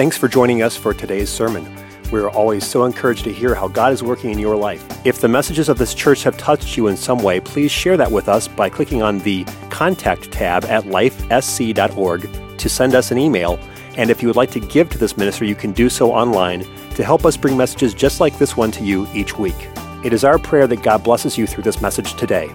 Thanks 0.00 0.16
for 0.16 0.28
joining 0.28 0.62
us 0.62 0.78
for 0.78 0.94
today's 0.94 1.28
sermon. 1.28 1.76
We 2.10 2.20
are 2.20 2.30
always 2.30 2.66
so 2.66 2.84
encouraged 2.86 3.24
to 3.24 3.32
hear 3.34 3.54
how 3.54 3.68
God 3.68 3.92
is 3.92 4.02
working 4.02 4.30
in 4.30 4.38
your 4.38 4.56
life. 4.56 4.82
If 5.04 5.20
the 5.20 5.28
messages 5.28 5.68
of 5.68 5.76
this 5.76 5.92
church 5.92 6.22
have 6.22 6.38
touched 6.38 6.74
you 6.74 6.86
in 6.86 6.96
some 6.96 7.18
way, 7.18 7.38
please 7.38 7.70
share 7.70 7.98
that 7.98 8.10
with 8.10 8.26
us 8.26 8.48
by 8.48 8.70
clicking 8.70 9.02
on 9.02 9.18
the 9.18 9.44
Contact 9.68 10.32
tab 10.32 10.64
at 10.64 10.84
lifesc.org 10.84 12.56
to 12.56 12.68
send 12.70 12.94
us 12.94 13.10
an 13.10 13.18
email. 13.18 13.60
And 13.98 14.08
if 14.08 14.22
you 14.22 14.28
would 14.28 14.36
like 14.36 14.50
to 14.52 14.60
give 14.60 14.88
to 14.88 14.96
this 14.96 15.18
ministry, 15.18 15.50
you 15.50 15.54
can 15.54 15.72
do 15.72 15.90
so 15.90 16.10
online 16.10 16.60
to 16.94 17.04
help 17.04 17.26
us 17.26 17.36
bring 17.36 17.58
messages 17.58 17.92
just 17.92 18.20
like 18.20 18.38
this 18.38 18.56
one 18.56 18.70
to 18.70 18.82
you 18.82 19.06
each 19.12 19.36
week. 19.36 19.68
It 20.02 20.14
is 20.14 20.24
our 20.24 20.38
prayer 20.38 20.66
that 20.66 20.82
God 20.82 21.04
blesses 21.04 21.36
you 21.36 21.46
through 21.46 21.64
this 21.64 21.82
message 21.82 22.14
today. 22.14 22.48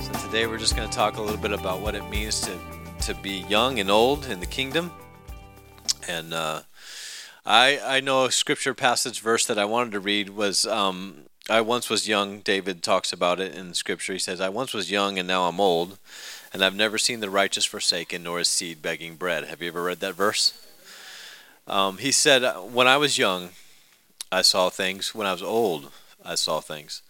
So 0.00 0.12
today 0.24 0.46
we're 0.46 0.56
just 0.56 0.74
going 0.74 0.88
to 0.88 0.96
talk 0.96 1.18
a 1.18 1.20
little 1.20 1.36
bit 1.36 1.52
about 1.52 1.80
what 1.80 1.94
it 1.94 2.08
means 2.08 2.40
to 2.40 2.58
to 3.02 3.14
be 3.14 3.44
young 3.48 3.80
and 3.80 3.90
old 3.90 4.26
in 4.26 4.38
the 4.38 4.46
kingdom. 4.46 4.92
And 6.06 6.32
uh, 6.32 6.62
I 7.44 7.80
I 7.84 8.00
know 8.00 8.26
a 8.26 8.30
scripture 8.30 8.74
passage 8.74 9.20
verse 9.20 9.44
that 9.46 9.58
I 9.58 9.64
wanted 9.64 9.90
to 9.92 10.00
read 10.00 10.30
was 10.30 10.64
um, 10.66 11.22
I 11.50 11.62
once 11.62 11.90
was 11.90 12.06
young. 12.06 12.38
David 12.40 12.80
talks 12.80 13.12
about 13.12 13.40
it 13.40 13.56
in 13.56 13.74
scripture. 13.74 14.12
He 14.12 14.20
says, 14.20 14.40
"I 14.40 14.50
once 14.50 14.72
was 14.72 14.88
young 14.88 15.18
and 15.18 15.26
now 15.26 15.48
I'm 15.48 15.58
old, 15.58 15.98
and 16.52 16.64
I've 16.64 16.76
never 16.76 16.96
seen 16.96 17.18
the 17.18 17.28
righteous 17.28 17.64
forsaken 17.64 18.22
nor 18.22 18.38
his 18.38 18.46
seed 18.46 18.80
begging 18.80 19.16
bread." 19.16 19.46
Have 19.46 19.60
you 19.60 19.68
ever 19.68 19.82
read 19.82 19.98
that 19.98 20.14
verse? 20.14 20.52
Um, 21.66 21.98
he 21.98 22.12
said, 22.12 22.44
"When 22.70 22.86
I 22.86 22.98
was 22.98 23.18
young, 23.18 23.50
I 24.30 24.42
saw 24.42 24.70
things. 24.70 25.12
When 25.12 25.26
I 25.26 25.32
was 25.32 25.42
old, 25.42 25.90
I 26.24 26.36
saw 26.36 26.60
things." 26.60 27.02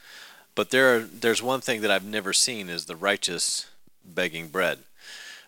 But 0.55 0.71
there, 0.71 1.01
there's 1.01 1.43
one 1.43 1.61
thing 1.61 1.83
that 1.83 1.91
I've 1.91 2.05
never 2.05 2.33
seen 2.33 2.71
is 2.71 2.87
the 2.87 2.97
righteous 2.97 3.67
begging 4.07 4.49
bread 4.49 4.79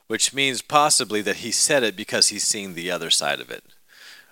which 0.06 0.34
means 0.34 0.62
possibly 0.62 1.22
that 1.22 1.36
he 1.36 1.50
said 1.50 1.82
it 1.82 1.96
because 1.96 2.28
he's 2.28 2.44
seen 2.44 2.74
the 2.74 2.90
other 2.90 3.10
side 3.10 3.40
of 3.40 3.50
it, 3.50 3.64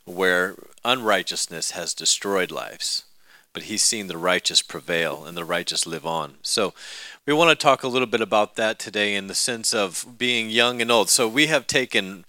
where 0.05 0.57
unrighteousness 0.85 1.73
has 1.73 1.95
destroyed 1.95 2.51
lives, 2.51 3.05
but 3.53 3.65
he's 3.65 3.83
seen 3.83 4.07
the 4.07 4.19
righteous 4.19 4.63
prevail 4.63 5.25
and 5.25 5.37
the 5.37 5.45
righteous 5.45 5.87
live 5.87 6.07
on. 6.07 6.35
So 6.43 6.75
we 7.27 7.33
want 7.33 7.51
to 7.51 7.63
talk 7.63 7.83
a 7.83 7.89
little 7.89 8.07
bit 8.07 8.21
about 8.21 8.57
that 8.57 8.79
today 8.79 9.15
in 9.15 9.27
the 9.27 9.35
sense 9.35 9.73
of 9.73 10.19
being 10.19 10.51
young 10.51 10.83
and 10.83 10.91
old. 10.91 11.09
So 11.09 11.29
we 11.29 11.47
have 11.47 11.67
taken 11.67 12.25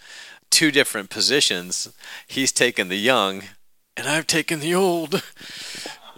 two 0.49 0.71
different 0.71 1.09
positions. 1.09 1.91
He's 2.27 2.51
taken 2.51 2.89
the 2.89 2.97
young, 2.97 3.43
and 3.97 4.07
I've 4.07 4.27
taken 4.27 4.59
the 4.59 4.75
old. 4.75 5.23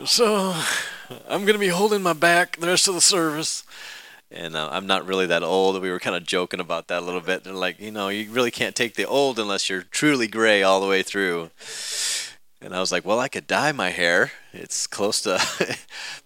So 0.06 0.54
I'm 1.30 1.46
going 1.46 1.54
to 1.54 1.60
be 1.60 1.70
holding 1.70 2.04
my 2.04 2.14
back 2.14 2.58
the 2.58 2.68
rest 2.68 2.88
of 2.88 2.96
the 2.96 3.02
service 3.02 3.64
and 4.36 4.56
uh, 4.56 4.70
I'm 4.72 4.86
not 4.86 5.08
really 5.08 5.26
that 5.28 5.44
old. 5.44 5.82
We 5.82 5.90
were 5.90 6.00
kind 6.00 6.16
of 6.16 6.26
joking 6.26 6.60
about 6.60 6.88
that 6.90 7.02
a 7.02 7.06
little 7.06 7.22
bit. 7.22 7.44
They're 7.44 7.54
like, 7.54 7.80
you 7.80 7.92
know, 7.92 8.10
you 8.10 8.30
really 8.30 8.52
can't 8.52 8.76
take 8.76 8.96
the 8.96 9.06
old 9.06 9.40
unless 9.40 9.70
you're 9.70 9.84
truly 9.84 10.28
gray 10.28 10.62
all 10.62 10.82
the 10.82 10.88
way 10.88 11.02
through. 11.04 11.50
And 12.62 12.76
I 12.76 12.80
was 12.80 12.92
like, 12.92 13.06
well, 13.06 13.20
I 13.20 13.28
could 13.28 13.48
dye 13.48 13.72
my 13.72 13.90
hair. 13.90 14.32
It's 14.52 14.88
close 14.88 15.22
to, 15.22 15.40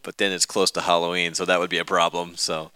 but 0.04 0.18
then 0.18 0.32
it's 0.32 0.46
close 0.46 0.72
to 0.72 0.82
Halloween, 0.82 1.34
so 1.36 1.46
that 1.46 1.60
would 1.60 1.70
be 1.70 1.78
a 1.78 1.86
problem. 1.86 2.36
So, 2.36 2.72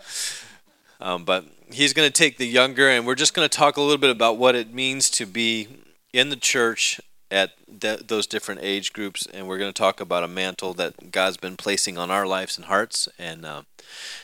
um, 1.02 1.26
but 1.26 1.46
he's 1.72 1.94
going 1.94 2.08
to 2.08 2.14
take 2.14 2.38
the 2.38 2.48
younger, 2.48 2.88
and 2.88 3.06
we're 3.06 3.16
just 3.16 3.34
going 3.34 3.48
to 3.48 3.58
talk 3.58 3.78
a 3.78 3.82
little 3.82 3.98
bit 3.98 4.12
about 4.12 4.38
what 4.38 4.56
it 4.56 4.74
means 4.74 5.10
to 5.12 5.26
be 5.26 5.68
in 6.14 6.30
the 6.30 6.36
church 6.36 7.02
at 7.34 7.54
th- 7.82 8.08
those 8.08 8.28
different 8.28 8.62
age 8.64 8.94
groups, 8.94 9.26
and 9.34 9.48
we're 9.48 9.58
going 9.58 9.74
to 9.74 9.78
talk 9.78 10.00
about 10.00 10.24
a 10.24 10.28
mantle 10.28 10.74
that 10.76 11.12
God's 11.12 11.38
been 11.38 11.58
placing 11.58 11.98
on 11.98 12.12
our 12.12 12.28
lives 12.28 12.58
and 12.58 12.68
hearts, 12.68 13.10
and 13.18 13.44
uh, 13.44 13.64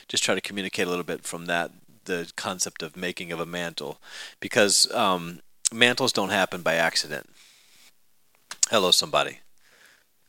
just 0.06 0.22
try 0.22 0.36
to 0.36 0.40
communicate 0.40 0.86
a 0.86 0.90
little 0.90 1.04
bit 1.04 1.24
from 1.24 1.46
that 1.46 1.72
the 2.04 2.32
concept 2.36 2.82
of 2.82 2.96
making 2.96 3.32
of 3.32 3.40
a 3.40 3.46
mantle, 3.46 4.00
because 4.38 4.90
um, 4.94 5.40
mantles 5.72 6.12
don't 6.12 6.30
happen 6.30 6.62
by 6.62 6.74
accident. 6.74 7.28
Hello, 8.70 8.92
somebody. 8.92 9.40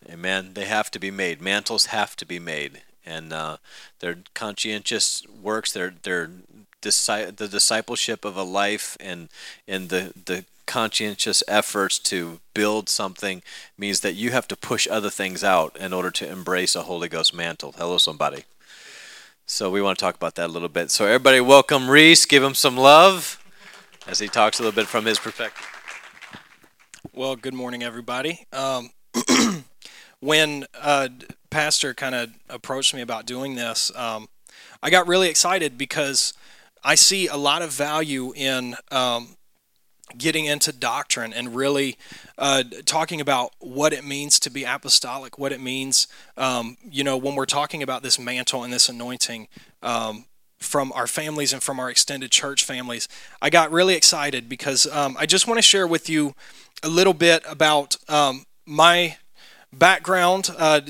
Amen. 0.10 0.52
They 0.56 0.66
have 0.66 0.90
to 0.92 1.00
be 1.00 1.12
made. 1.12 1.40
Mantles 1.40 1.88
have 1.88 2.16
to 2.16 2.26
be 2.26 2.40
made, 2.40 2.82
and 3.06 3.32
uh, 3.32 3.58
they're 4.00 4.18
conscientious 4.34 5.24
works. 5.28 5.72
They're 5.72 5.94
they're 6.02 6.32
the 6.82 7.48
discipleship 7.52 8.26
of 8.26 8.36
a 8.36 8.44
life 8.44 8.98
and 9.00 9.30
and 9.68 9.90
the 9.90 10.14
the 10.26 10.46
conscientious 10.72 11.44
efforts 11.50 12.00
to 12.00 12.40
build 12.54 12.88
something 12.88 13.42
means 13.78 14.00
that 14.00 14.14
you 14.14 14.32
have 14.32 14.48
to 14.48 14.56
push 14.56 14.88
other 14.90 15.10
things 15.10 15.44
out 15.44 15.76
in 15.76 15.92
order 15.92 16.10
to 16.10 16.26
embrace 16.26 16.78
a 16.78 16.84
Holy 16.84 17.10
Ghost 17.10 17.34
mantle. 17.34 17.74
Hello, 17.78 17.98
somebody. 17.98 18.46
So 19.46 19.70
we 19.70 19.82
want 19.82 20.00
to 20.00 20.06
talk 20.06 20.16
about 20.16 20.36
that 20.36 20.46
a 20.46 20.54
little 20.54 20.70
bit. 20.70 20.90
So 20.90 21.06
everybody, 21.06 21.42
welcome 21.42 21.90
Reese. 21.90 22.26
Give 22.26 22.42
him 22.42 22.54
some 22.54 22.78
love 22.78 23.44
as 24.08 24.20
he 24.20 24.30
talks 24.30 24.60
a 24.60 24.64
little 24.64 24.74
bit 24.74 24.88
from 24.88 25.04
his 25.04 25.20
perspective. 25.20 25.68
Well, 27.12 27.36
good 27.36 27.54
morning, 27.54 27.84
everybody. 27.84 28.46
Um, 28.54 28.92
when 30.22 30.68
uh, 30.80 31.10
Pastor 31.50 31.94
kind 31.94 32.16
of 32.16 32.30
approached 32.50 32.94
me 32.94 33.02
about 33.02 33.26
doing 33.26 33.56
this, 33.56 33.92
um, 33.94 34.30
I 34.82 34.90
got 34.90 35.06
really 35.06 35.28
excited 35.28 35.78
because 35.78 36.34
I 36.82 36.96
see 36.96 37.28
a 37.28 37.36
lot 37.36 37.62
of 37.62 37.72
value 37.72 38.32
in 38.38 38.78
um, 38.90 39.36
getting 40.18 40.46
into 40.46 40.72
doctrine 40.72 41.34
and 41.34 41.56
really 41.56 41.98
uh, 42.38 42.64
talking 42.86 43.22
about 43.22 43.54
what 43.60 43.94
it 43.94 44.04
means 44.04 44.40
to 44.40 44.50
be 44.50 44.64
apostolic, 44.64 45.38
what 45.38 45.52
it 45.52 45.62
means, 45.62 46.08
um, 46.38 46.78
you 46.90 47.04
know, 47.04 47.18
when 47.18 47.36
we're 47.36 47.46
talking 47.46 47.84
about 47.84 48.04
this 48.04 48.20
mantle 48.20 48.64
and 48.64 48.72
this 48.72 48.90
anointing 48.90 49.48
um, 49.84 50.26
from 50.60 50.92
our 50.94 51.08
families 51.08 51.54
and 51.54 51.62
from 51.62 51.80
our 51.80 51.90
extended 51.90 52.32
church 52.32 52.64
families. 52.64 53.08
I 53.42 53.50
got 53.50 53.72
really 53.72 53.96
excited 53.96 54.48
because 54.48 54.86
um, 54.88 55.18
I 55.20 55.26
just 55.26 55.48
want 55.48 55.58
to 55.58 55.64
share 55.64 55.88
with 55.88 56.10
you 56.10 56.36
a 56.84 56.88
little 56.88 57.14
bit 57.14 57.44
about 57.48 57.98
um, 58.08 58.46
my 58.66 59.18
background. 59.74 60.50
Uh, 60.58 60.82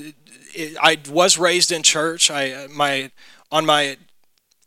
I 0.82 0.98
was 1.10 1.38
raised 1.38 1.72
in 1.72 1.84
church. 1.84 2.30
I 2.30 2.68
my 2.68 3.12
on 3.52 3.66
my 3.66 3.98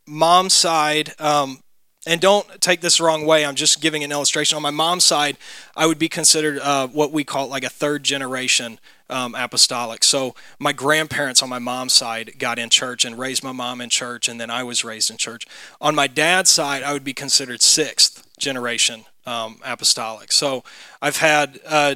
mom's 0.06 0.54
side, 0.54 1.12
um, 1.18 1.60
and 2.06 2.20
don't 2.20 2.60
take 2.60 2.80
this 2.80 3.00
wrong 3.00 3.24
way. 3.24 3.44
I'm 3.44 3.54
just 3.54 3.80
giving 3.80 4.04
an 4.04 4.12
illustration. 4.12 4.56
On 4.56 4.62
my 4.62 4.70
mom's 4.70 5.04
side, 5.04 5.36
I 5.76 5.86
would 5.86 5.98
be 5.98 6.08
considered 6.08 6.58
uh, 6.58 6.86
what 6.88 7.12
we 7.12 7.24
call 7.24 7.48
like 7.48 7.64
a 7.64 7.70
third 7.70 8.02
generation 8.04 8.78
um, 9.10 9.34
apostolic. 9.34 10.04
So 10.04 10.34
my 10.58 10.72
grandparents 10.72 11.42
on 11.42 11.48
my 11.48 11.58
mom's 11.58 11.92
side 11.92 12.38
got 12.38 12.58
in 12.58 12.70
church 12.70 13.04
and 13.04 13.18
raised 13.18 13.42
my 13.42 13.52
mom 13.52 13.80
in 13.80 13.90
church, 13.90 14.28
and 14.28 14.40
then 14.40 14.50
I 14.50 14.62
was 14.62 14.84
raised 14.84 15.10
in 15.10 15.16
church. 15.16 15.46
On 15.80 15.94
my 15.94 16.06
dad's 16.06 16.50
side, 16.50 16.82
I 16.82 16.92
would 16.92 17.04
be 17.04 17.14
considered 17.14 17.62
sixth 17.62 18.26
generation 18.38 19.04
um, 19.26 19.60
apostolic. 19.64 20.32
So 20.32 20.64
I've 21.00 21.18
had, 21.18 21.60
uh, 21.66 21.94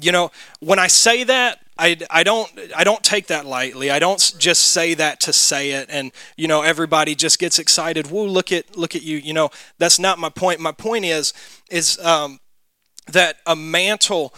you 0.00 0.12
know, 0.12 0.30
when 0.60 0.78
I 0.78 0.86
say 0.86 1.24
that, 1.24 1.60
I, 1.78 1.98
I 2.10 2.22
don't 2.22 2.50
I 2.74 2.84
don't 2.84 3.02
take 3.02 3.26
that 3.26 3.44
lightly. 3.44 3.90
I 3.90 3.98
don't 3.98 4.34
just 4.38 4.62
say 4.62 4.94
that 4.94 5.20
to 5.20 5.32
say 5.32 5.72
it, 5.72 5.86
and 5.90 6.10
you 6.36 6.48
know 6.48 6.62
everybody 6.62 7.14
just 7.14 7.38
gets 7.38 7.58
excited. 7.58 8.08
Whoa, 8.08 8.24
look 8.24 8.50
at 8.50 8.76
look 8.76 8.96
at 8.96 9.02
you. 9.02 9.18
You 9.18 9.34
know 9.34 9.50
that's 9.78 9.98
not 9.98 10.18
my 10.18 10.30
point. 10.30 10.60
My 10.60 10.72
point 10.72 11.04
is 11.04 11.34
is 11.70 11.98
um, 11.98 12.40
that 13.08 13.36
a 13.46 13.54
mantle, 13.54 14.34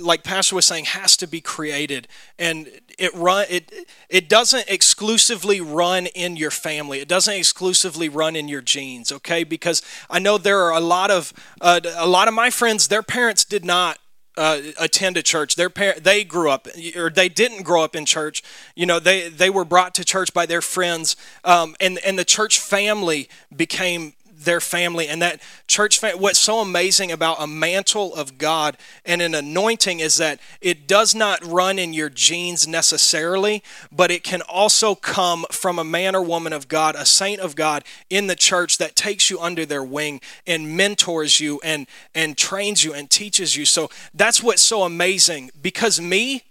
like 0.00 0.24
Pastor 0.24 0.56
was 0.56 0.66
saying, 0.66 0.86
has 0.86 1.16
to 1.18 1.28
be 1.28 1.40
created, 1.40 2.08
and 2.38 2.68
it 2.98 3.14
run 3.14 3.46
it 3.48 3.72
it 4.08 4.28
doesn't 4.28 4.68
exclusively 4.68 5.60
run 5.60 6.06
in 6.06 6.36
your 6.36 6.50
family. 6.50 6.98
It 6.98 7.08
doesn't 7.08 7.34
exclusively 7.34 8.08
run 8.08 8.34
in 8.34 8.48
your 8.48 8.62
genes. 8.62 9.12
Okay, 9.12 9.44
because 9.44 9.80
I 10.08 10.18
know 10.18 10.38
there 10.38 10.60
are 10.62 10.72
a 10.72 10.80
lot 10.80 11.12
of 11.12 11.32
uh, 11.60 11.80
a 11.96 12.08
lot 12.08 12.26
of 12.26 12.34
my 12.34 12.50
friends. 12.50 12.88
Their 12.88 13.04
parents 13.04 13.44
did 13.44 13.64
not 13.64 13.98
uh, 14.36 14.60
attend 14.78 15.16
a 15.16 15.22
church. 15.22 15.56
Their 15.56 15.70
parent, 15.70 16.04
they 16.04 16.24
grew 16.24 16.50
up, 16.50 16.68
or 16.96 17.10
they 17.10 17.28
didn't 17.28 17.62
grow 17.62 17.82
up 17.82 17.96
in 17.96 18.06
church. 18.06 18.42
You 18.74 18.86
know, 18.86 18.98
they 18.98 19.28
they 19.28 19.50
were 19.50 19.64
brought 19.64 19.94
to 19.94 20.04
church 20.04 20.32
by 20.32 20.46
their 20.46 20.62
friends, 20.62 21.16
um, 21.44 21.76
and 21.80 21.98
and 21.98 22.18
the 22.18 22.24
church 22.24 22.58
family 22.58 23.28
became 23.54 24.14
their 24.44 24.60
family. 24.60 25.08
And 25.08 25.22
that 25.22 25.40
church 25.66 25.98
fam- 25.98 26.18
what's 26.18 26.38
so 26.38 26.60
amazing 26.60 27.12
about 27.12 27.40
a 27.40 27.46
mantle 27.46 28.14
of 28.14 28.38
god 28.38 28.76
and 29.04 29.22
an 29.22 29.34
anointing 29.34 30.00
is 30.00 30.16
that 30.16 30.40
it 30.60 30.86
does 30.86 31.14
not 31.14 31.44
run 31.44 31.78
in 31.78 31.92
your 31.92 32.08
genes 32.08 32.66
necessarily 32.66 33.62
but 33.92 34.10
it 34.10 34.22
can 34.24 34.42
also 34.42 34.94
come 34.94 35.44
from 35.50 35.78
a 35.78 35.84
man 35.84 36.14
or 36.14 36.22
woman 36.22 36.52
of 36.52 36.68
god 36.68 36.94
a 36.96 37.06
saint 37.06 37.40
of 37.40 37.54
god 37.54 37.84
in 38.08 38.26
the 38.26 38.34
church 38.34 38.78
that 38.78 38.96
takes 38.96 39.30
you 39.30 39.38
under 39.40 39.64
their 39.64 39.84
wing 39.84 40.20
and 40.46 40.76
mentors 40.76 41.40
you 41.40 41.60
and 41.62 41.86
and 42.14 42.36
trains 42.36 42.84
you 42.84 42.92
and 42.92 43.10
teaches 43.10 43.56
you. 43.56 43.64
So 43.64 43.90
that's 44.14 44.42
what's 44.42 44.62
so 44.62 44.82
amazing. 44.82 45.50
Because 45.60 46.00
me 46.00 46.42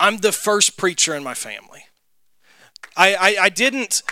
i'm 0.00 0.18
the 0.18 0.32
first 0.32 0.76
preacher 0.76 1.14
in 1.14 1.22
my 1.22 1.34
family 1.34 1.84
I, 2.96 3.14
I, 3.14 3.36
I, 3.44 3.48
didn't 3.48 4.02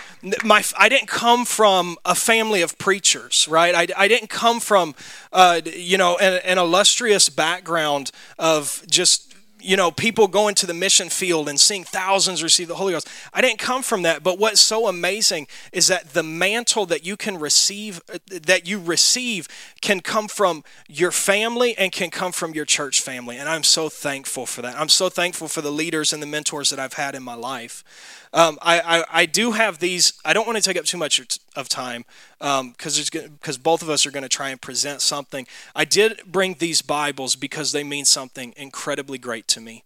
my 0.43 0.63
I 0.77 0.89
didn't 0.89 1.07
come 1.07 1.45
from 1.45 1.97
a 2.05 2.15
family 2.15 2.61
of 2.61 2.77
preachers, 2.77 3.47
right? 3.47 3.75
I, 3.75 3.87
I 3.97 4.07
didn't 4.07 4.29
come 4.29 4.59
from 4.59 4.95
uh, 5.31 5.61
you 5.65 5.97
know 5.97 6.17
an, 6.17 6.41
an 6.43 6.57
illustrious 6.57 7.29
background 7.29 8.11
of 8.39 8.83
just 8.87 9.31
you 9.63 9.77
know, 9.77 9.91
people 9.91 10.27
going 10.27 10.55
to 10.55 10.65
the 10.65 10.73
mission 10.73 11.09
field 11.09 11.47
and 11.47 11.59
seeing 11.59 11.83
thousands 11.83 12.43
receive 12.43 12.67
the 12.67 12.75
Holy 12.75 12.93
Ghost. 12.93 13.07
I 13.33 13.41
didn't 13.41 13.59
come 13.59 13.83
from 13.83 14.01
that, 14.03 14.23
but 14.23 14.39
what's 14.39 14.61
so 14.61 14.87
amazing 14.87 15.47
is 15.71 15.87
that 15.87 16.13
the 16.13 16.23
mantle 16.23 16.85
that 16.87 17.05
you 17.05 17.15
can 17.15 17.37
receive, 17.37 18.01
uh, 18.11 18.17
that 18.27 18.67
you 18.67 18.79
receive, 18.79 19.47
can 19.81 20.01
come 20.01 20.27
from 20.27 20.63
your 20.87 21.11
family 21.11 21.77
and 21.77 21.91
can 21.91 22.09
come 22.09 22.31
from 22.31 22.53
your 22.53 22.65
church 22.65 23.01
family. 23.01 23.37
And 23.37 23.47
I'm 23.47 23.63
so 23.63 23.89
thankful 23.89 24.45
for 24.45 24.61
that. 24.61 24.79
I'm 24.79 24.89
so 24.89 25.09
thankful 25.09 25.47
for 25.47 25.61
the 25.61 25.71
leaders 25.71 26.11
and 26.11 26.21
the 26.21 26.27
mentors 26.27 26.69
that 26.71 26.79
I've 26.79 26.93
had 26.93 27.15
in 27.15 27.23
my 27.23 27.35
life. 27.35 27.83
Um, 28.33 28.57
I, 28.61 28.79
I, 28.79 29.03
I, 29.11 29.25
do 29.25 29.51
have 29.51 29.79
these. 29.79 30.13
I 30.23 30.31
don't 30.31 30.47
want 30.47 30.57
to 30.57 30.63
take 30.63 30.77
up 30.77 30.85
too 30.85 30.97
much 30.97 31.19
of 31.55 31.67
time 31.67 32.05
because 32.39 33.13
um, 33.13 33.29
because 33.33 33.57
both 33.57 33.81
of 33.81 33.89
us 33.89 34.05
are 34.05 34.11
going 34.11 34.23
to 34.23 34.29
try 34.29 34.49
and 34.51 34.61
present 34.61 35.01
something. 35.01 35.45
I 35.75 35.83
did 35.83 36.21
bring 36.25 36.55
these 36.55 36.81
Bibles 36.81 37.35
because 37.35 37.73
they 37.73 37.83
mean 37.83 38.05
something 38.05 38.53
incredibly 38.55 39.17
great 39.17 39.47
to 39.49 39.59
me. 39.59 39.83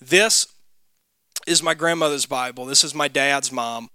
This 0.00 0.46
is 1.46 1.62
my 1.62 1.74
grandmother's 1.74 2.24
Bible. 2.24 2.64
This 2.64 2.84
is 2.84 2.94
my 2.94 3.08
dad's 3.08 3.52
mom. 3.52 3.90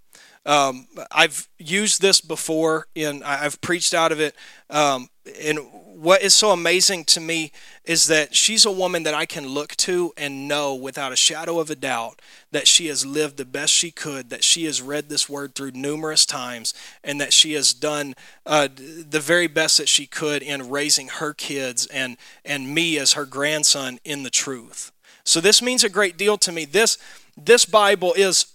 Um, 0.46 0.86
I've 1.10 1.48
used 1.58 2.00
this 2.00 2.20
before, 2.20 2.86
and 2.96 3.22
I've 3.24 3.60
preached 3.60 3.92
out 3.92 4.10
of 4.10 4.20
it. 4.20 4.34
Um, 4.70 5.10
and 5.42 5.58
what 5.84 6.22
is 6.22 6.32
so 6.32 6.50
amazing 6.50 7.04
to 7.04 7.20
me 7.20 7.52
is 7.84 8.06
that 8.06 8.34
she's 8.34 8.64
a 8.64 8.70
woman 8.70 9.02
that 9.02 9.12
I 9.12 9.26
can 9.26 9.48
look 9.48 9.76
to 9.76 10.14
and 10.16 10.48
know 10.48 10.74
without 10.74 11.12
a 11.12 11.16
shadow 11.16 11.60
of 11.60 11.68
a 11.68 11.74
doubt 11.74 12.22
that 12.52 12.66
she 12.66 12.86
has 12.86 13.04
lived 13.04 13.36
the 13.36 13.44
best 13.44 13.72
she 13.72 13.90
could, 13.90 14.30
that 14.30 14.42
she 14.42 14.64
has 14.64 14.80
read 14.80 15.10
this 15.10 15.28
word 15.28 15.54
through 15.54 15.72
numerous 15.72 16.24
times, 16.24 16.72
and 17.04 17.20
that 17.20 17.34
she 17.34 17.52
has 17.52 17.74
done 17.74 18.14
uh, 18.46 18.68
the 18.74 19.20
very 19.20 19.46
best 19.46 19.76
that 19.76 19.90
she 19.90 20.06
could 20.06 20.42
in 20.42 20.70
raising 20.70 21.08
her 21.08 21.34
kids 21.34 21.86
and, 21.88 22.16
and 22.46 22.74
me 22.74 22.98
as 22.98 23.12
her 23.12 23.26
grandson 23.26 23.98
in 24.04 24.22
the 24.22 24.30
truth. 24.30 24.92
So 25.22 25.40
this 25.40 25.60
means 25.60 25.84
a 25.84 25.90
great 25.90 26.16
deal 26.16 26.38
to 26.38 26.50
me. 26.50 26.64
This, 26.64 26.96
this 27.36 27.66
Bible 27.66 28.14
is 28.16 28.46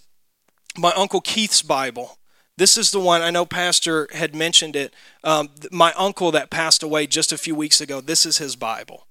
my 0.78 0.92
Uncle 0.92 1.20
Keith's 1.20 1.62
Bible. 1.62 2.18
This 2.56 2.78
is 2.78 2.90
the 2.90 3.00
one 3.00 3.20
I 3.20 3.30
know 3.30 3.44
Pastor 3.44 4.08
had 4.12 4.34
mentioned 4.34 4.76
it. 4.76 4.94
Um, 5.22 5.50
my 5.70 5.92
uncle 5.92 6.30
that 6.32 6.50
passed 6.50 6.82
away 6.82 7.06
just 7.06 7.32
a 7.32 7.38
few 7.38 7.54
weeks 7.54 7.80
ago. 7.80 8.00
This 8.00 8.24
is 8.24 8.38
his 8.38 8.56
Bible. 8.56 9.06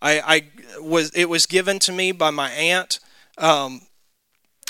I, 0.00 0.20
I 0.20 0.42
was 0.80 1.10
it 1.10 1.28
was 1.28 1.46
given 1.46 1.80
to 1.80 1.92
me 1.92 2.12
by 2.12 2.30
my 2.30 2.50
aunt. 2.50 3.00
Um, 3.36 3.82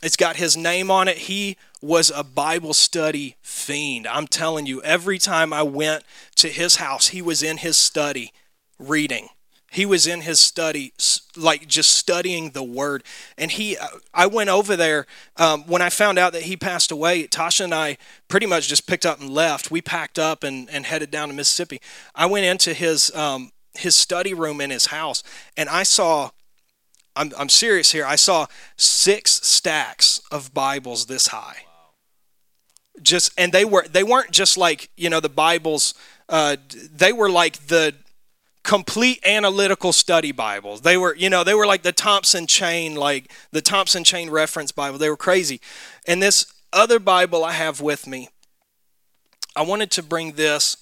it's 0.02 0.16
got 0.16 0.36
his 0.36 0.56
name 0.56 0.90
on 0.90 1.06
it. 1.08 1.18
He 1.18 1.56
was 1.82 2.10
a 2.14 2.24
Bible 2.24 2.72
study 2.72 3.36
fiend. 3.42 4.06
I'm 4.06 4.26
telling 4.26 4.64
you, 4.64 4.80
every 4.82 5.18
time 5.18 5.52
I 5.52 5.62
went 5.62 6.04
to 6.36 6.48
his 6.48 6.76
house, 6.76 7.08
he 7.08 7.20
was 7.20 7.42
in 7.42 7.58
his 7.58 7.76
study 7.76 8.32
reading 8.78 9.28
he 9.70 9.84
was 9.84 10.06
in 10.06 10.22
his 10.22 10.40
study 10.40 10.92
like 11.36 11.66
just 11.66 11.92
studying 11.92 12.50
the 12.50 12.62
word. 12.62 13.04
And 13.36 13.50
he 13.50 13.76
i 14.14 14.26
went 14.26 14.50
over 14.50 14.76
there 14.76 15.06
um, 15.36 15.64
when 15.66 15.82
i 15.82 15.90
found 15.90 16.18
out 16.18 16.32
that 16.32 16.42
he 16.42 16.56
passed 16.56 16.90
away 16.90 17.26
tasha 17.26 17.64
and 17.64 17.74
i 17.74 17.98
pretty 18.28 18.46
much 18.46 18.68
just 18.68 18.86
picked 18.86 19.06
up 19.06 19.20
and 19.20 19.30
left. 19.30 19.70
We 19.70 19.82
packed 19.82 20.18
up 20.18 20.42
and, 20.42 20.68
and 20.70 20.86
headed 20.86 21.10
down 21.10 21.28
to 21.28 21.34
mississippi. 21.34 21.80
I 22.14 22.26
went 22.26 22.46
into 22.46 22.74
his 22.74 23.14
um, 23.14 23.52
his 23.74 23.94
study 23.94 24.34
room 24.34 24.60
in 24.60 24.70
his 24.70 24.86
house 24.86 25.22
and 25.56 25.68
i 25.68 25.82
saw 25.82 26.30
I'm, 27.14 27.32
I'm 27.38 27.48
serious 27.48 27.92
here 27.92 28.04
i 28.06 28.16
saw 28.16 28.46
six 28.76 29.46
stacks 29.46 30.20
of 30.30 30.54
bibles 30.54 31.06
this 31.06 31.28
high. 31.28 31.64
Just 33.00 33.30
and 33.38 33.52
they 33.52 33.64
were 33.64 33.86
they 33.86 34.02
weren't 34.02 34.32
just 34.32 34.56
like 34.56 34.90
you 34.96 35.08
know 35.08 35.20
the 35.20 35.28
bibles 35.28 35.94
uh, 36.28 36.56
they 36.92 37.12
were 37.12 37.30
like 37.30 37.68
the 37.68 37.94
complete 38.68 39.18
analytical 39.24 39.94
study 39.94 40.30
Bibles. 40.30 40.82
They 40.82 40.98
were, 40.98 41.16
you 41.16 41.30
know, 41.30 41.42
they 41.42 41.54
were 41.54 41.66
like 41.66 41.80
the 41.80 41.90
Thompson 41.90 42.46
Chain, 42.46 42.96
like 42.96 43.32
the 43.50 43.62
Thompson 43.62 44.04
Chain 44.04 44.28
Reference 44.28 44.72
Bible. 44.72 44.98
They 44.98 45.08
were 45.08 45.16
crazy. 45.16 45.58
And 46.06 46.22
this 46.22 46.52
other 46.70 46.98
Bible 46.98 47.46
I 47.46 47.52
have 47.52 47.80
with 47.80 48.06
me, 48.06 48.28
I 49.56 49.62
wanted 49.62 49.90
to 49.92 50.02
bring 50.02 50.32
this 50.32 50.76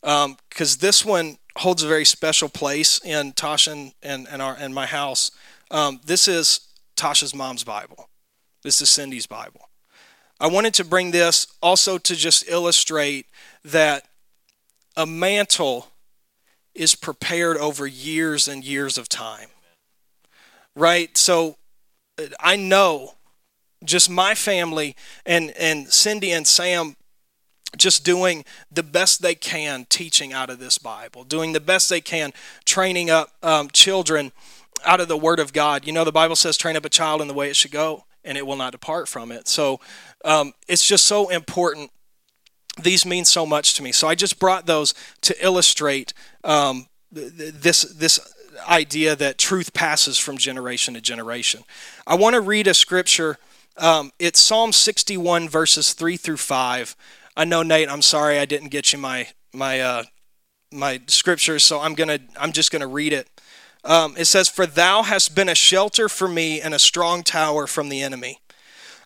because 0.00 0.74
um, 0.74 0.80
this 0.80 1.04
one 1.04 1.36
holds 1.58 1.82
a 1.82 1.86
very 1.86 2.06
special 2.06 2.48
place 2.48 2.98
in 3.04 3.34
Tasha 3.34 3.72
and, 3.72 3.92
and, 4.02 4.26
and, 4.30 4.40
our, 4.40 4.56
and 4.58 4.74
my 4.74 4.86
house. 4.86 5.30
Um, 5.70 6.00
this 6.06 6.28
is 6.28 6.60
Tasha's 6.96 7.34
mom's 7.34 7.62
Bible. 7.62 8.08
This 8.62 8.80
is 8.80 8.88
Cindy's 8.88 9.26
Bible. 9.26 9.68
I 10.40 10.46
wanted 10.46 10.72
to 10.74 10.84
bring 10.84 11.10
this 11.10 11.46
also 11.60 11.98
to 11.98 12.16
just 12.16 12.48
illustrate 12.48 13.26
that 13.66 14.08
a 14.96 15.04
mantle 15.04 15.88
is 16.78 16.94
prepared 16.94 17.56
over 17.56 17.86
years 17.86 18.46
and 18.48 18.64
years 18.64 18.96
of 18.96 19.08
time. 19.08 19.48
Right? 20.76 21.16
So 21.18 21.56
I 22.38 22.56
know 22.56 23.14
just 23.84 24.08
my 24.08 24.34
family 24.34 24.96
and, 25.26 25.50
and 25.58 25.92
Cindy 25.92 26.30
and 26.30 26.46
Sam 26.46 26.96
just 27.76 28.04
doing 28.04 28.44
the 28.70 28.82
best 28.82 29.20
they 29.20 29.34
can 29.34 29.86
teaching 29.90 30.32
out 30.32 30.50
of 30.50 30.58
this 30.58 30.78
Bible, 30.78 31.24
doing 31.24 31.52
the 31.52 31.60
best 31.60 31.90
they 31.90 32.00
can 32.00 32.32
training 32.64 33.10
up 33.10 33.30
um, 33.42 33.68
children 33.72 34.32
out 34.86 35.00
of 35.00 35.08
the 35.08 35.18
Word 35.18 35.38
of 35.38 35.52
God. 35.52 35.86
You 35.86 35.92
know, 35.92 36.04
the 36.04 36.12
Bible 36.12 36.36
says, 36.36 36.56
train 36.56 36.76
up 36.76 36.84
a 36.84 36.88
child 36.88 37.20
in 37.20 37.28
the 37.28 37.34
way 37.34 37.50
it 37.50 37.56
should 37.56 37.72
go, 37.72 38.04
and 38.24 38.38
it 38.38 38.46
will 38.46 38.56
not 38.56 38.72
depart 38.72 39.08
from 39.08 39.30
it. 39.30 39.48
So 39.48 39.80
um, 40.24 40.54
it's 40.66 40.86
just 40.86 41.04
so 41.04 41.28
important 41.28 41.90
these 42.82 43.04
mean 43.04 43.24
so 43.24 43.44
much 43.44 43.74
to 43.74 43.82
me. 43.82 43.92
So 43.92 44.08
I 44.08 44.14
just 44.14 44.38
brought 44.38 44.66
those 44.66 44.94
to 45.22 45.44
illustrate 45.44 46.12
um, 46.48 46.86
this 47.12 47.82
this 47.82 48.18
idea 48.68 49.14
that 49.14 49.38
truth 49.38 49.72
passes 49.72 50.18
from 50.18 50.38
generation 50.38 50.94
to 50.94 51.00
generation. 51.00 51.62
I 52.06 52.16
want 52.16 52.34
to 52.34 52.40
read 52.40 52.66
a 52.66 52.74
scripture. 52.74 53.38
Um, 53.76 54.10
it's 54.18 54.40
Psalm 54.40 54.72
61 54.72 55.48
verses 55.48 55.92
3 55.92 56.16
through 56.16 56.38
5. 56.38 56.96
I 57.36 57.44
know 57.44 57.62
Nate. 57.62 57.88
I'm 57.88 58.02
sorry 58.02 58.38
I 58.38 58.46
didn't 58.46 58.70
get 58.70 58.92
you 58.92 58.98
my 58.98 59.28
my 59.52 59.80
uh, 59.80 60.02
my 60.72 61.00
scriptures, 61.06 61.62
so 61.62 61.80
I'm 61.80 61.94
gonna 61.94 62.18
I'm 62.40 62.52
just 62.52 62.72
gonna 62.72 62.88
read 62.88 63.12
it. 63.12 63.28
Um, 63.84 64.16
it 64.18 64.24
says, 64.24 64.48
"For 64.48 64.66
thou 64.66 65.02
hast 65.02 65.34
been 65.34 65.48
a 65.48 65.54
shelter 65.54 66.08
for 66.08 66.26
me 66.26 66.60
and 66.60 66.74
a 66.74 66.78
strong 66.78 67.22
tower 67.22 67.66
from 67.66 67.90
the 67.90 68.02
enemy." 68.02 68.40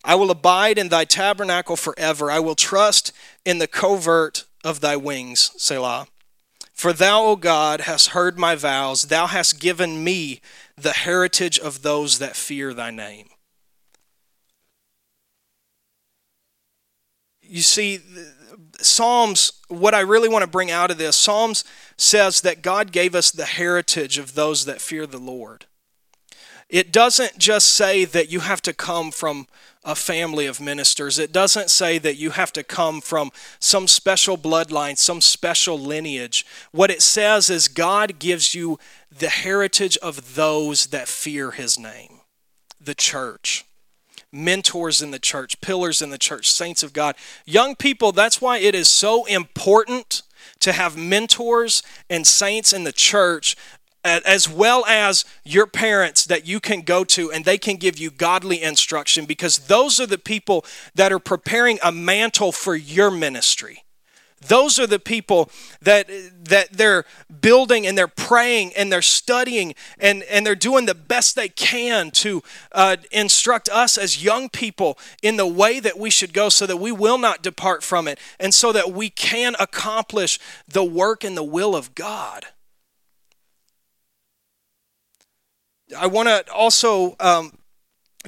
I 0.03 0.15
will 0.15 0.31
abide 0.31 0.77
in 0.77 0.89
thy 0.89 1.05
tabernacle 1.05 1.77
forever. 1.77 2.31
I 2.31 2.39
will 2.39 2.55
trust 2.55 3.13
in 3.45 3.59
the 3.59 3.67
covert 3.67 4.45
of 4.63 4.79
thy 4.79 4.95
wings, 4.95 5.51
Selah. 5.57 6.07
For 6.73 6.91
thou, 6.91 7.23
O 7.25 7.35
God, 7.35 7.81
hast 7.81 8.09
heard 8.09 8.37
my 8.37 8.55
vows. 8.55 9.03
Thou 9.03 9.27
hast 9.27 9.59
given 9.59 10.03
me 10.03 10.41
the 10.75 10.91
heritage 10.91 11.59
of 11.59 11.83
those 11.83 12.19
that 12.19 12.35
fear 12.35 12.73
thy 12.73 12.91
name. 12.91 13.29
You 17.41 17.61
see, 17.61 17.99
Psalms, 18.81 19.53
what 19.67 19.93
I 19.93 19.99
really 19.99 20.27
want 20.27 20.43
to 20.43 20.49
bring 20.49 20.71
out 20.71 20.89
of 20.89 20.97
this, 20.97 21.15
Psalms 21.15 21.63
says 21.95 22.41
that 22.41 22.63
God 22.63 22.91
gave 22.91 23.13
us 23.13 23.29
the 23.29 23.45
heritage 23.45 24.17
of 24.17 24.33
those 24.33 24.65
that 24.65 24.81
fear 24.81 25.05
the 25.05 25.19
Lord. 25.19 25.67
It 26.69 26.91
doesn't 26.91 27.37
just 27.37 27.69
say 27.69 28.03
that 28.05 28.31
you 28.31 28.39
have 28.39 28.61
to 28.63 28.73
come 28.73 29.11
from 29.11 29.47
a 29.85 29.95
family 29.95 30.45
of 30.45 30.61
ministers. 30.61 31.19
It 31.19 31.31
doesn't 31.31 31.69
say 31.69 31.97
that 31.97 32.15
you 32.15 32.31
have 32.31 32.53
to 32.53 32.63
come 32.63 33.01
from 33.01 33.31
some 33.59 33.87
special 33.87 34.37
bloodline, 34.37 34.97
some 34.97 35.21
special 35.21 35.77
lineage. 35.77 36.45
What 36.71 36.91
it 36.91 37.01
says 37.01 37.49
is 37.49 37.67
God 37.67 38.19
gives 38.19 38.55
you 38.55 38.79
the 39.11 39.29
heritage 39.29 39.97
of 39.97 40.35
those 40.35 40.87
that 40.87 41.07
fear 41.07 41.51
his 41.51 41.77
name, 41.77 42.21
the 42.79 42.95
church. 42.95 43.65
Mentors 44.31 45.01
in 45.01 45.11
the 45.11 45.19
church, 45.19 45.61
pillars 45.61 46.01
in 46.01 46.09
the 46.09 46.17
church, 46.17 46.51
saints 46.51 46.81
of 46.81 46.91
God. 46.91 47.15
Young 47.45 47.75
people, 47.75 48.11
that's 48.11 48.41
why 48.41 48.57
it 48.57 48.73
is 48.73 48.89
so 48.89 49.25
important 49.25 50.23
to 50.59 50.71
have 50.71 50.97
mentors 50.97 51.83
and 52.09 52.25
saints 52.25 52.73
in 52.73 52.83
the 52.83 52.91
church 52.91 53.55
as 54.03 54.49
well 54.49 54.85
as 54.85 55.25
your 55.43 55.67
parents 55.67 56.25
that 56.25 56.45
you 56.45 56.59
can 56.59 56.81
go 56.81 57.03
to 57.03 57.31
and 57.31 57.45
they 57.45 57.57
can 57.57 57.77
give 57.77 57.97
you 57.97 58.11
godly 58.11 58.61
instruction 58.61 59.25
because 59.25 59.59
those 59.59 59.99
are 59.99 60.07
the 60.07 60.17
people 60.17 60.65
that 60.95 61.11
are 61.11 61.19
preparing 61.19 61.79
a 61.83 61.91
mantle 61.91 62.51
for 62.51 62.75
your 62.75 63.09
ministry. 63.09 63.83
Those 64.47 64.77
are 64.77 64.87
the 64.87 64.99
people 64.99 65.49
that 65.81 66.09
that 66.45 66.73
they're 66.73 67.05
building 67.41 67.87
and 67.87 67.97
they're 67.97 68.07
praying 68.07 68.73
and 68.75 68.91
they're 68.91 69.01
studying 69.01 69.73
and 69.97 70.23
and 70.23 70.45
they're 70.45 70.55
doing 70.55 70.85
the 70.85 70.95
best 70.95 71.35
they 71.35 71.49
can 71.49 72.11
to 72.11 72.43
uh, 72.73 72.97
instruct 73.11 73.69
us 73.69 73.97
as 73.97 74.23
young 74.23 74.49
people 74.49 74.97
in 75.21 75.37
the 75.37 75.47
way 75.47 75.79
that 75.79 75.97
we 75.97 76.09
should 76.09 76.33
go 76.33 76.49
so 76.49 76.65
that 76.65 76.77
we 76.77 76.91
will 76.91 77.17
not 77.17 77.41
depart 77.41 77.83
from 77.83 78.07
it 78.07 78.19
and 78.39 78.53
so 78.53 78.71
that 78.71 78.91
we 78.91 79.09
can 79.09 79.55
accomplish 79.59 80.39
the 80.67 80.83
work 80.83 81.23
and 81.23 81.37
the 81.37 81.43
will 81.43 81.75
of 81.75 81.95
god 81.95 82.47
I 85.93 86.07
want 86.07 86.29
to 86.29 86.51
also 86.51 87.15
um, 87.19 87.57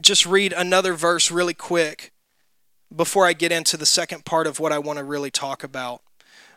just 0.02 0.26
read 0.26 0.54
another 0.54 0.94
verse 0.94 1.32
really 1.32 1.54
quick 1.54 2.12
before 2.96 3.26
I 3.26 3.34
get 3.34 3.52
into 3.52 3.78
the 3.78 3.86
second 3.86 4.26
part 4.26 4.48
of 4.48 4.60
what 4.60 4.72
I 4.72 4.80
want 4.80 5.00
to 5.00 5.04
really 5.04 5.32
talk 5.32 5.64
about. 5.64 6.02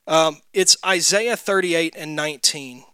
Um, 0.06 0.38
it's 0.52 0.76
Isaiah 0.84 1.36
38 1.36 1.94
and 1.96 2.16
19. 2.16 2.84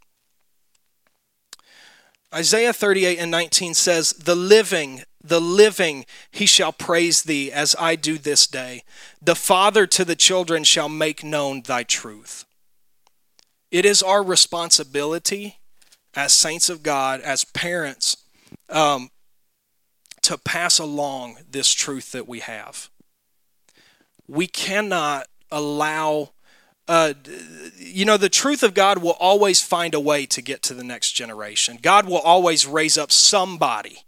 Isaiah 2.35 2.73
38 2.73 3.19
and 3.19 3.31
19 3.31 3.75
says, 3.75 4.13
The 4.13 4.35
living, 4.35 5.05
the 5.23 5.41
living, 5.41 6.05
he 6.31 6.47
shall 6.47 6.73
praise 6.73 7.23
thee 7.23 7.53
as 7.53 7.77
I 7.79 7.95
do 7.95 8.19
this 8.19 8.47
day. 8.47 8.83
The 9.23 9.37
Father 9.37 9.87
to 9.87 10.05
the 10.05 10.17
children 10.17 10.65
shall 10.65 10.89
make 10.89 11.23
known 11.23 11.63
thy 11.63 11.85
truth. 11.85 12.45
It 13.71 13.85
is 13.85 14.03
our 14.03 14.23
responsibility 14.23 15.59
as 16.17 16.33
saints 16.33 16.69
of 16.69 16.83
God, 16.83 17.21
as 17.21 17.45
parents, 17.45 18.17
um, 18.69 19.11
to 20.23 20.39
pass 20.39 20.79
along 20.79 21.39
this 21.51 21.73
truth 21.73 22.13
that 22.13 22.29
we 22.29 22.41
have. 22.41 22.89
We 24.27 24.47
cannot 24.47 25.27
allow 25.51 26.31
uh, 26.87 27.15
you 27.79 28.05
know, 28.05 28.19
the 28.19 28.29
truth 28.29 28.63
of 28.63 28.75
God 28.75 28.99
will 28.99 29.17
always 29.19 29.63
find 29.63 29.95
a 29.95 30.01
way 30.01 30.27
to 30.27 30.43
get 30.43 30.63
to 30.65 30.75
the 30.75 30.85
next 30.85 31.13
generation. 31.13 31.79
God 31.81 32.07
will 32.07 32.19
always 32.19 32.67
raise 32.67 32.99
up 32.99 33.11
somebody 33.11 34.05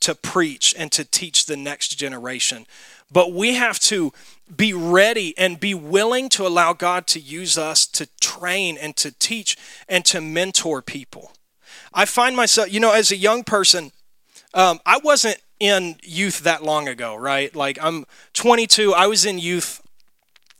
to 0.00 0.14
preach 0.14 0.74
and 0.76 0.92
to 0.92 1.04
teach 1.04 1.46
the 1.46 1.56
next 1.56 1.98
generation. 1.98 2.66
But 3.10 3.32
we 3.32 3.54
have 3.54 3.78
to 3.80 4.12
be 4.54 4.72
ready 4.72 5.36
and 5.36 5.60
be 5.60 5.74
willing 5.74 6.28
to 6.30 6.46
allow 6.46 6.72
God 6.72 7.06
to 7.08 7.20
use 7.20 7.58
us 7.58 7.86
to 7.86 8.06
train 8.20 8.76
and 8.78 8.96
to 8.96 9.12
teach 9.12 9.56
and 9.88 10.04
to 10.06 10.20
mentor 10.20 10.82
people. 10.82 11.32
I 11.92 12.04
find 12.04 12.36
myself, 12.36 12.72
you 12.72 12.80
know, 12.80 12.92
as 12.92 13.10
a 13.10 13.16
young 13.16 13.44
person, 13.44 13.92
um, 14.54 14.80
I 14.86 14.98
wasn't 14.98 15.38
in 15.60 15.96
youth 16.02 16.40
that 16.40 16.62
long 16.62 16.88
ago, 16.88 17.16
right? 17.16 17.54
Like 17.54 17.78
I'm 17.82 18.06
22, 18.34 18.94
I 18.94 19.06
was 19.06 19.24
in 19.24 19.38
youth 19.38 19.82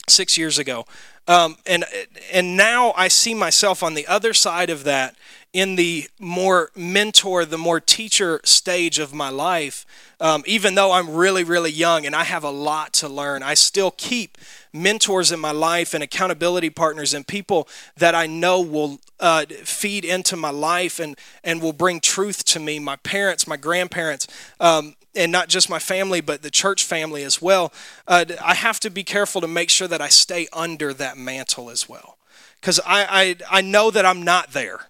six 0.09 0.37
years 0.37 0.59
ago. 0.59 0.87
Um, 1.29 1.59
and 1.67 1.85
and 2.33 2.57
now 2.57 2.93
I 2.97 3.09
see 3.09 3.35
myself 3.35 3.83
on 3.83 3.95
the 3.95 4.07
other 4.07 4.33
side 4.35 4.71
of 4.71 4.85
that 4.85 5.15
in 5.53 5.77
the 5.77 6.09
more 6.19 6.71
mentor, 6.77 7.45
the 7.45 7.59
more 7.59 7.81
teacher 7.81 8.41
stage 8.45 8.99
of 8.99 9.15
my 9.15 9.29
life. 9.29 9.87
Um, 10.21 10.43
even 10.47 10.75
though 10.75 10.93
I'm 10.93 11.11
really, 11.11 11.45
really 11.45 11.71
young 11.71 12.05
and 12.05 12.15
I 12.15 12.25
have 12.25 12.45
a 12.45 12.51
lot 12.51 12.93
to 12.95 13.09
learn, 13.09 13.43
I 13.43 13.55
still 13.55 13.91
keep 13.93 14.37
mentors 14.73 15.33
in 15.33 15.41
my 15.41 15.53
life 15.53 15.95
and 15.95 16.03
accountability 16.03 16.71
partners 16.71 17.15
and 17.15 17.27
people 17.27 17.69
that 17.97 18.15
I 18.15 18.27
know 18.27 18.61
will 18.61 19.01
uh, 19.21 19.47
feed 19.65 20.05
into 20.05 20.37
my 20.37 20.51
life 20.51 20.99
and, 20.99 21.17
and 21.43 21.63
will 21.63 21.73
bring 21.73 22.01
truth 22.01 22.45
to 22.47 22.61
me. 22.61 22.79
My 22.79 22.97
parents, 22.97 23.47
my 23.47 23.57
grandparents, 23.57 24.27
um, 24.61 24.97
and 25.15 25.33
not 25.33 25.49
just 25.49 25.71
my 25.71 25.79
family, 25.79 26.21
but 26.21 26.43
the 26.43 26.51
church 26.51 26.85
family 26.85 27.23
as 27.23 27.41
well, 27.43 27.73
uh, 28.07 28.25
I 28.43 28.55
have 28.55 28.81
to 28.81 28.91
be 28.91 29.05
careful 29.05 29.41
to 29.41 29.49
make 29.49 29.71
sure 29.71 29.89
that 29.89 30.01
I 30.01 30.09
stay 30.09 30.49
under 30.53 30.93
that 30.95 31.17
mantle 31.17 31.71
as 31.71 31.89
well. 31.89 32.19
Because 32.61 32.81
I, 32.87 33.37
I, 33.51 33.59
I 33.59 33.61
know 33.61 33.91
that 33.91 34.05
I'm 34.05 34.23
not 34.23 34.53
there. 34.53 34.89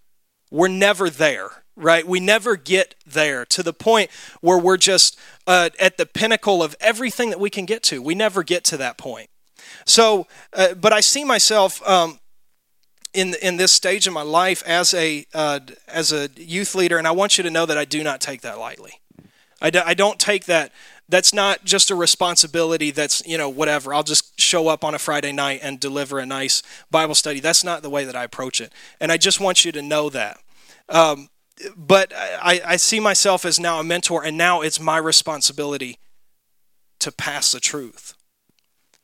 We're 0.50 0.68
never 0.68 1.10
there, 1.10 1.48
right? 1.76 2.06
We 2.06 2.20
never 2.20 2.56
get 2.56 2.94
there 3.06 3.44
to 3.46 3.62
the 3.62 3.74
point 3.74 4.10
where 4.40 4.58
we're 4.58 4.78
just 4.78 5.18
uh, 5.46 5.70
at 5.78 5.98
the 5.98 6.06
pinnacle 6.06 6.62
of 6.62 6.74
everything 6.80 7.30
that 7.30 7.40
we 7.40 7.50
can 7.50 7.66
get 7.66 7.82
to. 7.84 8.02
We 8.02 8.14
never 8.14 8.42
get 8.42 8.64
to 8.64 8.76
that 8.78 8.96
point. 8.96 9.28
So, 9.84 10.26
uh, 10.52 10.74
but 10.74 10.92
I 10.92 11.00
see 11.00 11.24
myself 11.24 11.86
um, 11.86 12.20
in 13.12 13.34
in 13.42 13.56
this 13.56 13.72
stage 13.72 14.06
of 14.06 14.12
my 14.12 14.22
life 14.22 14.62
as 14.66 14.94
a 14.94 15.26
uh, 15.34 15.60
as 15.86 16.12
a 16.12 16.28
youth 16.36 16.74
leader, 16.74 16.98
and 16.98 17.06
I 17.06 17.10
want 17.10 17.38
you 17.38 17.44
to 17.44 17.50
know 17.50 17.66
that 17.66 17.78
I 17.78 17.84
do 17.84 18.02
not 18.02 18.20
take 18.20 18.42
that 18.42 18.58
lightly. 18.58 19.00
I, 19.60 19.70
do, 19.70 19.80
I 19.84 19.94
don't 19.94 20.18
take 20.18 20.44
that. 20.46 20.72
That's 21.08 21.32
not 21.32 21.64
just 21.64 21.90
a 21.90 21.94
responsibility 21.94 22.90
that's, 22.90 23.26
you 23.26 23.38
know, 23.38 23.48
whatever. 23.48 23.94
I'll 23.94 24.02
just 24.02 24.38
show 24.38 24.68
up 24.68 24.84
on 24.84 24.94
a 24.94 24.98
Friday 24.98 25.32
night 25.32 25.60
and 25.62 25.80
deliver 25.80 26.18
a 26.18 26.26
nice 26.26 26.62
Bible 26.90 27.14
study. 27.14 27.40
That's 27.40 27.64
not 27.64 27.82
the 27.82 27.90
way 27.90 28.04
that 28.04 28.14
I 28.14 28.24
approach 28.24 28.60
it. 28.60 28.72
And 29.00 29.10
I 29.10 29.16
just 29.16 29.40
want 29.40 29.64
you 29.64 29.72
to 29.72 29.82
know 29.82 30.10
that. 30.10 30.38
Um, 30.88 31.30
but 31.76 32.12
I, 32.14 32.60
I 32.64 32.76
see 32.76 33.00
myself 33.00 33.44
as 33.44 33.58
now 33.58 33.80
a 33.80 33.84
mentor, 33.84 34.22
and 34.24 34.36
now 34.36 34.60
it's 34.60 34.78
my 34.78 34.98
responsibility 34.98 35.98
to 37.00 37.10
pass 37.10 37.52
the 37.52 37.60
truth. 37.60 38.14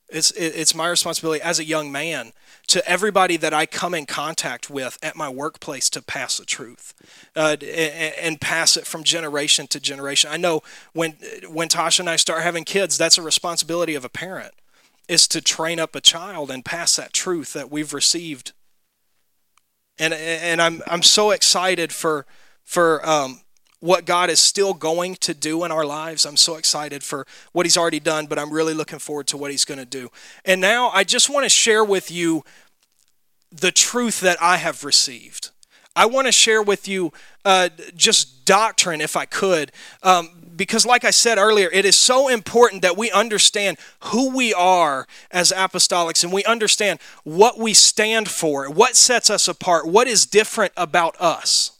It's, 0.08 0.30
it's 0.32 0.74
my 0.74 0.88
responsibility 0.88 1.42
as 1.42 1.58
a 1.58 1.64
young 1.64 1.90
man 1.90 2.32
to 2.68 2.86
everybody 2.88 3.36
that 3.38 3.52
I 3.52 3.66
come 3.66 3.94
in 3.94 4.06
contact 4.06 4.70
with 4.70 4.98
at 5.02 5.16
my 5.16 5.28
workplace 5.28 5.90
to 5.90 6.02
pass 6.02 6.36
the 6.36 6.44
truth 6.44 6.93
uh, 7.36 7.56
and, 7.60 8.40
pass 8.40 8.76
it 8.76 8.86
from 8.86 9.02
generation 9.02 9.66
to 9.66 9.80
generation. 9.80 10.30
I 10.32 10.36
know 10.36 10.62
when 10.92 11.12
when 11.48 11.68
Tasha 11.68 12.00
and 12.00 12.10
I 12.10 12.16
start 12.16 12.42
having 12.42 12.64
kids, 12.64 12.96
that's 12.96 13.18
a 13.18 13.22
responsibility 13.22 13.94
of 13.94 14.04
a 14.04 14.08
parent 14.08 14.54
is 15.08 15.28
to 15.28 15.40
train 15.40 15.78
up 15.78 15.94
a 15.94 16.00
child 16.00 16.50
and 16.50 16.64
pass 16.64 16.96
that 16.96 17.12
truth 17.12 17.52
that 17.52 17.70
we've 17.70 17.92
received. 17.92 18.52
And 19.98 20.14
and 20.14 20.60
I'm 20.60 20.82
I'm 20.86 21.02
so 21.02 21.30
excited 21.30 21.92
for 21.92 22.26
for 22.64 23.06
um, 23.08 23.40
what 23.80 24.06
God 24.06 24.30
is 24.30 24.40
still 24.40 24.72
going 24.72 25.14
to 25.16 25.34
do 25.34 25.64
in 25.64 25.70
our 25.70 25.84
lives. 25.84 26.24
I'm 26.24 26.36
so 26.36 26.56
excited 26.56 27.04
for 27.04 27.26
what 27.52 27.66
He's 27.66 27.76
already 27.76 28.00
done, 28.00 28.26
but 28.26 28.38
I'm 28.38 28.52
really 28.52 28.74
looking 28.74 28.98
forward 28.98 29.26
to 29.28 29.36
what 29.36 29.50
He's 29.50 29.64
going 29.64 29.78
to 29.78 29.84
do. 29.84 30.10
And 30.44 30.60
now 30.60 30.90
I 30.90 31.04
just 31.04 31.28
want 31.28 31.44
to 31.44 31.50
share 31.50 31.84
with 31.84 32.10
you 32.10 32.44
the 33.52 33.70
truth 33.70 34.20
that 34.20 34.40
I 34.40 34.56
have 34.56 34.84
received. 34.84 35.50
I 35.96 36.06
want 36.06 36.26
to 36.26 36.32
share 36.32 36.62
with 36.62 36.88
you 36.88 37.12
uh, 37.44 37.68
just 37.94 38.44
doctrine, 38.44 39.00
if 39.00 39.16
I 39.16 39.24
could, 39.26 39.72
um, 40.02 40.30
because, 40.56 40.86
like 40.86 41.04
I 41.04 41.10
said 41.10 41.38
earlier, 41.38 41.68
it 41.72 41.84
is 41.84 41.96
so 41.96 42.28
important 42.28 42.82
that 42.82 42.96
we 42.96 43.10
understand 43.10 43.76
who 44.00 44.34
we 44.34 44.54
are 44.54 45.06
as 45.30 45.52
apostolics 45.52 46.22
and 46.22 46.32
we 46.32 46.44
understand 46.44 47.00
what 47.24 47.58
we 47.58 47.74
stand 47.74 48.28
for, 48.28 48.70
what 48.70 48.96
sets 48.96 49.30
us 49.30 49.48
apart, 49.48 49.86
what 49.86 50.06
is 50.06 50.26
different 50.26 50.72
about 50.76 51.20
us 51.20 51.74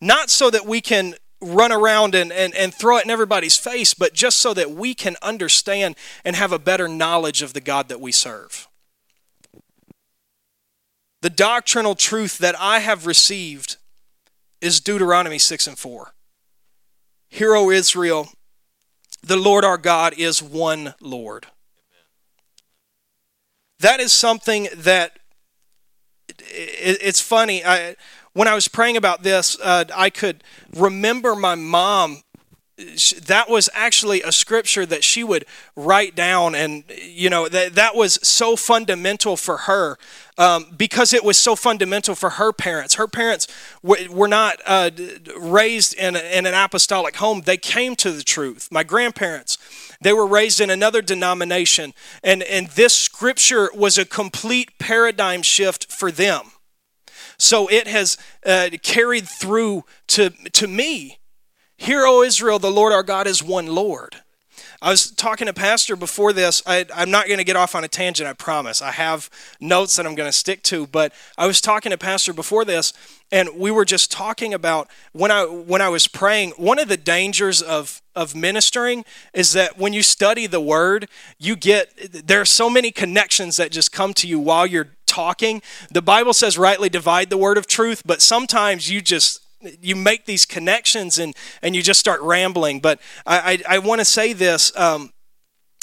not 0.00 0.30
so 0.30 0.50
that 0.50 0.66
we 0.66 0.80
can 0.80 1.14
run 1.40 1.72
around 1.72 2.14
and, 2.14 2.32
and, 2.32 2.54
and 2.54 2.74
throw 2.74 2.98
it 2.98 3.04
in 3.04 3.10
everybody's 3.10 3.56
face, 3.56 3.94
but 3.94 4.14
just 4.14 4.38
so 4.38 4.54
that 4.54 4.70
we 4.70 4.94
can 4.94 5.16
understand 5.22 5.96
and 6.24 6.36
have 6.36 6.52
a 6.52 6.58
better 6.58 6.88
knowledge 6.88 7.42
of 7.42 7.52
the 7.52 7.60
God 7.60 7.88
that 7.88 8.00
we 8.00 8.12
serve. 8.12 8.68
The 11.26 11.30
doctrinal 11.30 11.96
truth 11.96 12.38
that 12.38 12.54
I 12.56 12.78
have 12.78 13.04
received 13.04 13.78
is 14.60 14.78
Deuteronomy 14.78 15.40
6 15.40 15.66
and 15.66 15.76
4. 15.76 16.14
Hear, 17.28 17.56
O 17.56 17.68
Israel, 17.68 18.28
the 19.24 19.36
Lord 19.36 19.64
our 19.64 19.76
God 19.76 20.14
is 20.16 20.40
one 20.40 20.94
Lord. 21.00 21.48
That 23.80 23.98
is 23.98 24.12
something 24.12 24.68
that 24.72 25.18
it's 26.28 27.20
funny. 27.20 27.64
I, 27.64 27.96
when 28.32 28.46
I 28.46 28.54
was 28.54 28.68
praying 28.68 28.96
about 28.96 29.24
this, 29.24 29.58
uh, 29.60 29.82
I 29.92 30.10
could 30.10 30.44
remember 30.76 31.34
my 31.34 31.56
mom. 31.56 32.22
That 32.78 33.48
was 33.48 33.70
actually 33.72 34.20
a 34.20 34.30
scripture 34.30 34.84
that 34.84 35.02
she 35.02 35.24
would 35.24 35.46
write 35.74 36.14
down, 36.14 36.54
and 36.54 36.84
you 37.02 37.30
know 37.30 37.48
that 37.48 37.74
that 37.74 37.94
was 37.94 38.18
so 38.22 38.54
fundamental 38.54 39.38
for 39.38 39.56
her 39.58 39.96
um, 40.36 40.66
because 40.76 41.14
it 41.14 41.24
was 41.24 41.38
so 41.38 41.56
fundamental 41.56 42.14
for 42.14 42.30
her 42.30 42.52
parents. 42.52 42.96
Her 42.96 43.08
parents 43.08 43.48
were 43.82 44.28
not 44.28 44.60
uh, 44.66 44.90
raised 45.38 45.94
in, 45.94 46.16
a, 46.16 46.18
in 46.18 46.44
an 46.44 46.52
apostolic 46.52 47.16
home; 47.16 47.42
they 47.46 47.56
came 47.56 47.96
to 47.96 48.12
the 48.12 48.22
truth. 48.22 48.68
My 48.70 48.84
grandparents, 48.84 49.56
they 50.02 50.12
were 50.12 50.26
raised 50.26 50.60
in 50.60 50.68
another 50.68 51.00
denomination, 51.00 51.94
and 52.22 52.42
and 52.42 52.66
this 52.68 52.94
scripture 52.94 53.70
was 53.74 53.96
a 53.96 54.04
complete 54.04 54.78
paradigm 54.78 55.40
shift 55.40 55.90
for 55.90 56.10
them. 56.10 56.50
So 57.38 57.68
it 57.68 57.86
has 57.86 58.16
uh, 58.44 58.70
carried 58.82 59.28
through 59.28 59.84
to, 60.08 60.30
to 60.30 60.66
me. 60.66 61.18
Hear, 61.78 62.06
O 62.06 62.22
Israel, 62.22 62.58
the 62.58 62.70
Lord 62.70 62.92
our 62.92 63.02
God 63.02 63.26
is 63.26 63.42
one 63.42 63.66
Lord. 63.66 64.16
I 64.80 64.90
was 64.90 65.10
talking 65.10 65.46
to 65.46 65.52
Pastor 65.52 65.96
before 65.96 66.32
this. 66.32 66.62
I, 66.66 66.86
am 66.94 67.10
not 67.10 67.26
going 67.26 67.38
to 67.38 67.44
get 67.44 67.56
off 67.56 67.74
on 67.74 67.84
a 67.84 67.88
tangent, 67.88 68.28
I 68.28 68.34
promise. 68.34 68.82
I 68.82 68.92
have 68.92 69.30
notes 69.60 69.96
that 69.96 70.06
I'm 70.06 70.14
going 70.14 70.28
to 70.28 70.36
stick 70.36 70.62
to, 70.64 70.86
but 70.86 71.12
I 71.38 71.46
was 71.46 71.60
talking 71.60 71.90
to 71.90 71.98
Pastor 71.98 72.32
before 72.32 72.64
this, 72.64 72.92
and 73.32 73.50
we 73.56 73.70
were 73.70 73.84
just 73.84 74.10
talking 74.10 74.52
about 74.52 74.88
when 75.12 75.30
I 75.30 75.44
when 75.44 75.80
I 75.80 75.88
was 75.88 76.08
praying. 76.08 76.50
One 76.52 76.78
of 76.78 76.88
the 76.88 76.96
dangers 76.96 77.62
of 77.62 78.02
of 78.14 78.34
ministering 78.34 79.04
is 79.32 79.52
that 79.52 79.78
when 79.78 79.92
you 79.92 80.02
study 80.02 80.46
the 80.46 80.60
Word, 80.60 81.08
you 81.38 81.56
get 81.56 82.26
there 82.26 82.40
are 82.40 82.46
so 82.46 82.68
many 82.68 82.90
connections 82.90 83.56
that 83.56 83.72
just 83.72 83.92
come 83.92 84.14
to 84.14 84.26
you 84.26 84.38
while 84.38 84.66
you're 84.66 84.90
talking. 85.06 85.62
The 85.90 86.02
Bible 86.02 86.34
says 86.34 86.58
rightly 86.58 86.88
divide 86.90 87.30
the 87.30 87.38
word 87.38 87.56
of 87.56 87.66
truth, 87.66 88.02
but 88.04 88.20
sometimes 88.20 88.90
you 88.90 89.00
just 89.00 89.45
you 89.60 89.96
make 89.96 90.26
these 90.26 90.44
connections 90.44 91.18
and 91.18 91.34
and 91.62 91.74
you 91.74 91.82
just 91.82 92.00
start 92.00 92.20
rambling. 92.20 92.80
But 92.80 93.00
I 93.24 93.62
I, 93.68 93.76
I 93.76 93.78
want 93.78 94.00
to 94.00 94.04
say 94.04 94.32
this. 94.32 94.76
Um, 94.76 95.12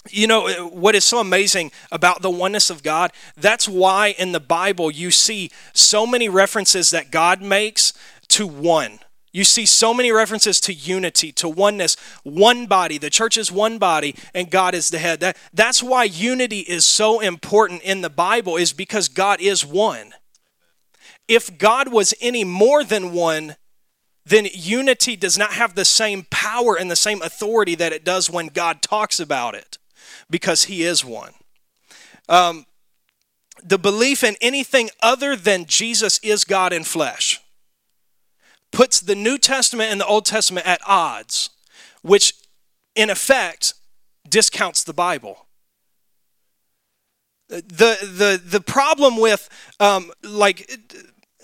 you 0.10 0.28
know 0.28 0.68
what 0.68 0.96
is 0.96 1.06
so 1.06 1.20
amazing 1.20 1.72
about 1.92 2.22
the 2.22 2.30
oneness 2.30 2.70
of 2.70 2.84
God? 2.84 3.12
That's 3.38 3.70
why 3.70 4.16
in 4.18 4.34
the 4.34 4.40
Bible 4.40 4.92
you 4.92 5.12
see 5.12 5.50
so 5.74 6.06
many 6.06 6.28
references 6.28 6.90
that 6.90 7.10
God 7.10 7.42
makes 7.42 7.94
to 8.30 8.46
one. 8.46 9.00
You 9.32 9.44
see 9.44 9.66
so 9.66 9.96
many 9.96 10.12
references 10.12 10.60
to 10.62 10.74
unity, 10.74 11.32
to 11.34 11.50
oneness, 11.50 11.98
one 12.22 12.68
body. 12.68 13.00
The 13.00 13.10
church 13.10 13.36
is 13.36 13.52
one 13.52 13.80
body 13.80 14.16
and 14.34 14.52
God 14.52 14.76
is 14.76 14.90
the 14.90 15.00
head. 15.00 15.22
That, 15.22 15.38
that's 15.52 15.82
why 15.82 16.04
unity 16.04 16.60
is 16.60 16.86
so 16.86 17.20
important 17.20 17.82
in 17.82 18.02
the 18.02 18.12
Bible 18.12 18.58
is 18.58 18.74
because 18.74 19.10
God 19.10 19.42
is 19.42 19.66
one. 19.66 20.14
If 21.28 21.58
God 21.58 21.92
was 21.92 22.14
any 22.22 22.44
more 22.44 22.84
than 22.84 23.12
one, 23.12 23.56
then 24.26 24.48
unity 24.54 25.16
does 25.16 25.38
not 25.38 25.54
have 25.54 25.76
the 25.76 25.86
same 25.86 26.26
power 26.30 26.76
and 26.76 26.90
the 26.90 26.96
same 26.96 27.22
authority 27.22 27.76
that 27.76 27.94
it 27.94 28.06
does 28.06 28.30
when 28.30 28.48
God 28.48 28.82
talks 28.82 29.20
about 29.20 29.56
it, 29.56 29.78
because 30.30 30.66
He 30.66 30.84
is 30.84 31.04
one. 31.04 31.34
Um, 32.30 32.66
the 33.64 33.78
belief 33.78 34.24
in 34.24 34.36
anything 34.42 34.90
other 35.02 35.36
than 35.36 35.66
Jesus 35.66 36.20
is 36.20 36.44
God 36.44 36.74
in 36.74 36.84
flesh 36.84 37.40
puts 38.72 39.00
the 39.00 39.16
New 39.16 39.38
Testament 39.38 39.92
and 39.92 40.02
the 40.02 40.06
Old 40.06 40.26
Testament 40.26 40.68
at 40.68 40.82
odds, 40.86 41.52
which 42.02 42.34
in 42.96 43.10
effect 43.10 43.74
discounts 44.28 44.84
the 44.84 44.94
Bible. 44.94 45.46
The, 47.50 47.62
the, 48.02 48.42
the 48.44 48.62
problem 48.62 49.18
with 49.18 49.48
um, 49.80 50.12
like 50.24 50.80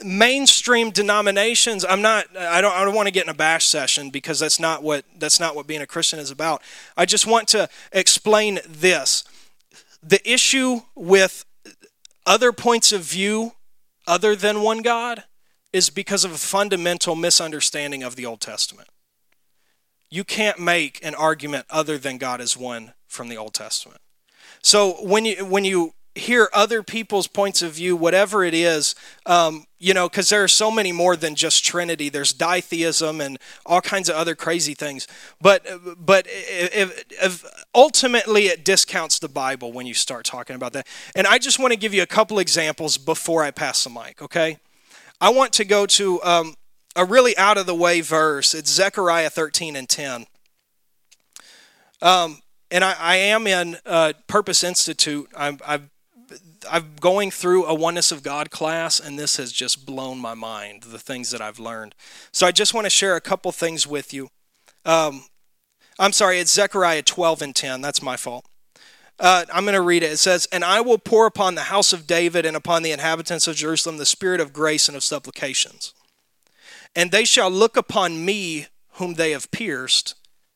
mainstream 0.03 0.91
denominations 0.91 1.85
i'm 1.87 2.01
not 2.01 2.25
i 2.37 2.61
don't 2.61 2.73
i 2.73 2.83
don't 2.83 2.95
want 2.95 3.07
to 3.07 3.11
get 3.11 3.23
in 3.23 3.29
a 3.29 3.33
bash 3.33 3.65
session 3.65 4.09
because 4.09 4.39
that's 4.39 4.59
not 4.59 4.81
what 4.81 5.03
that's 5.17 5.39
not 5.39 5.55
what 5.55 5.67
being 5.67 5.81
a 5.81 5.87
christian 5.87 6.19
is 6.19 6.31
about. 6.31 6.61
I 6.95 7.05
just 7.05 7.27
want 7.27 7.47
to 7.49 7.67
explain 7.91 8.59
this. 8.67 9.23
The 10.01 10.21
issue 10.31 10.81
with 10.95 11.45
other 12.25 12.53
points 12.53 12.91
of 12.91 13.01
view 13.01 13.53
other 14.07 14.35
than 14.35 14.61
one 14.61 14.81
god 14.81 15.25
is 15.73 15.89
because 15.89 16.23
of 16.23 16.31
a 16.31 16.37
fundamental 16.37 17.15
misunderstanding 17.15 18.01
of 18.01 18.15
the 18.15 18.25
old 18.25 18.41
testament. 18.41 18.87
You 20.09 20.23
can't 20.23 20.59
make 20.59 21.03
an 21.03 21.13
argument 21.13 21.65
other 21.69 21.97
than 21.97 22.17
God 22.17 22.41
is 22.41 22.57
one 22.57 22.93
from 23.07 23.29
the 23.29 23.37
Old 23.37 23.53
Testament. 23.53 24.01
So 24.63 24.93
when 25.05 25.25
you 25.25 25.45
when 25.45 25.65
you 25.65 25.93
hear 26.15 26.49
other 26.53 26.83
people's 26.83 27.27
points 27.27 27.61
of 27.61 27.73
view, 27.73 27.95
whatever 27.95 28.43
it 28.43 28.53
is, 28.53 28.95
um, 29.25 29.65
you 29.77 29.93
know, 29.93 30.09
because 30.09 30.29
there 30.29 30.43
are 30.43 30.49
so 30.49 30.69
many 30.69 30.91
more 30.91 31.15
than 31.15 31.35
just 31.35 31.63
Trinity. 31.63 32.09
There's 32.09 32.33
ditheism 32.33 33.21
and 33.21 33.37
all 33.65 33.81
kinds 33.81 34.09
of 34.09 34.15
other 34.15 34.35
crazy 34.35 34.73
things. 34.73 35.07
But 35.39 35.65
but 35.97 36.25
if, 36.27 37.03
if 37.11 37.45
ultimately 37.73 38.47
it 38.47 38.65
discounts 38.65 39.19
the 39.19 39.29
Bible 39.29 39.71
when 39.71 39.85
you 39.85 39.93
start 39.93 40.25
talking 40.25 40.55
about 40.55 40.73
that. 40.73 40.87
And 41.15 41.25
I 41.25 41.37
just 41.37 41.59
want 41.59 41.71
to 41.71 41.79
give 41.79 41.93
you 41.93 42.01
a 42.01 42.07
couple 42.07 42.39
examples 42.39 42.97
before 42.97 43.43
I 43.43 43.51
pass 43.51 43.83
the 43.83 43.89
mic. 43.89 44.21
Okay, 44.21 44.57
I 45.21 45.29
want 45.29 45.53
to 45.53 45.65
go 45.65 45.85
to 45.85 46.21
um, 46.23 46.55
a 46.95 47.05
really 47.05 47.37
out 47.37 47.57
of 47.57 47.65
the 47.65 47.75
way 47.75 48.01
verse. 48.01 48.53
It's 48.53 48.69
Zechariah 48.69 49.29
13 49.29 49.75
and 49.75 49.87
10. 49.87 50.25
Um, 52.01 52.39
and 52.71 52.83
I, 52.83 52.95
I, 52.99 53.15
am 53.17 53.47
in 53.47 53.77
uh, 53.85 54.13
Purpose 54.27 54.63
Institute. 54.63 55.29
I'm, 55.35 55.59
I've, 55.67 55.89
I'm 56.69 56.95
going 56.99 57.31
through 57.31 57.65
a 57.65 57.73
Oneness 57.73 58.11
of 58.11 58.23
God 58.23 58.51
class, 58.51 58.99
and 58.99 59.17
this 59.17 59.37
has 59.37 59.51
just 59.51 59.85
blown 59.85 60.19
my 60.19 60.33
mind, 60.33 60.83
the 60.83 60.99
things 60.99 61.31
that 61.31 61.41
I've 61.41 61.59
learned. 61.59 61.95
So 62.31 62.45
I 62.45 62.51
just 62.51 62.73
want 62.73 62.85
to 62.85 62.89
share 62.89 63.15
a 63.15 63.21
couple 63.21 63.51
things 63.51 63.87
with 63.87 64.13
you. 64.13 64.29
Um, 64.85 65.25
I'm 65.97 66.13
sorry, 66.13 66.39
it's 66.39 66.51
Zechariah 66.51 67.01
12 67.01 67.41
and 67.41 67.55
10. 67.55 67.81
That's 67.81 68.01
my 68.01 68.17
fault. 68.17 68.45
Uh, 69.19 69.45
I'm 69.53 69.65
going 69.65 69.73
to 69.73 69.81
read 69.81 70.03
it. 70.03 70.13
It 70.13 70.17
says, 70.17 70.47
And 70.51 70.63
I 70.63 70.79
will 70.79 70.97
pour 70.97 71.25
upon 71.25 71.55
the 71.55 71.63
house 71.63 71.91
of 71.91 72.07
David 72.07 72.45
and 72.45 72.55
upon 72.55 72.83
the 72.83 72.91
inhabitants 72.91 73.47
of 73.47 73.57
Jerusalem 73.57 73.97
the 73.97 74.05
spirit 74.05 74.39
of 74.39 74.53
grace 74.53 74.87
and 74.87 74.95
of 74.95 75.03
supplications. 75.03 75.93
And 76.95 77.11
they 77.11 77.25
shall 77.25 77.49
look 77.49 77.75
upon 77.75 78.23
me 78.23 78.67
whom 78.93 79.15
they 79.15 79.31
have 79.31 79.51
pierced, 79.51 80.15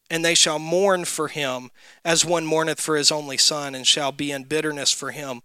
and 0.09 0.23
they 0.23 0.35
shall 0.35 0.59
mourn 0.59 1.05
for 1.05 1.27
him 1.27 1.71
as 2.05 2.25
one 2.25 2.45
mourneth 2.45 2.79
for 2.79 2.95
his 2.95 3.11
only 3.11 3.37
son, 3.37 3.75
and 3.75 3.85
shall 3.85 4.11
be 4.11 4.31
in 4.31 4.43
bitterness 4.45 4.91
for 4.91 5.11
him 5.11 5.41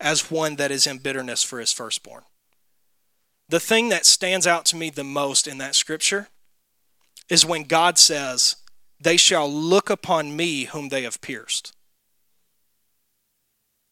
as 0.00 0.30
one 0.30 0.56
that 0.56 0.70
is 0.70 0.86
in 0.86 0.98
bitterness 0.98 1.42
for 1.42 1.58
his 1.58 1.72
firstborn. 1.72 2.22
The 3.48 3.60
thing 3.60 3.88
that 3.90 4.06
stands 4.06 4.46
out 4.46 4.64
to 4.66 4.76
me 4.76 4.90
the 4.90 5.04
most 5.04 5.46
in 5.46 5.58
that 5.58 5.74
scripture 5.74 6.28
is 7.28 7.46
when 7.46 7.64
God 7.64 7.98
says, 7.98 8.56
They 9.00 9.16
shall 9.16 9.50
look 9.50 9.88
upon 9.88 10.36
me 10.36 10.64
whom 10.64 10.88
they 10.88 11.02
have 11.02 11.20
pierced. 11.20 11.72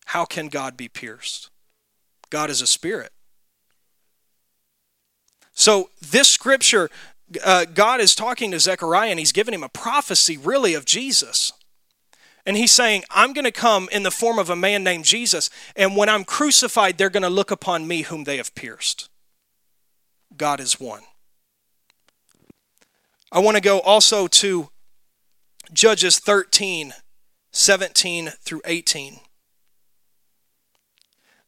How 0.06 0.24
can 0.24 0.48
God 0.48 0.76
be 0.76 0.88
pierced? 0.88 1.50
God 2.30 2.50
is 2.50 2.60
a 2.60 2.66
spirit. 2.66 3.12
So, 5.52 5.90
this 6.00 6.28
scripture, 6.28 6.90
uh, 7.44 7.64
God 7.64 8.00
is 8.00 8.14
talking 8.14 8.50
to 8.50 8.60
Zechariah 8.60 9.10
and 9.10 9.20
he's 9.20 9.32
giving 9.32 9.54
him 9.54 9.62
a 9.62 9.68
prophecy, 9.68 10.36
really, 10.36 10.74
of 10.74 10.84
Jesus. 10.84 11.52
And 12.46 12.56
he's 12.56 12.72
saying, 12.72 13.04
I'm 13.10 13.32
going 13.32 13.44
to 13.46 13.52
come 13.52 13.88
in 13.90 14.02
the 14.02 14.10
form 14.10 14.38
of 14.38 14.50
a 14.50 14.56
man 14.56 14.84
named 14.84 15.04
Jesus, 15.04 15.48
and 15.74 15.96
when 15.96 16.08
I'm 16.08 16.24
crucified, 16.24 16.98
they're 16.98 17.10
going 17.10 17.22
to 17.22 17.30
look 17.30 17.50
upon 17.50 17.88
me 17.88 18.02
whom 18.02 18.24
they 18.24 18.36
have 18.36 18.54
pierced. 18.54 19.08
God 20.36 20.60
is 20.60 20.78
one. 20.78 21.02
I 23.32 23.38
want 23.38 23.56
to 23.56 23.62
go 23.62 23.80
also 23.80 24.26
to 24.26 24.68
Judges 25.72 26.18
13, 26.18 26.92
17 27.52 28.28
through 28.40 28.62
18. 28.64 29.20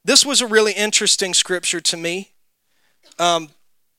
This 0.05 0.25
was 0.25 0.41
a 0.41 0.47
really 0.47 0.73
interesting 0.73 1.35
scripture 1.35 1.81
to 1.81 1.97
me. 1.97 2.33
Um, 3.19 3.51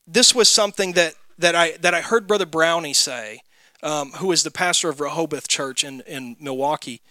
this 0.08 0.34
was 0.34 0.50
something 0.50 0.94
that, 0.94 1.16
that, 1.38 1.54
I, 1.54 1.78
that 1.78 1.94
I 1.94 2.02
heard 2.02 2.28
Brother 2.28 2.46
Brownie 2.46 2.94
say, 2.94 3.42
um, 3.84 4.12
who 4.14 4.32
is 4.32 4.44
the 4.44 4.52
pastor 4.52 4.90
of 4.90 5.00
Rehoboth 5.00 5.48
Church 5.48 5.84
in, 5.84 6.02
in 6.02 6.36
Milwaukee. 6.40 7.02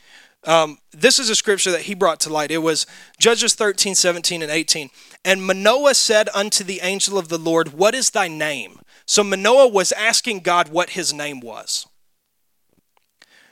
Um, 0.45 0.79
this 0.93 1.19
is 1.19 1.29
a 1.29 1.35
scripture 1.35 1.73
that 1.73 1.83
he 1.83 1.95
brought 1.95 2.21
to 2.21 2.33
light. 2.33 2.51
It 2.51 2.59
was 2.59 2.87
Judges 3.19 3.55
13, 3.55 3.95
17, 3.95 4.43
and 4.43 4.51
18. 4.51 4.91
And 5.25 5.45
Manoah 5.45 5.95
said 5.95 6.29
unto 6.35 6.63
the 6.63 6.81
angel 6.83 7.19
of 7.19 7.29
the 7.29 7.39
Lord, 7.39 7.73
What 7.73 7.95
is 7.95 8.11
thy 8.11 8.29
name? 8.29 8.81
So 9.07 9.25
Manoah 9.25 9.69
was 9.69 9.93
asking 9.93 10.41
God 10.41 10.69
what 10.69 10.91
his 10.91 11.13
name 11.13 11.41
was. 11.41 11.87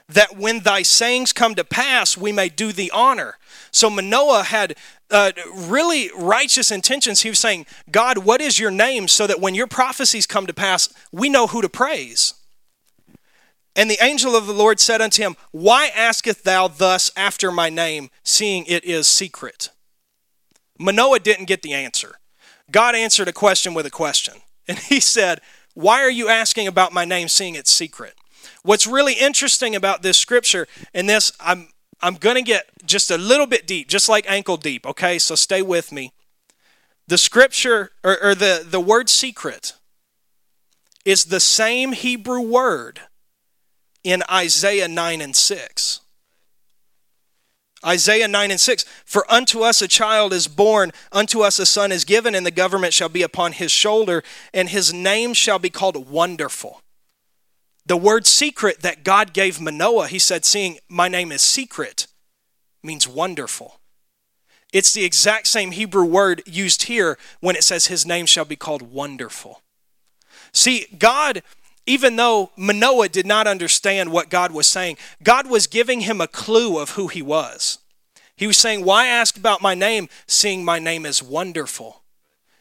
That 0.07 0.37
when 0.37 0.59
thy 0.59 0.83
sayings 0.83 1.33
come 1.33 1.55
to 1.55 1.63
pass, 1.63 2.15
we 2.15 2.31
may 2.31 2.47
do 2.47 2.71
thee 2.71 2.91
honor. 2.93 3.37
So 3.71 3.89
Manoah 3.89 4.43
had 4.43 4.75
uh, 5.09 5.31
really 5.53 6.11
righteous 6.17 6.71
intentions. 6.71 7.21
He 7.21 7.29
was 7.29 7.39
saying, 7.39 7.65
God, 7.91 8.19
what 8.19 8.39
is 8.39 8.59
your 8.59 8.71
name 8.71 9.07
so 9.07 9.27
that 9.27 9.41
when 9.41 9.55
your 9.55 9.67
prophecies 9.67 10.25
come 10.25 10.45
to 10.47 10.53
pass, 10.53 10.89
we 11.11 11.27
know 11.27 11.47
who 11.47 11.61
to 11.61 11.69
praise? 11.69 12.35
And 13.75 13.89
the 13.89 14.03
angel 14.03 14.35
of 14.35 14.47
the 14.47 14.53
Lord 14.53 14.79
said 14.79 15.01
unto 15.01 15.21
him, 15.21 15.35
Why 15.51 15.87
askest 15.87 16.43
thou 16.43 16.67
thus 16.67 17.11
after 17.17 17.51
my 17.51 17.69
name, 17.69 18.09
seeing 18.23 18.65
it 18.67 18.85
is 18.85 19.07
secret? 19.07 19.69
Manoah 20.79 21.19
didn't 21.19 21.45
get 21.45 21.61
the 21.61 21.73
answer. 21.73 22.15
God 22.71 22.95
answered 22.95 23.27
a 23.27 23.33
question 23.33 23.73
with 23.73 23.85
a 23.85 23.91
question. 23.91 24.35
And 24.67 24.79
he 24.79 24.99
said, 24.99 25.41
Why 25.75 26.01
are 26.01 26.09
you 26.09 26.27
asking 26.27 26.67
about 26.67 26.91
my 26.91 27.05
name, 27.05 27.27
seeing 27.27 27.53
it's 27.53 27.69
secret? 27.69 28.15
What's 28.63 28.87
really 28.87 29.13
interesting 29.13 29.75
about 29.75 30.01
this 30.01 30.17
scripture, 30.17 30.67
and 30.91 31.07
this 31.07 31.31
I'm 31.39 31.67
I'm 32.01 32.15
going 32.15 32.35
to 32.35 32.41
get 32.41 32.65
just 32.83 33.11
a 33.11 33.17
little 33.17 33.45
bit 33.45 33.67
deep, 33.67 33.87
just 33.87 34.09
like 34.09 34.25
ankle 34.27 34.57
deep, 34.57 34.87
okay? 34.87 35.19
So 35.19 35.35
stay 35.35 35.61
with 35.61 35.91
me. 35.91 36.13
The 37.07 37.17
scripture, 37.19 37.91
or, 38.03 38.17
or 38.23 38.35
the, 38.35 38.65
the 38.67 38.79
word 38.79 39.07
secret, 39.09 39.73
is 41.05 41.25
the 41.25 41.39
same 41.39 41.91
Hebrew 41.91 42.41
word 42.41 43.01
in 44.05 44.23
Isaiah 44.31 44.87
9 44.87 45.19
and 45.19 45.35
6. 45.35 45.99
Isaiah 47.85 48.27
9 48.29 48.51
and 48.51 48.59
6 48.59 48.85
For 49.03 49.29
unto 49.29 49.61
us 49.61 49.81
a 49.81 49.87
child 49.89 50.31
is 50.31 50.47
born, 50.47 50.91
unto 51.11 51.41
us 51.41 51.59
a 51.59 51.65
son 51.65 51.91
is 51.91 52.05
given, 52.05 52.33
and 52.33 52.45
the 52.45 52.51
government 52.51 52.93
shall 52.93 53.09
be 53.09 53.21
upon 53.21 53.51
his 53.51 53.71
shoulder, 53.71 54.23
and 54.53 54.69
his 54.69 54.93
name 54.93 55.33
shall 55.33 55.59
be 55.59 55.69
called 55.69 56.09
Wonderful 56.09 56.79
the 57.85 57.97
word 57.97 58.25
secret 58.25 58.81
that 58.81 59.03
God 59.03 59.33
gave 59.33 59.61
Manoah, 59.61 60.07
he 60.07 60.19
said, 60.19 60.43
seeing 60.43 60.79
my 60.89 61.07
name 61.07 61.31
is 61.31 61.41
secret, 61.41 62.07
means 62.83 63.07
wonderful. 63.07 63.79
It's 64.73 64.91
the 64.91 65.05
exact 65.05 65.47
same 65.47 65.71
Hebrew 65.71 66.03
word 66.03 66.41
used 66.45 66.83
here 66.83 67.17
when 67.39 67.55
it 67.55 67.63
says 67.63 67.85
his 67.85 68.05
name 68.05 68.25
shall 68.25 68.45
be 68.45 68.55
called 68.55 68.81
wonderful. 68.81 69.61
See, 70.51 70.87
God, 70.97 71.43
even 71.85 72.15
though 72.15 72.51
Manoah 72.55 73.09
did 73.09 73.25
not 73.25 73.47
understand 73.47 74.11
what 74.11 74.29
God 74.29 74.51
was 74.51 74.67
saying, 74.67 74.97
God 75.23 75.47
was 75.47 75.67
giving 75.67 76.01
him 76.01 76.19
a 76.19 76.27
clue 76.27 76.79
of 76.79 76.91
who 76.91 77.07
he 77.07 77.21
was. 77.21 77.79
He 78.35 78.47
was 78.47 78.57
saying, 78.57 78.83
Why 78.83 79.07
ask 79.07 79.37
about 79.37 79.61
my 79.61 79.75
name, 79.75 80.09
seeing 80.27 80.65
my 80.65 80.79
name 80.79 81.05
is 81.05 81.21
wonderful? 81.21 82.01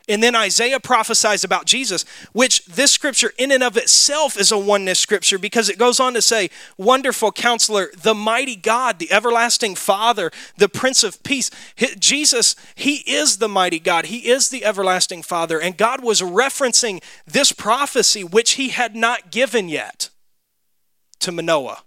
And 0.06 0.22
then 0.22 0.36
Isaiah 0.36 0.80
prophesies 0.80 1.44
about 1.44 1.64
Jesus, 1.64 2.04
which 2.32 2.66
this 2.66 2.92
scripture 2.92 3.32
in 3.38 3.50
and 3.50 3.62
of 3.62 3.78
itself 3.78 4.38
is 4.38 4.52
a 4.52 4.58
oneness 4.58 4.98
scripture 4.98 5.38
because 5.38 5.70
it 5.70 5.78
goes 5.78 5.98
on 5.98 6.12
to 6.12 6.20
say, 6.20 6.50
Wonderful 6.76 7.32
counselor, 7.32 7.90
the 7.96 8.14
mighty 8.14 8.56
God, 8.56 8.98
the 8.98 9.10
everlasting 9.10 9.74
Father, 9.74 10.30
the 10.58 10.68
Prince 10.68 11.04
of 11.04 11.22
Peace. 11.22 11.50
Jesus, 11.98 12.54
He 12.74 12.96
is 13.10 13.38
the 13.38 13.48
mighty 13.48 13.78
God, 13.78 14.06
He 14.06 14.28
is 14.28 14.50
the 14.50 14.64
everlasting 14.64 15.22
Father. 15.22 15.58
And 15.58 15.78
God 15.78 16.04
was 16.04 16.20
referencing 16.20 17.02
this 17.26 17.52
prophecy, 17.52 18.22
which 18.22 18.52
He 18.52 18.68
had 18.68 18.94
not 18.94 19.30
given 19.30 19.70
yet 19.70 20.10
to 21.20 21.32
Manoah. 21.32 21.82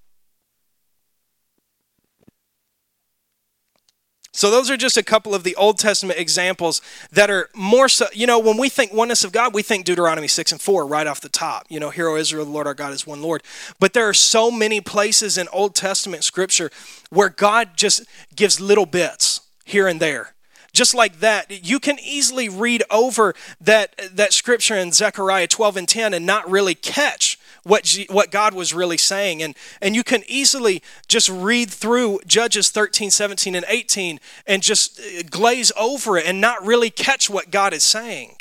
So 4.37 4.51
those 4.51 4.69
are 4.69 4.77
just 4.77 4.97
a 4.97 5.03
couple 5.03 5.33
of 5.33 5.43
the 5.43 5.55
Old 5.55 5.79
Testament 5.79 6.19
examples 6.19 6.79
that 7.11 7.31
are 7.31 7.49
more 7.55 7.89
so, 7.89 8.05
you 8.13 8.27
know, 8.27 8.37
when 8.37 8.55
we 8.55 8.69
think 8.69 8.93
oneness 8.93 9.23
of 9.23 9.31
God, 9.31 9.51
we 9.51 9.63
think 9.63 9.83
Deuteronomy 9.83 10.27
6 10.27 10.51
and 10.51 10.61
4 10.61 10.85
right 10.85 11.07
off 11.07 11.21
the 11.21 11.27
top. 11.27 11.65
You 11.69 11.79
know, 11.79 11.89
Hear, 11.89 12.07
O 12.07 12.17
Israel, 12.17 12.45
the 12.45 12.51
Lord 12.51 12.67
our 12.67 12.75
God 12.75 12.93
is 12.93 13.07
one 13.07 13.23
Lord. 13.23 13.41
But 13.79 13.93
there 13.93 14.07
are 14.07 14.13
so 14.13 14.51
many 14.51 14.79
places 14.79 15.39
in 15.39 15.47
Old 15.51 15.73
Testament 15.73 16.23
scripture 16.23 16.69
where 17.09 17.29
God 17.29 17.71
just 17.75 18.03
gives 18.35 18.61
little 18.61 18.85
bits 18.85 19.41
here 19.65 19.87
and 19.87 19.99
there. 19.99 20.35
Just 20.71 20.93
like 20.93 21.19
that, 21.21 21.67
you 21.67 21.79
can 21.79 21.97
easily 21.99 22.47
read 22.47 22.83
over 22.91 23.33
that, 23.59 23.99
that 24.13 24.33
scripture 24.33 24.75
in 24.75 24.91
Zechariah 24.91 25.47
12 25.47 25.77
and 25.77 25.89
10 25.89 26.13
and 26.13 26.27
not 26.27 26.47
really 26.47 26.75
catch 26.75 27.36
what, 27.67 27.83
G, 27.83 28.07
what 28.09 28.31
God 28.31 28.53
was 28.53 28.73
really 28.73 28.97
saying. 28.97 29.43
And, 29.43 29.55
and 29.81 29.95
you 29.95 30.03
can 30.03 30.23
easily 30.27 30.81
just 31.07 31.29
read 31.29 31.69
through 31.69 32.19
Judges 32.25 32.69
13, 32.69 33.11
17, 33.11 33.55
and 33.55 33.65
18 33.67 34.19
and 34.45 34.63
just 34.63 34.99
uh, 34.99 35.23
glaze 35.29 35.71
over 35.77 36.17
it 36.17 36.25
and 36.25 36.39
not 36.39 36.65
really 36.65 36.89
catch 36.89 37.29
what 37.29 37.51
God 37.51 37.73
is 37.73 37.83
saying. 37.83 38.37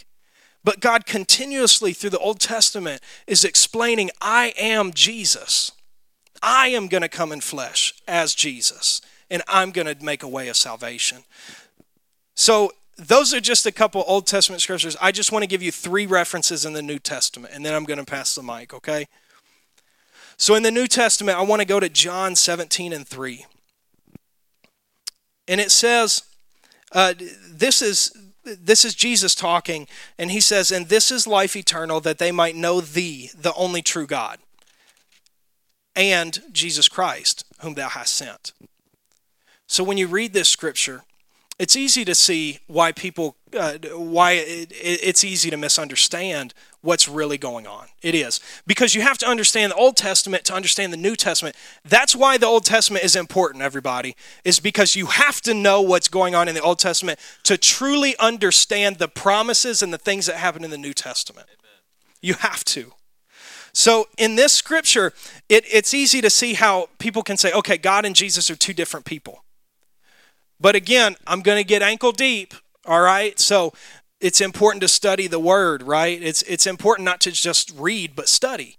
But 0.64 0.80
God 0.80 1.06
continuously 1.06 1.92
through 1.92 2.10
the 2.10 2.18
Old 2.18 2.40
Testament 2.40 3.00
is 3.26 3.44
explaining, 3.44 4.10
I 4.20 4.52
am 4.58 4.92
Jesus. 4.92 5.72
I 6.42 6.68
am 6.68 6.88
going 6.88 7.02
to 7.02 7.08
come 7.08 7.32
in 7.32 7.40
flesh 7.40 7.94
as 8.06 8.34
Jesus, 8.34 9.00
and 9.30 9.42
I'm 9.48 9.70
going 9.70 9.86
to 9.86 10.04
make 10.04 10.22
a 10.22 10.28
way 10.28 10.48
of 10.48 10.56
salvation. 10.56 11.18
So 12.34 12.72
those 12.96 13.34
are 13.34 13.40
just 13.40 13.66
a 13.66 13.72
couple 13.72 14.04
Old 14.06 14.26
Testament 14.26 14.62
scriptures. 14.62 14.96
I 15.00 15.12
just 15.12 15.32
want 15.32 15.42
to 15.42 15.46
give 15.46 15.62
you 15.62 15.70
three 15.70 16.06
references 16.06 16.64
in 16.64 16.72
the 16.72 16.82
New 16.82 16.98
Testament, 16.98 17.52
and 17.54 17.64
then 17.64 17.74
I'm 17.74 17.84
going 17.84 17.98
to 17.98 18.04
pass 18.04 18.34
the 18.34 18.42
mic, 18.42 18.72
okay? 18.72 19.06
So 20.36 20.54
in 20.54 20.62
the 20.62 20.70
New 20.70 20.86
Testament, 20.86 21.38
I 21.38 21.42
want 21.42 21.60
to 21.60 21.66
go 21.66 21.80
to 21.80 21.88
John 21.88 22.36
17 22.36 22.92
and 22.92 23.06
3. 23.06 23.46
And 25.48 25.60
it 25.60 25.70
says, 25.70 26.22
uh, 26.92 27.14
this 27.50 27.82
is 27.82 28.16
this 28.46 28.84
is 28.84 28.94
Jesus 28.94 29.34
talking, 29.34 29.88
and 30.18 30.30
he 30.30 30.40
says, 30.40 30.70
And 30.70 30.88
this 30.88 31.10
is 31.10 31.26
life 31.26 31.56
eternal, 31.56 32.00
that 32.02 32.18
they 32.18 32.30
might 32.30 32.54
know 32.54 32.80
thee, 32.80 33.30
the 33.36 33.52
only 33.54 33.82
true 33.82 34.06
God, 34.06 34.38
and 35.96 36.40
Jesus 36.52 36.88
Christ, 36.88 37.44
whom 37.60 37.74
thou 37.74 37.88
hast 37.88 38.14
sent. 38.14 38.52
So 39.66 39.82
when 39.82 39.98
you 39.98 40.06
read 40.06 40.32
this 40.32 40.48
scripture, 40.48 41.02
it's 41.58 41.74
easy 41.74 42.04
to 42.04 42.14
see 42.14 42.58
why 42.66 42.92
people 42.92 43.36
uh, 43.58 43.78
why 43.94 44.32
it, 44.32 44.70
it's 44.70 45.24
easy 45.24 45.48
to 45.48 45.56
misunderstand 45.56 46.52
what's 46.82 47.08
really 47.08 47.38
going 47.38 47.66
on. 47.66 47.86
It 48.02 48.14
is. 48.14 48.40
Because 48.66 48.94
you 48.94 49.00
have 49.00 49.16
to 49.18 49.26
understand 49.26 49.72
the 49.72 49.76
old 49.76 49.96
testament 49.96 50.44
to 50.44 50.54
understand 50.54 50.92
the 50.92 50.98
new 50.98 51.16
testament. 51.16 51.56
That's 51.84 52.14
why 52.14 52.36
the 52.36 52.46
old 52.46 52.64
testament 52.64 53.04
is 53.04 53.16
important 53.16 53.62
everybody 53.62 54.14
is 54.44 54.60
because 54.60 54.96
you 54.96 55.06
have 55.06 55.40
to 55.42 55.54
know 55.54 55.80
what's 55.80 56.08
going 56.08 56.34
on 56.34 56.48
in 56.48 56.54
the 56.54 56.60
old 56.60 56.78
testament 56.78 57.18
to 57.44 57.56
truly 57.56 58.16
understand 58.18 58.96
the 58.96 59.08
promises 59.08 59.82
and 59.82 59.92
the 59.92 59.98
things 59.98 60.26
that 60.26 60.36
happen 60.36 60.64
in 60.64 60.70
the 60.70 60.78
new 60.78 60.92
testament. 60.92 61.46
Amen. 61.48 61.80
you 62.20 62.34
have 62.34 62.64
to. 62.66 62.92
So 63.72 64.06
in 64.16 64.36
this 64.36 64.52
scripture 64.52 65.12
it, 65.48 65.64
it's 65.70 65.94
easy 65.94 66.20
to 66.20 66.30
see 66.30 66.54
how 66.54 66.88
people 66.98 67.22
can 67.22 67.36
say 67.36 67.52
okay 67.52 67.76
god 67.76 68.04
and 68.06 68.16
jesus 68.16 68.48
are 68.50 68.56
two 68.56 68.72
different 68.72 69.04
people 69.04 69.44
but 70.60 70.74
again, 70.74 71.16
I'm 71.26 71.40
going 71.40 71.58
to 71.58 71.64
get 71.64 71.82
ankle 71.82 72.12
deep, 72.12 72.54
all 72.86 73.00
right? 73.00 73.38
So 73.38 73.72
it's 74.20 74.40
important 74.40 74.80
to 74.82 74.88
study 74.88 75.26
the 75.26 75.38
word, 75.38 75.82
right? 75.82 76.20
It's, 76.22 76.42
it's 76.42 76.66
important 76.66 77.04
not 77.04 77.20
to 77.22 77.32
just 77.32 77.70
read, 77.76 78.16
but 78.16 78.28
study. 78.28 78.78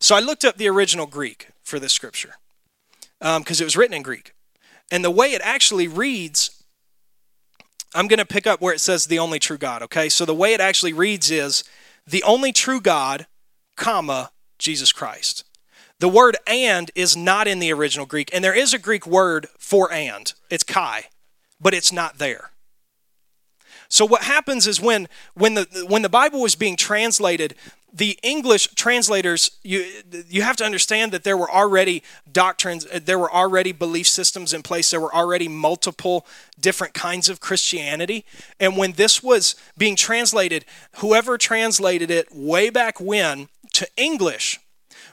So 0.00 0.14
I 0.14 0.20
looked 0.20 0.44
up 0.44 0.56
the 0.56 0.68
original 0.68 1.06
Greek 1.06 1.48
for 1.62 1.78
this 1.78 1.92
scripture 1.92 2.34
because 3.18 3.60
um, 3.60 3.62
it 3.62 3.64
was 3.64 3.76
written 3.76 3.94
in 3.94 4.02
Greek. 4.02 4.34
And 4.92 5.02
the 5.02 5.10
way 5.10 5.32
it 5.32 5.40
actually 5.42 5.88
reads, 5.88 6.62
I'm 7.94 8.06
going 8.06 8.18
to 8.18 8.26
pick 8.26 8.46
up 8.46 8.60
where 8.60 8.74
it 8.74 8.80
says 8.80 9.06
the 9.06 9.18
only 9.18 9.38
true 9.38 9.56
God, 9.56 9.82
okay? 9.82 10.10
So 10.10 10.26
the 10.26 10.34
way 10.34 10.52
it 10.52 10.60
actually 10.60 10.92
reads 10.92 11.30
is 11.30 11.64
the 12.06 12.22
only 12.22 12.52
true 12.52 12.82
God, 12.82 13.26
comma, 13.76 14.30
Jesus 14.58 14.92
Christ. 14.92 15.44
The 16.00 16.08
word 16.08 16.36
and 16.46 16.90
is 16.94 17.16
not 17.16 17.48
in 17.48 17.60
the 17.60 17.72
original 17.72 18.04
Greek, 18.04 18.28
and 18.34 18.44
there 18.44 18.56
is 18.56 18.74
a 18.74 18.78
Greek 18.78 19.06
word 19.06 19.46
for 19.58 19.90
and. 19.90 20.34
It's 20.50 20.64
kai 20.64 21.06
but 21.64 21.74
it's 21.74 21.90
not 21.90 22.18
there. 22.18 22.50
So 23.88 24.04
what 24.04 24.22
happens 24.22 24.66
is 24.66 24.80
when 24.80 25.08
when 25.34 25.54
the 25.54 25.86
when 25.88 26.02
the 26.02 26.08
Bible 26.08 26.40
was 26.40 26.54
being 26.54 26.76
translated, 26.76 27.54
the 27.92 28.18
English 28.22 28.68
translators 28.74 29.52
you 29.62 29.84
you 30.28 30.42
have 30.42 30.56
to 30.56 30.64
understand 30.64 31.12
that 31.12 31.24
there 31.24 31.36
were 31.36 31.50
already 31.50 32.02
doctrines, 32.30 32.84
there 32.86 33.18
were 33.18 33.32
already 33.32 33.72
belief 33.72 34.08
systems 34.08 34.52
in 34.52 34.62
place, 34.62 34.90
there 34.90 35.00
were 35.00 35.14
already 35.14 35.48
multiple 35.48 36.26
different 36.60 36.92
kinds 36.92 37.28
of 37.28 37.40
Christianity, 37.40 38.24
and 38.58 38.76
when 38.76 38.92
this 38.92 39.22
was 39.22 39.54
being 39.78 39.96
translated, 39.96 40.64
whoever 40.96 41.38
translated 41.38 42.10
it 42.10 42.28
way 42.34 42.70
back 42.70 43.00
when 43.00 43.48
to 43.74 43.88
English 43.96 44.60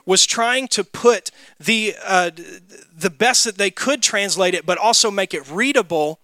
was 0.06 0.26
trying 0.26 0.68
to 0.70 0.84
put 0.84 1.30
the 1.60 1.96
uh, 2.04 2.32
the 2.92 3.10
best 3.10 3.44
that 3.44 3.58
they 3.58 3.70
could 3.70 4.02
translate 4.02 4.56
it, 4.56 4.66
but 4.66 4.78
also 4.78 5.12
make 5.12 5.34
it 5.34 5.50
readable 5.52 6.21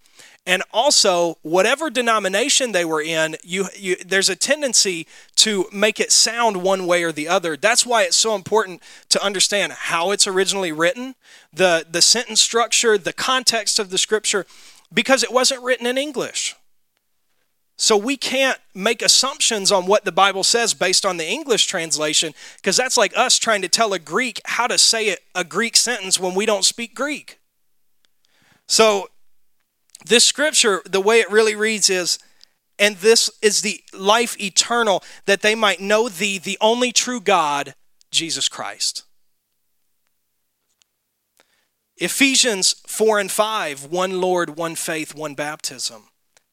and 0.48 0.64
also 0.72 1.38
whatever 1.42 1.90
denomination 1.90 2.72
they 2.72 2.86
were 2.86 3.02
in 3.02 3.36
you, 3.44 3.68
you, 3.78 3.98
there's 3.98 4.30
a 4.30 4.36
tendency 4.36 5.06
to 5.36 5.66
make 5.74 6.00
it 6.00 6.12
sound 6.12 6.64
one 6.64 6.88
way 6.88 7.04
or 7.04 7.12
the 7.12 7.28
other. 7.28 7.58
That's 7.58 7.86
why 7.86 8.04
it's 8.04 8.16
so 8.16 8.34
important 8.34 8.82
to 9.10 9.24
understand 9.24 9.74
how 9.74 10.12
it's 10.12 10.26
originally 10.26 10.72
written 10.72 11.16
the 11.52 11.86
the 11.90 12.02
sentence 12.02 12.40
structure 12.40 12.98
the 12.98 13.14
context 13.14 13.78
of 13.78 13.90
the 13.90 13.98
scripture 13.98 14.46
because 14.94 15.22
it 15.22 15.32
wasn't 15.32 15.62
written 15.62 15.86
in 15.86 15.98
english. 15.98 16.56
So 17.80 17.96
we 17.96 18.18
can't 18.18 18.58
make 18.74 19.02
assumptions 19.02 19.72
on 19.72 19.86
what 19.86 20.06
the 20.06 20.12
bible 20.14 20.44
says 20.44 20.74
based 20.74 21.06
on 21.06 21.18
the 21.18 21.28
english 21.28 21.66
translation 21.66 22.34
because 22.56 22.78
that's 22.78 22.98
like 22.98 23.16
us 23.18 23.38
trying 23.38 23.62
to 23.64 23.68
tell 23.68 23.92
a 23.92 24.00
greek 24.00 24.40
how 24.46 24.68
to 24.68 24.78
say 24.78 25.18
a 25.36 25.44
greek 25.44 25.76
sentence 25.76 26.20
when 26.20 26.36
we 26.36 26.46
don't 26.46 26.64
speak 26.64 26.96
greek. 26.96 27.40
So 28.66 29.10
this 30.06 30.26
scripture, 30.26 30.82
the 30.86 31.02
way 31.02 31.20
it 31.20 31.32
really 31.32 31.56
reads 31.56 31.90
is, 31.90 32.20
and 32.80 32.98
this 32.98 33.30
is 33.42 33.62
the 33.62 33.82
life 33.94 34.40
eternal, 34.40 35.04
that 35.26 35.42
they 35.42 35.56
might 35.56 35.82
know 35.82 36.10
thee, 36.10 36.38
the 36.38 36.58
only 36.62 36.92
true 36.92 37.20
God, 37.20 37.74
Jesus 38.12 38.48
Christ. 38.48 39.04
Ephesians 41.98 42.76
4 42.86 43.20
and 43.20 43.32
5, 43.32 43.86
one 43.86 44.22
Lord, 44.22 44.56
one 44.56 44.76
faith, 44.76 45.16
one 45.16 45.34
baptism. 45.34 46.04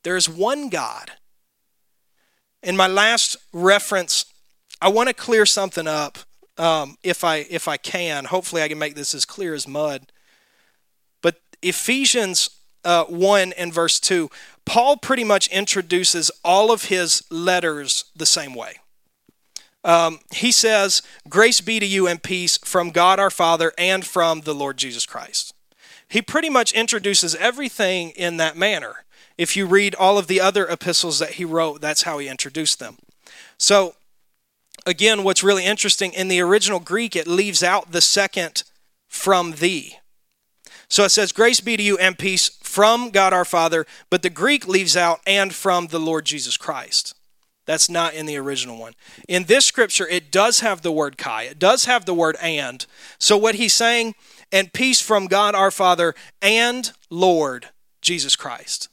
There 0.02 0.16
is 0.16 0.28
one 0.28 0.70
God. 0.70 1.12
In 2.62 2.76
my 2.76 2.86
last 2.86 3.36
reference, 3.52 4.24
I 4.80 4.88
want 4.88 5.08
to 5.08 5.14
clear 5.14 5.44
something 5.44 5.86
up 5.86 6.18
um, 6.56 6.96
if 7.02 7.24
I 7.24 7.38
if 7.50 7.68
I 7.68 7.76
can. 7.76 8.26
Hopefully, 8.26 8.62
I 8.62 8.68
can 8.68 8.78
make 8.78 8.94
this 8.94 9.14
as 9.14 9.24
clear 9.24 9.54
as 9.54 9.68
mud. 9.68 10.12
But 11.22 11.36
Ephesians 11.62 12.50
uh, 12.84 13.04
1 13.04 13.52
and 13.54 13.72
verse 13.72 13.98
2, 14.00 14.30
Paul 14.64 14.96
pretty 14.96 15.24
much 15.24 15.48
introduces 15.48 16.30
all 16.44 16.70
of 16.70 16.84
his 16.84 17.22
letters 17.30 18.06
the 18.16 18.26
same 18.26 18.54
way. 18.54 18.76
Um, 19.84 20.20
he 20.34 20.50
says, 20.50 21.02
Grace 21.28 21.60
be 21.60 21.78
to 21.78 21.86
you 21.86 22.06
and 22.06 22.22
peace 22.22 22.56
from 22.58 22.90
God 22.90 23.18
our 23.20 23.30
Father 23.30 23.72
and 23.76 24.04
from 24.04 24.40
the 24.42 24.54
Lord 24.54 24.78
Jesus 24.78 25.04
Christ. 25.04 25.54
He 26.08 26.22
pretty 26.22 26.48
much 26.48 26.72
introduces 26.72 27.34
everything 27.34 28.10
in 28.10 28.38
that 28.38 28.56
manner. 28.56 29.04
If 29.36 29.56
you 29.56 29.66
read 29.66 29.94
all 29.94 30.16
of 30.16 30.26
the 30.26 30.40
other 30.40 30.66
epistles 30.66 31.18
that 31.18 31.32
he 31.32 31.44
wrote, 31.44 31.80
that's 31.80 32.02
how 32.02 32.18
he 32.18 32.28
introduced 32.28 32.78
them. 32.78 32.98
So, 33.58 33.96
again, 34.86 35.24
what's 35.24 35.42
really 35.42 35.64
interesting 35.64 36.12
in 36.12 36.28
the 36.28 36.40
original 36.40 36.80
Greek, 36.80 37.16
it 37.16 37.26
leaves 37.26 37.62
out 37.62 37.92
the 37.92 38.00
second 38.00 38.62
from 39.08 39.52
thee. 39.52 39.98
So 40.88 41.04
it 41.04 41.10
says, 41.10 41.32
Grace 41.32 41.60
be 41.60 41.76
to 41.76 41.82
you 41.82 41.98
and 41.98 42.18
peace 42.18 42.48
from 42.74 43.10
God 43.10 43.32
our 43.32 43.44
Father, 43.44 43.86
but 44.10 44.22
the 44.22 44.30
Greek 44.30 44.66
leaves 44.66 44.96
out 44.96 45.20
and 45.28 45.54
from 45.54 45.86
the 45.86 46.00
Lord 46.00 46.24
Jesus 46.24 46.56
Christ. 46.56 47.14
That's 47.66 47.88
not 47.88 48.14
in 48.14 48.26
the 48.26 48.36
original 48.36 48.80
one. 48.80 48.94
In 49.28 49.44
this 49.44 49.64
scripture, 49.64 50.08
it 50.08 50.32
does 50.32 50.58
have 50.58 50.82
the 50.82 50.90
word 50.90 51.16
kai, 51.16 51.44
it 51.44 51.60
does 51.60 51.84
have 51.84 52.04
the 52.04 52.12
word 52.12 52.36
and. 52.42 52.84
So 53.20 53.36
what 53.36 53.54
he's 53.54 53.74
saying, 53.74 54.16
and 54.50 54.72
peace 54.72 55.00
from 55.00 55.28
God 55.28 55.54
our 55.54 55.70
Father 55.70 56.16
and 56.42 56.90
Lord 57.10 57.68
Jesus 58.00 58.34
Christ. 58.34 58.88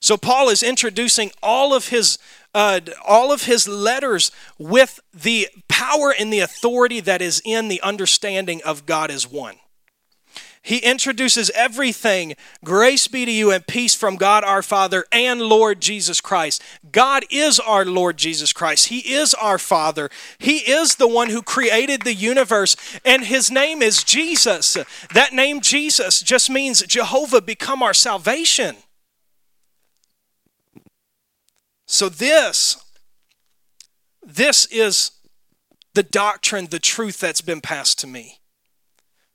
So 0.00 0.16
Paul 0.16 0.48
is 0.48 0.62
introducing 0.62 1.30
all 1.42 1.74
of 1.74 1.88
his 1.88 2.18
uh, 2.54 2.80
all 3.06 3.32
of 3.32 3.44
his 3.44 3.68
letters 3.68 4.32
with 4.58 5.00
the 5.12 5.48
power 5.68 6.14
and 6.18 6.32
the 6.32 6.40
authority 6.40 7.00
that 7.00 7.20
is 7.20 7.42
in 7.44 7.68
the 7.68 7.82
understanding 7.82 8.62
of 8.64 8.86
God 8.86 9.10
as 9.10 9.30
one. 9.30 9.56
He 10.62 10.78
introduces 10.78 11.50
everything. 11.56 12.34
Grace 12.64 13.08
be 13.08 13.24
to 13.24 13.32
you 13.32 13.50
and 13.50 13.66
peace 13.66 13.96
from 13.96 14.14
God 14.14 14.44
our 14.44 14.62
Father 14.62 15.04
and 15.10 15.42
Lord 15.42 15.80
Jesus 15.80 16.20
Christ. 16.20 16.62
God 16.92 17.24
is 17.30 17.58
our 17.58 17.84
Lord 17.84 18.16
Jesus 18.16 18.52
Christ. 18.52 18.86
He 18.86 19.12
is 19.12 19.34
our 19.34 19.58
Father. 19.58 20.08
He 20.38 20.58
is 20.58 20.94
the 20.94 21.08
one 21.08 21.30
who 21.30 21.42
created 21.42 22.02
the 22.02 22.14
universe, 22.14 22.76
and 23.04 23.24
his 23.24 23.50
name 23.50 23.82
is 23.82 24.04
Jesus. 24.04 24.78
That 25.12 25.32
name, 25.32 25.60
Jesus, 25.60 26.22
just 26.22 26.48
means 26.48 26.82
Jehovah 26.82 27.42
become 27.42 27.82
our 27.82 27.94
salvation. 27.94 28.76
So, 31.86 32.08
this, 32.08 32.76
this 34.22 34.66
is 34.66 35.10
the 35.94 36.04
doctrine, 36.04 36.66
the 36.66 36.78
truth 36.78 37.18
that's 37.18 37.40
been 37.40 37.60
passed 37.60 37.98
to 37.98 38.06
me 38.06 38.38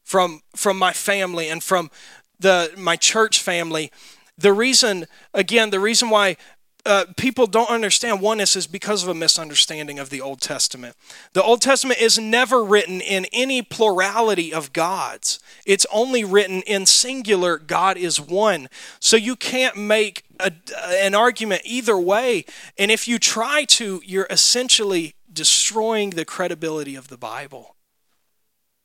from 0.08 0.42
from 0.56 0.80
my 0.80 0.94
family 0.94 1.50
and 1.50 1.62
from 1.62 1.92
the 2.40 2.72
my 2.78 2.96
church 2.96 3.42
family. 3.42 3.92
The 4.38 4.54
reason, 4.54 5.06
again, 5.34 5.70
the 5.70 5.82
reason 5.82 6.10
why 6.10 6.38
uh, 6.86 7.06
people 7.18 7.46
don't 7.46 7.70
understand 7.70 8.22
oneness 8.22 8.56
is 8.56 8.68
because 8.68 9.04
of 9.04 9.10
a 9.10 9.14
misunderstanding 9.14 10.00
of 10.00 10.10
the 10.10 10.22
Old 10.22 10.40
Testament. 10.40 10.96
The 11.34 11.44
Old 11.44 11.62
Testament 11.62 12.00
is 12.00 12.18
never 12.18 12.64
written 12.64 13.02
in 13.02 13.26
any 13.34 13.62
plurality 13.62 14.54
of 14.54 14.72
gods. 14.72 15.40
It's 15.66 15.86
only 15.92 16.24
written 16.24 16.62
in 16.62 16.86
singular, 16.86 17.58
God 17.58 17.98
is 17.98 18.22
one. 18.22 18.70
So 19.02 19.18
you 19.18 19.36
can't 19.36 19.76
make 19.76 20.24
a, 20.40 20.54
an 21.02 21.16
argument 21.16 21.64
either 21.66 21.98
way. 21.98 22.46
And 22.78 22.92
if 22.92 23.10
you 23.10 23.20
try 23.20 23.66
to, 23.66 24.02
you're 24.06 24.28
essentially 24.30 25.16
destroying 25.34 26.12
the 26.12 26.24
credibility 26.24 26.96
of 26.96 27.10
the 27.10 27.18
Bible 27.18 27.76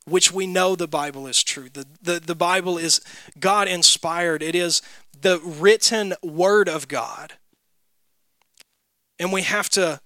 which 0.05 0.31
we 0.31 0.47
know 0.47 0.75
the 0.75 0.87
Bible 0.87 1.27
is 1.27 1.43
true. 1.43 1.69
The, 1.69 1.85
the, 2.01 2.19
the 2.19 2.35
Bible 2.35 2.77
is 2.77 3.01
God 3.39 3.67
inspired, 3.67 4.43
it 4.43 4.55
is 4.55 4.81
the 5.19 5.39
written 5.39 6.13
word 6.21 6.67
of 6.67 6.87
God. 6.87 7.33
And 9.19 9.31
we 9.31 9.43
have 9.43 9.69
to 9.69 10.01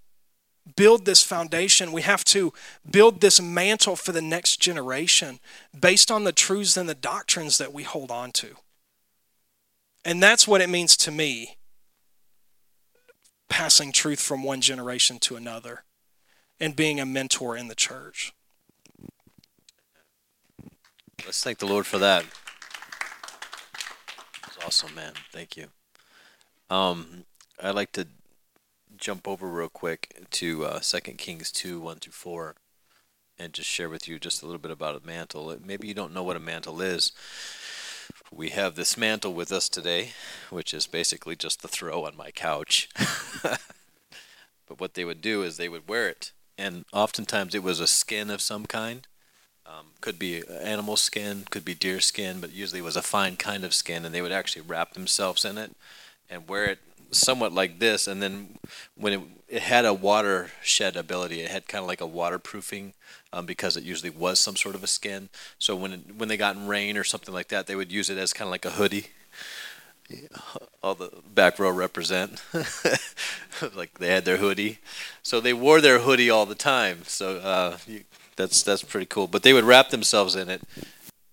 build 0.75 1.05
this 1.05 1.23
foundation. 1.23 1.91
We 1.91 2.01
have 2.01 2.23
to 2.25 2.53
build 2.89 3.21
this 3.21 3.41
mantle 3.41 3.95
for 3.95 4.11
the 4.11 4.21
next 4.21 4.57
generation 4.57 5.39
based 5.77 6.11
on 6.11 6.23
the 6.23 6.31
truths 6.31 6.77
and 6.77 6.89
the 6.89 6.95
doctrines 6.95 7.57
that 7.57 7.73
we 7.73 7.83
hold 7.83 8.11
on 8.11 8.31
to. 8.33 8.55
And 10.03 10.21
that's 10.21 10.47
what 10.47 10.61
it 10.61 10.69
means 10.69 10.95
to 10.97 11.11
me 11.11 11.57
passing 13.49 13.91
truth 13.91 14.19
from 14.19 14.43
one 14.43 14.61
generation 14.61 15.19
to 15.19 15.35
another 15.35 15.83
and 16.59 16.75
being 16.75 16.99
a 16.99 17.05
mentor 17.05 17.55
in 17.55 17.67
the 17.69 17.75
church. 17.75 18.33
Let's 21.25 21.43
thank 21.43 21.57
the 21.57 21.65
Lord 21.65 21.85
for 21.85 21.97
that. 21.97 22.25
That's 24.43 24.65
awesome, 24.65 24.95
man. 24.95 25.13
Thank 25.31 25.57
you. 25.57 25.67
Um, 26.69 27.25
I'd 27.61 27.75
like 27.75 27.91
to 27.93 28.07
jump 28.97 29.27
over 29.27 29.47
real 29.47 29.69
quick 29.69 30.25
to 30.31 30.65
uh, 30.65 30.79
2 30.79 30.99
Kings 31.13 31.51
2 31.51 31.79
1 31.79 31.97
through 31.97 32.11
4 32.11 32.55
and 33.39 33.53
just 33.53 33.69
share 33.69 33.89
with 33.89 34.07
you 34.07 34.19
just 34.19 34.41
a 34.41 34.45
little 34.45 34.59
bit 34.59 34.71
about 34.71 35.01
a 35.01 35.05
mantle. 35.05 35.55
Maybe 35.63 35.87
you 35.87 35.93
don't 35.93 36.13
know 36.13 36.23
what 36.23 36.37
a 36.37 36.39
mantle 36.39 36.81
is. 36.81 37.11
We 38.31 38.49
have 38.49 38.75
this 38.75 38.97
mantle 38.97 39.33
with 39.33 39.51
us 39.51 39.69
today, 39.69 40.11
which 40.49 40.73
is 40.73 40.87
basically 40.87 41.35
just 41.35 41.61
the 41.61 41.67
throw 41.67 42.05
on 42.05 42.17
my 42.17 42.31
couch. 42.31 42.89
but 43.43 44.79
what 44.79 44.93
they 44.93 45.05
would 45.05 45.21
do 45.21 45.43
is 45.43 45.57
they 45.57 45.69
would 45.69 45.87
wear 45.87 46.09
it, 46.09 46.31
and 46.57 46.85
oftentimes 46.91 47.53
it 47.53 47.63
was 47.63 47.79
a 47.79 47.87
skin 47.87 48.29
of 48.29 48.41
some 48.41 48.65
kind 48.65 49.07
um, 49.67 49.87
could 50.01 50.17
be 50.17 50.43
animal 50.47 50.95
skin, 50.95 51.43
could 51.49 51.65
be 51.65 51.73
deer 51.73 51.99
skin, 51.99 52.39
but 52.39 52.53
usually 52.53 52.79
it 52.79 52.85
was 52.85 52.95
a 52.95 53.01
fine 53.01 53.35
kind 53.35 53.63
of 53.63 53.73
skin, 53.73 54.05
and 54.05 54.13
they 54.13 54.21
would 54.21 54.31
actually 54.31 54.61
wrap 54.61 54.93
themselves 54.93 55.43
in 55.43 55.57
it 55.57 55.71
and 56.29 56.47
wear 56.47 56.65
it 56.65 56.79
somewhat 57.11 57.53
like 57.53 57.79
this. 57.79 58.07
And 58.07 58.21
then 58.21 58.57
when 58.95 59.13
it, 59.13 59.21
it 59.49 59.61
had 59.63 59.85
a 59.85 59.93
water 59.93 60.49
shed 60.61 60.95
ability, 60.95 61.41
it 61.41 61.51
had 61.51 61.67
kind 61.67 61.81
of 61.81 61.87
like 61.87 62.01
a 62.01 62.05
waterproofing 62.05 62.93
um, 63.33 63.45
because 63.45 63.77
it 63.77 63.83
usually 63.83 64.09
was 64.09 64.39
some 64.39 64.55
sort 64.55 64.75
of 64.75 64.83
a 64.83 64.87
skin. 64.87 65.29
So 65.59 65.75
when 65.75 65.93
it, 65.93 66.15
when 66.17 66.29
they 66.29 66.37
got 66.37 66.55
in 66.55 66.67
rain 66.67 66.97
or 66.97 67.03
something 67.03 67.33
like 67.33 67.49
that, 67.49 67.67
they 67.67 67.75
would 67.75 67.91
use 67.91 68.09
it 68.09 68.17
as 68.17 68.33
kind 68.33 68.47
of 68.47 68.51
like 68.51 68.65
a 68.65 68.71
hoodie. 68.71 69.07
All 70.81 70.95
the 70.95 71.11
back 71.33 71.59
row 71.59 71.69
represent, 71.69 72.41
like 73.75 73.99
they 73.99 74.07
had 74.07 74.23
their 74.23 74.37
hoodie, 74.37 74.79
so 75.21 75.41
they 75.41 75.51
wore 75.51 75.81
their 75.81 75.99
hoodie 75.99 76.29
all 76.29 76.45
the 76.45 76.55
time. 76.55 76.99
So 77.03 77.39
uh, 77.39 77.77
you 77.85 78.05
that's 78.37 78.63
that's 78.63 78.83
pretty 78.83 79.07
cool. 79.07 79.27
But 79.27 79.43
they 79.43 79.53
would 79.53 79.65
wrap 79.65 79.89
themselves 79.89 80.35
in 80.35 80.49
it. 80.49 80.61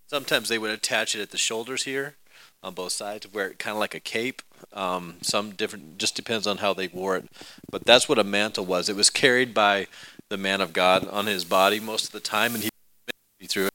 Sometimes 0.09 0.49
they 0.49 0.59
would 0.59 0.71
attach 0.71 1.14
it 1.14 1.21
at 1.21 1.31
the 1.31 1.38
shoulders 1.38 1.85
here, 1.85 2.17
on 2.64 2.75
both 2.75 2.93
sides, 2.93 3.33
wear 3.33 3.49
it 3.49 3.59
kind 3.59 3.75
of 3.77 3.81
like 3.81 3.95
a 3.95 4.01
cape. 4.01 4.43
Um, 4.73 5.17
some 5.21 5.53
different, 5.53 5.99
just 5.99 6.17
depends 6.17 6.47
on 6.47 6.59
how 6.59 6.73
they 6.73 6.88
wore 6.88 7.17
it. 7.17 7.29
But 7.71 7.85
that's 7.85 8.09
what 8.09 8.19
a 8.19 8.25
mantle 8.25 8.64
was. 8.64 8.88
It 8.88 8.97
was 8.97 9.11
carried 9.11 9.53
by 9.53 9.87
the 10.31 10.38
man 10.38 10.61
of 10.61 10.73
God 10.73 11.07
on 11.09 11.27
his 11.27 11.45
body 11.45 11.79
most 11.79 12.07
of 12.07 12.12
the 12.12 12.21
time, 12.21 12.55
and 12.55 12.64
he 12.64 13.47
through 13.47 13.67
it. 13.67 13.73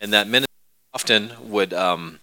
And 0.00 0.12
that 0.12 0.28
ministry 0.28 0.46
often 0.92 1.32
would 1.42 1.72
um, 1.72 2.20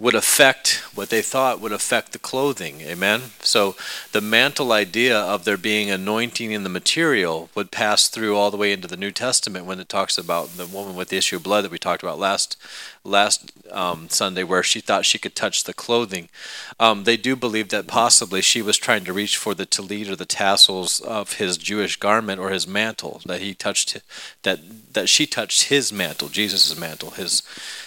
would 0.00 0.14
affect 0.14 0.82
what 0.96 1.08
they 1.08 1.22
thought 1.22 1.60
would 1.60 1.70
affect 1.70 2.12
the 2.12 2.18
clothing. 2.18 2.80
Amen. 2.80 3.22
So 3.40 3.76
the 4.10 4.20
mantle 4.20 4.72
idea 4.72 5.16
of 5.16 5.44
there 5.44 5.56
being 5.56 5.88
anointing 5.88 6.50
in 6.50 6.64
the 6.64 6.68
material 6.68 7.48
would 7.54 7.70
pass 7.70 8.08
through 8.08 8.36
all 8.36 8.50
the 8.50 8.56
way 8.56 8.72
into 8.72 8.88
the 8.88 8.96
New 8.96 9.12
Testament 9.12 9.66
when 9.66 9.78
it 9.78 9.88
talks 9.88 10.18
about 10.18 10.56
the 10.56 10.66
woman 10.66 10.96
with 10.96 11.10
the 11.10 11.16
issue 11.16 11.36
of 11.36 11.44
blood 11.44 11.62
that 11.62 11.70
we 11.70 11.78
talked 11.78 12.02
about 12.02 12.18
last 12.18 12.56
last 13.04 13.52
um, 13.70 14.08
Sunday, 14.08 14.42
where 14.42 14.64
she 14.64 14.80
thought 14.80 15.06
she 15.06 15.18
could 15.18 15.36
touch 15.36 15.62
the 15.62 15.74
clothing. 15.74 16.28
Um, 16.80 17.04
they 17.04 17.16
do 17.16 17.36
believe 17.36 17.68
that 17.68 17.86
possibly 17.86 18.40
she 18.40 18.62
was 18.62 18.76
trying 18.76 19.04
to 19.04 19.12
reach 19.12 19.36
for 19.36 19.54
the 19.54 19.66
tallit 19.66 20.08
or 20.08 20.16
the 20.16 20.24
tassels 20.24 21.00
of 21.00 21.34
his 21.34 21.56
Jewish 21.56 21.96
garment 21.96 22.40
or 22.40 22.50
his 22.50 22.66
mantle. 22.66 23.20
That 23.26 23.42
he 23.42 23.54
touched 23.54 24.00
that 24.42 24.58
that 24.92 25.08
she 25.08 25.26
touched 25.26 25.68
his 25.68 25.92
mantle, 25.92 26.28
Jesus' 26.28 26.76
mantle, 26.76 27.10
his 27.12 27.42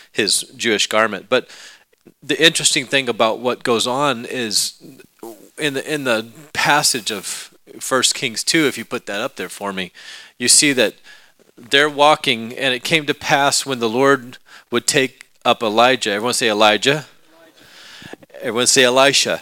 his 0.09 0.41
Jewish 0.55 0.87
garment, 0.87 1.27
but 1.29 1.47
the 2.21 2.43
interesting 2.43 2.85
thing 2.85 3.09
about 3.09 3.39
what 3.39 3.63
goes 3.63 3.87
on 3.87 4.25
is 4.25 4.81
in 5.57 5.73
the 5.73 5.93
in 5.93 6.03
the 6.03 6.27
passage 6.53 7.11
of 7.11 7.53
First 7.79 8.15
Kings 8.15 8.43
two, 8.43 8.65
if 8.67 8.77
you 8.77 8.85
put 8.85 9.05
that 9.05 9.21
up 9.21 9.35
there 9.35 9.49
for 9.49 9.73
me, 9.73 9.91
you 10.37 10.47
see 10.47 10.73
that 10.73 10.95
they're 11.57 11.89
walking, 11.89 12.53
and 12.55 12.73
it 12.73 12.83
came 12.83 13.05
to 13.05 13.13
pass 13.13 13.65
when 13.65 13.79
the 13.79 13.89
Lord 13.89 14.37
would 14.71 14.85
take 14.85 15.27
up 15.43 15.63
Elijah. 15.63 16.11
Everyone 16.11 16.33
say 16.33 16.49
Elijah. 16.49 17.05
Everyone 18.39 18.67
say 18.67 18.83
Elisha 18.83 19.41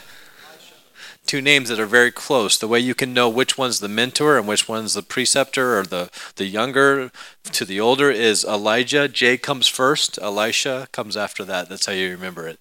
two 1.25 1.41
names 1.41 1.69
that 1.69 1.79
are 1.79 1.85
very 1.85 2.11
close. 2.11 2.57
The 2.57 2.67
way 2.67 2.79
you 2.79 2.93
can 2.95 3.13
know 3.13 3.27
which 3.27 3.57
one's 3.57 3.79
the 3.79 3.87
mentor 3.87 4.37
and 4.37 4.47
which 4.47 4.69
one's 4.69 4.93
the 4.93 5.01
preceptor 5.01 5.77
or 5.77 5.83
the, 5.83 6.09
the 6.35 6.45
younger 6.45 7.11
to 7.51 7.65
the 7.65 7.79
older 7.79 8.11
is 8.11 8.43
Elijah. 8.43 9.07
J 9.07 9.37
comes 9.37 9.67
first, 9.67 10.17
Elisha 10.21 10.87
comes 10.91 11.17
after 11.17 11.43
that. 11.45 11.69
That's 11.69 11.85
how 11.85 11.93
you 11.93 12.09
remember 12.11 12.47
it. 12.47 12.59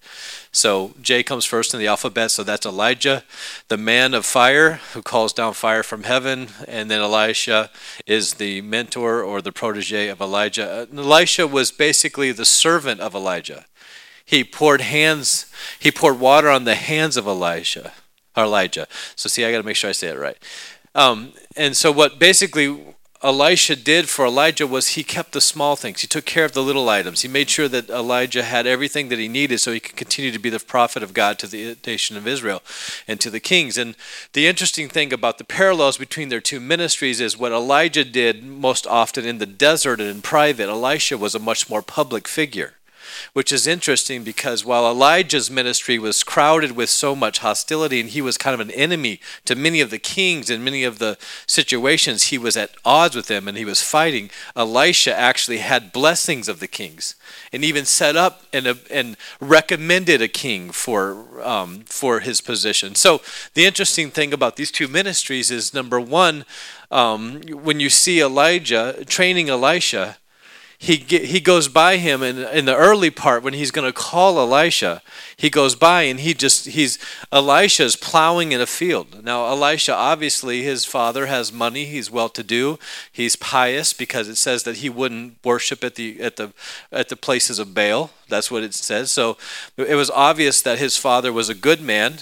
So 0.51 0.93
J 1.01 1.23
comes 1.23 1.45
first 1.45 1.73
in 1.73 1.79
the 1.79 1.87
alphabet, 1.87 2.31
so 2.31 2.43
that's 2.43 2.65
Elijah, 2.65 3.23
the 3.67 3.77
man 3.77 4.13
of 4.13 4.25
fire 4.25 4.79
who 4.93 5.01
calls 5.01 5.33
down 5.33 5.53
fire 5.53 5.83
from 5.83 6.03
heaven, 6.03 6.49
and 6.67 6.89
then 6.89 7.01
Elisha 7.01 7.69
is 8.05 8.35
the 8.35 8.61
mentor 8.61 9.23
or 9.23 9.41
the 9.41 9.51
protege 9.51 10.07
of 10.07 10.21
Elijah. 10.21 10.87
And 10.89 10.99
Elisha 10.99 11.47
was 11.47 11.71
basically 11.71 12.31
the 12.31 12.45
servant 12.45 13.01
of 13.01 13.15
Elijah. 13.15 13.65
He 14.23 14.43
poured 14.43 14.81
hands, 14.81 15.51
he 15.79 15.91
poured 15.91 16.19
water 16.19 16.49
on 16.49 16.63
the 16.63 16.75
hands 16.75 17.15
of 17.15 17.27
Elisha 17.27 17.93
Elijah. 18.43 18.87
So 19.15 19.29
see, 19.29 19.45
I 19.45 19.51
got 19.51 19.57
to 19.57 19.63
make 19.63 19.75
sure 19.75 19.89
I 19.89 19.93
say 19.93 20.09
it 20.09 20.17
right. 20.17 20.37
Um, 20.93 21.33
and 21.55 21.75
so 21.75 21.91
what 21.91 22.19
basically 22.19 22.79
Elisha 23.25 23.75
did 23.75 24.07
for 24.07 24.23
Elijah 24.23 24.67
was 24.67 24.89
he 24.89 25.03
kept 25.03 25.31
the 25.31 25.41
small 25.41 25.75
things. 25.75 26.01
He 26.01 26.07
took 26.07 26.25
care 26.25 26.45
of 26.45 26.51
the 26.51 26.61
little 26.61 26.87
items. 26.87 27.23
He 27.23 27.27
made 27.27 27.49
sure 27.49 27.67
that 27.67 27.89
Elijah 27.89 28.43
had 28.43 28.67
everything 28.67 29.09
that 29.09 29.17
he 29.17 29.27
needed 29.27 29.59
so 29.59 29.71
he 29.71 29.79
could 29.79 29.95
continue 29.95 30.31
to 30.31 30.37
be 30.37 30.51
the 30.51 30.59
prophet 30.59 31.01
of 31.01 31.15
God 31.15 31.39
to 31.39 31.47
the 31.47 31.75
nation 31.87 32.17
of 32.17 32.27
Israel 32.27 32.61
and 33.07 33.19
to 33.19 33.31
the 33.31 33.39
kings. 33.39 33.79
And 33.79 33.95
the 34.33 34.45
interesting 34.45 34.89
thing 34.89 35.11
about 35.11 35.39
the 35.39 35.43
parallels 35.43 35.97
between 35.97 36.29
their 36.29 36.39
two 36.39 36.59
ministries 36.59 37.19
is 37.19 37.35
what 37.35 37.51
Elijah 37.51 38.05
did 38.05 38.43
most 38.43 38.85
often 38.85 39.25
in 39.25 39.39
the 39.39 39.47
desert 39.47 39.99
and 39.99 40.09
in 40.09 40.21
private, 40.21 40.69
Elisha 40.69 41.17
was 41.17 41.33
a 41.33 41.39
much 41.39 41.67
more 41.67 41.81
public 41.81 42.27
figure 42.27 42.74
which 43.33 43.51
is 43.51 43.67
interesting 43.67 44.23
because 44.23 44.65
while 44.65 44.89
Elijah's 44.89 45.49
ministry 45.49 45.97
was 45.99 46.23
crowded 46.23 46.71
with 46.73 46.89
so 46.89 47.15
much 47.15 47.39
hostility 47.39 47.99
and 47.99 48.09
he 48.09 48.21
was 48.21 48.37
kind 48.37 48.53
of 48.53 48.59
an 48.59 48.71
enemy 48.71 49.19
to 49.45 49.55
many 49.55 49.81
of 49.81 49.89
the 49.89 49.99
kings 49.99 50.49
and 50.49 50.63
many 50.63 50.83
of 50.83 50.99
the 50.99 51.17
situations, 51.47 52.23
he 52.23 52.37
was 52.37 52.57
at 52.57 52.71
odds 52.83 53.15
with 53.15 53.27
them 53.27 53.47
and 53.47 53.57
he 53.57 53.65
was 53.65 53.81
fighting. 53.81 54.29
Elisha 54.55 55.15
actually 55.15 55.59
had 55.59 55.91
blessings 55.91 56.47
of 56.47 56.59
the 56.59 56.67
kings 56.67 57.15
and 57.51 57.63
even 57.63 57.85
set 57.85 58.15
up 58.15 58.43
and, 58.53 58.67
and 58.89 59.17
recommended 59.39 60.21
a 60.21 60.27
king 60.27 60.71
for, 60.71 61.41
um, 61.43 61.81
for 61.85 62.19
his 62.21 62.41
position. 62.41 62.95
So 62.95 63.21
the 63.53 63.65
interesting 63.65 64.11
thing 64.11 64.33
about 64.33 64.55
these 64.55 64.71
two 64.71 64.87
ministries 64.87 65.51
is 65.51 65.73
number 65.73 65.99
one, 65.99 66.45
um, 66.91 67.41
when 67.41 67.79
you 67.79 67.89
see 67.89 68.21
Elijah 68.21 69.03
training 69.05 69.49
Elisha, 69.49 70.17
he 70.85 70.97
he 70.97 71.39
goes 71.39 71.67
by 71.67 71.97
him 71.97 72.21
in 72.21 72.37
in 72.37 72.65
the 72.65 72.75
early 72.75 73.09
part 73.09 73.41
when 73.41 73.55
he's 73.55 73.71
going 73.71 73.87
to 73.87 73.93
call 73.93 74.37
Elisha. 74.37 75.01
He 75.35 75.49
goes 75.49 75.73
by 75.73 76.03
and 76.03 76.19
he 76.19 76.35
just 76.35 76.67
he's 76.67 76.99
Elisha's 77.31 77.95
plowing 77.95 78.51
in 78.51 78.61
a 78.61 78.67
field. 78.67 79.23
Now 79.23 79.47
Elisha 79.47 79.95
obviously 79.95 80.61
his 80.61 80.85
father 80.85 81.25
has 81.25 81.51
money. 81.51 81.85
He's 81.85 82.11
well 82.11 82.29
to 82.29 82.43
do. 82.43 82.77
He's 83.11 83.35
pious 83.35 83.93
because 83.93 84.27
it 84.29 84.35
says 84.35 84.61
that 84.63 84.77
he 84.77 84.89
wouldn't 84.89 85.37
worship 85.43 85.83
at 85.83 85.95
the 85.95 86.21
at 86.21 86.35
the 86.35 86.53
at 86.91 87.09
the 87.09 87.15
places 87.15 87.57
of 87.57 87.73
Baal. 87.73 88.11
That's 88.29 88.51
what 88.51 88.61
it 88.61 88.75
says. 88.75 89.11
So 89.11 89.37
it 89.77 89.95
was 89.95 90.11
obvious 90.11 90.61
that 90.61 90.77
his 90.77 90.97
father 90.97 91.33
was 91.33 91.49
a 91.49 91.55
good 91.55 91.81
man. 91.81 92.19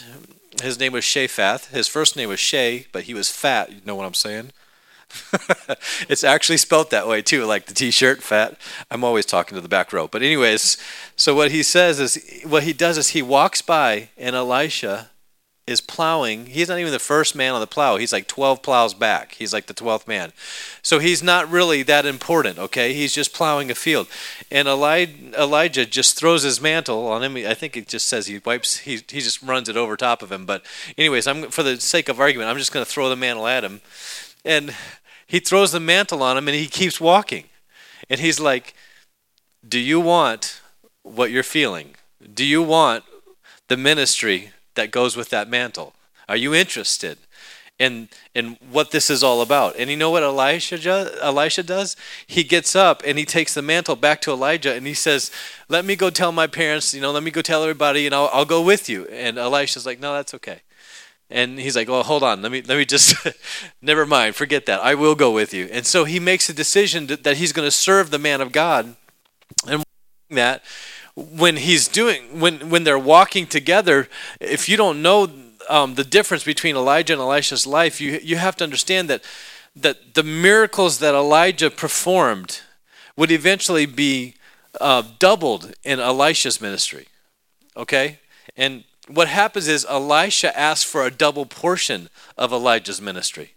His 0.62 0.80
name 0.80 0.94
was 0.94 1.04
Shaphat. 1.04 1.72
His 1.72 1.90
first 1.90 2.16
name 2.16 2.30
was 2.30 2.40
Shay, 2.40 2.88
but 2.94 3.04
he 3.04 3.14
was 3.14 3.30
fat. 3.30 3.72
You 3.72 3.82
know 3.86 3.96
what 3.96 4.06
I'm 4.06 4.14
saying? 4.14 4.52
it's 6.10 6.24
actually 6.24 6.58
spelt 6.58 6.90
that 6.90 7.08
way 7.08 7.22
too, 7.22 7.46
like 7.46 7.66
the 7.66 7.74
T-shirt, 7.74 8.24
fat. 8.24 8.58
I'm 8.90 9.04
always 9.04 9.26
talking 9.26 9.56
to 9.56 9.62
the 9.62 9.70
back 9.70 9.94
row. 9.94 10.08
But 10.08 10.22
anyways, 10.22 10.78
so 11.16 11.36
what 11.36 11.52
he 11.52 11.64
says 11.64 12.00
is, 12.00 12.42
what 12.46 12.64
he 12.64 12.74
does 12.74 12.98
is 12.98 13.10
he 13.10 13.22
walks 13.22 13.62
by, 13.62 14.10
and 14.18 14.36
Elisha 14.36 15.10
is 15.66 15.80
plowing. 15.80 16.48
He's 16.48 16.68
not 16.68 16.80
even 16.80 16.92
the 16.92 17.00
first 17.00 17.36
man 17.36 17.54
on 17.54 17.62
the 17.62 17.68
plow. 17.68 17.96
He's 17.96 18.12
like 18.12 18.28
12 18.28 18.62
plows 18.62 18.94
back. 18.94 19.34
He's 19.36 19.54
like 19.54 19.68
the 19.68 19.74
12th 19.74 20.08
man. 20.08 20.34
So 20.82 21.00
he's 21.00 21.24
not 21.24 21.50
really 21.50 21.84
that 21.84 22.06
important, 22.06 22.60
okay? 22.60 22.94
He's 22.94 23.14
just 23.14 23.34
plowing 23.34 23.72
a 23.72 23.76
field. 23.76 24.08
And 24.52 24.68
Elijah 24.68 25.86
just 25.86 26.20
throws 26.20 26.44
his 26.44 26.60
mantle 26.60 27.08
on 27.08 27.24
him. 27.24 27.38
I 27.38 27.54
think 27.54 27.78
it 27.78 27.88
just 27.88 28.10
says 28.10 28.28
he 28.28 28.42
wipes, 28.44 28.80
he, 28.80 28.96
he 28.96 29.22
just 29.22 29.42
runs 29.42 29.70
it 29.70 29.78
over 29.78 29.96
top 29.96 30.22
of 30.22 30.34
him. 30.34 30.46
But, 30.46 30.66
anyways, 30.98 31.28
I'm 31.28 31.50
for 31.50 31.64
the 31.64 31.80
sake 31.80 32.10
of 32.10 32.20
argument, 32.20 32.50
I'm 32.50 32.58
just 32.58 32.74
going 32.74 32.86
to 32.86 32.92
throw 32.92 33.08
the 33.08 33.16
mantle 33.16 33.48
at 33.48 33.64
him. 33.64 33.80
And 34.44 34.76
he 35.34 35.40
throws 35.40 35.72
the 35.72 35.80
mantle 35.80 36.22
on 36.22 36.38
him 36.38 36.48
and 36.48 36.56
he 36.56 36.68
keeps 36.68 37.02
walking. 37.02 37.46
And 38.08 38.20
he's 38.20 38.40
like, 38.40 38.76
Do 39.68 39.80
you 39.80 40.00
want 40.00 40.62
what 41.02 41.32
you're 41.32 41.42
feeling? 41.42 41.96
Do 42.32 42.46
you 42.46 42.62
want 42.62 43.04
the 43.68 43.76
ministry 43.76 44.52
that 44.76 44.92
goes 44.92 45.18
with 45.18 45.30
that 45.32 45.50
mantle? 45.50 45.96
Are 46.30 46.38
you 46.38 46.54
interested 46.54 47.18
in 47.80 48.10
in 48.36 48.58
what 48.70 48.92
this 48.92 49.10
is 49.10 49.24
all 49.24 49.42
about? 49.42 49.76
And 49.76 49.90
you 49.90 49.98
know 49.98 50.12
what 50.12 50.22
Elisha 50.22 50.78
Elisha 51.20 51.64
does? 51.64 51.96
He 52.28 52.44
gets 52.44 52.76
up 52.76 53.02
and 53.04 53.18
he 53.18 53.26
takes 53.26 53.56
the 53.56 53.64
mantle 53.64 53.96
back 53.96 54.22
to 54.22 54.32
Elijah 54.32 54.76
and 54.76 54.86
he 54.86 54.94
says, 54.94 55.32
"Let 55.68 55.84
me 55.84 55.96
go 55.96 56.12
tell 56.12 56.32
my 56.32 56.46
parents. 56.46 56.94
You 56.94 57.02
know, 57.02 57.12
let 57.12 57.24
me 57.24 57.32
go 57.32 57.42
tell 57.42 57.64
everybody, 57.64 58.06
and 58.06 58.14
I'll, 58.14 58.30
I'll 58.32 58.46
go 58.46 58.62
with 58.62 58.88
you." 58.88 59.08
And 59.08 59.40
Elisha's 59.40 59.88
like, 59.88 60.00
"No, 60.00 60.14
that's 60.14 60.36
okay." 60.36 60.62
And 61.30 61.60
he's 61.60 61.76
like, 61.76 61.88
"Well, 61.88 62.04
hold 62.04 62.24
on. 62.24 62.42
Let 62.42 62.52
me 62.52 62.62
let 62.62 62.78
me 62.78 62.86
just 62.86 63.16
never 63.82 64.06
mind. 64.06 64.36
Forget 64.36 64.66
that. 64.68 64.82
I 64.82 64.96
will 64.96 65.16
go 65.16 65.32
with 65.32 65.54
you." 65.54 65.68
And 65.72 65.86
so 65.86 66.04
he 66.04 66.20
makes 66.20 66.50
a 66.50 66.54
decision 66.54 67.08
that 67.08 67.38
he's 67.38 67.54
going 67.54 67.68
to 67.68 67.72
serve 67.72 68.12
the 68.12 68.20
man 68.20 68.42
of 68.42 68.52
God. 68.52 68.96
And 69.68 69.84
that 70.30 70.64
when 71.16 71.58
he's 71.58 71.88
doing 71.88 72.40
when 72.40 72.70
when 72.70 72.84
they're 72.84 73.00
walking 73.00 73.48
together, 73.48 74.08
if 74.40 74.68
you 74.68 74.78
don't 74.78 75.02
know 75.02 75.30
um, 75.70 75.96
the 75.96 76.04
difference 76.04 76.44
between 76.44 76.76
Elijah 76.76 77.14
and 77.14 77.22
Elisha's 77.22 77.68
life, 77.68 78.02
you 78.02 78.20
you 78.24 78.38
have 78.38 78.56
to 78.58 78.64
understand 78.64 79.10
that 79.10 79.24
that 79.76 80.14
the 80.14 80.24
miracles 80.24 81.00
that 81.00 81.16
Elijah 81.16 81.70
performed 81.70 82.62
would 83.16 83.32
eventually 83.32 83.86
be 83.86 84.36
uh, 84.82 85.04
doubled 85.20 85.74
in 85.84 86.00
Elisha's 86.00 86.60
ministry. 86.60 87.08
Okay, 87.78 88.20
and 88.56 88.84
what 89.08 89.28
happens 89.28 89.68
is 89.68 89.86
Elisha 89.90 90.58
asks 90.58 90.90
for 90.90 91.06
a 91.06 91.12
double 91.12 91.46
portion 91.46 92.10
of 92.38 92.54
Elijah's 92.54 93.02
ministry. 93.02 93.54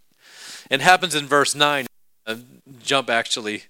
It 0.70 0.80
happens 0.80 1.14
in 1.14 1.26
verse 1.26 1.54
9. 1.54 1.86
Uh, 2.26 2.36
jump 2.82 3.08
actually 3.08 3.64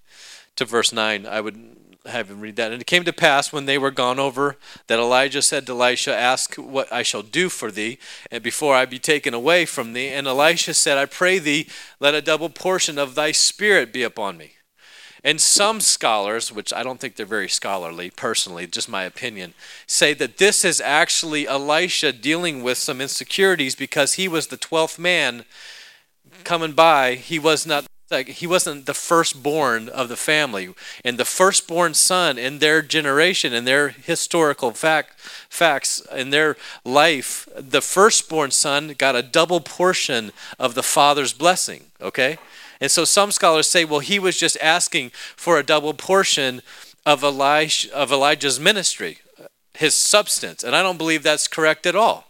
to 0.56 0.64
verse 0.64 0.92
9. 0.92 1.26
I 1.26 1.40
would 1.40 1.76
have 2.06 2.30
him 2.30 2.40
read 2.40 2.56
that. 2.56 2.72
And 2.72 2.80
it 2.80 2.86
came 2.86 3.04
to 3.04 3.12
pass 3.12 3.52
when 3.52 3.66
they 3.66 3.78
were 3.78 3.90
gone 3.90 4.18
over 4.18 4.56
that 4.86 4.98
Elijah 4.98 5.42
said 5.42 5.66
to 5.66 5.72
Elisha, 5.72 6.16
Ask 6.16 6.54
what 6.54 6.90
I 6.92 7.02
shall 7.02 7.22
do 7.22 7.48
for 7.48 7.70
thee, 7.70 7.98
and 8.30 8.42
before 8.42 8.74
I 8.74 8.86
be 8.86 8.98
taken 8.98 9.34
away 9.34 9.66
from 9.66 9.92
thee. 9.92 10.08
And 10.08 10.26
Elisha 10.26 10.74
said, 10.74 10.98
I 10.98 11.06
pray 11.06 11.38
thee, 11.38 11.68
let 12.00 12.14
a 12.14 12.22
double 12.22 12.48
portion 12.48 12.98
of 12.98 13.14
thy 13.14 13.32
spirit 13.32 13.92
be 13.92 14.02
upon 14.02 14.38
me. 14.38 14.52
And 15.26 15.40
some 15.40 15.80
scholars, 15.80 16.52
which 16.52 16.72
I 16.72 16.84
don't 16.84 17.00
think 17.00 17.16
they're 17.16 17.26
very 17.26 17.48
scholarly 17.48 18.10
personally, 18.10 18.68
just 18.68 18.88
my 18.88 19.02
opinion, 19.02 19.54
say 19.84 20.14
that 20.14 20.38
this 20.38 20.64
is 20.64 20.80
actually 20.80 21.48
Elisha 21.48 22.12
dealing 22.12 22.62
with 22.62 22.78
some 22.78 23.00
insecurities 23.00 23.74
because 23.74 24.12
he 24.12 24.28
was 24.28 24.46
the 24.46 24.56
12th 24.56 25.00
man 25.00 25.44
coming 26.44 26.74
by. 26.74 27.16
He 27.16 27.40
was 27.40 27.66
not 27.66 27.86
like 28.08 28.28
he 28.28 28.46
wasn't 28.46 28.86
the 28.86 28.94
firstborn 28.94 29.88
of 29.88 30.08
the 30.08 30.16
family 30.16 30.72
and 31.04 31.18
the 31.18 31.24
firstborn 31.24 31.92
son 31.92 32.38
in 32.38 32.60
their 32.60 32.80
generation 32.80 33.52
in 33.52 33.64
their 33.64 33.88
historical 33.88 34.70
fact 34.70 35.18
facts 35.18 36.00
in 36.14 36.30
their 36.30 36.56
life 36.84 37.48
the 37.56 37.80
firstborn 37.80 38.52
son 38.52 38.94
got 38.96 39.16
a 39.16 39.22
double 39.22 39.58
portion 39.58 40.30
of 40.56 40.76
the 40.76 40.84
father's 40.84 41.32
blessing 41.32 41.86
okay 42.00 42.38
and 42.80 42.90
so 42.90 43.04
some 43.04 43.30
scholars 43.30 43.66
say, 43.66 43.84
well, 43.84 44.00
he 44.00 44.18
was 44.18 44.36
just 44.36 44.56
asking 44.62 45.10
for 45.36 45.58
a 45.58 45.62
double 45.62 45.94
portion 45.94 46.62
of, 47.04 47.22
Elijah, 47.22 47.94
of 47.94 48.12
Elijah's 48.12 48.60
ministry, 48.60 49.18
his 49.74 49.94
substance. 49.94 50.62
And 50.64 50.74
I 50.74 50.82
don't 50.82 50.98
believe 50.98 51.22
that's 51.22 51.48
correct 51.48 51.86
at 51.86 51.96
all. 51.96 52.28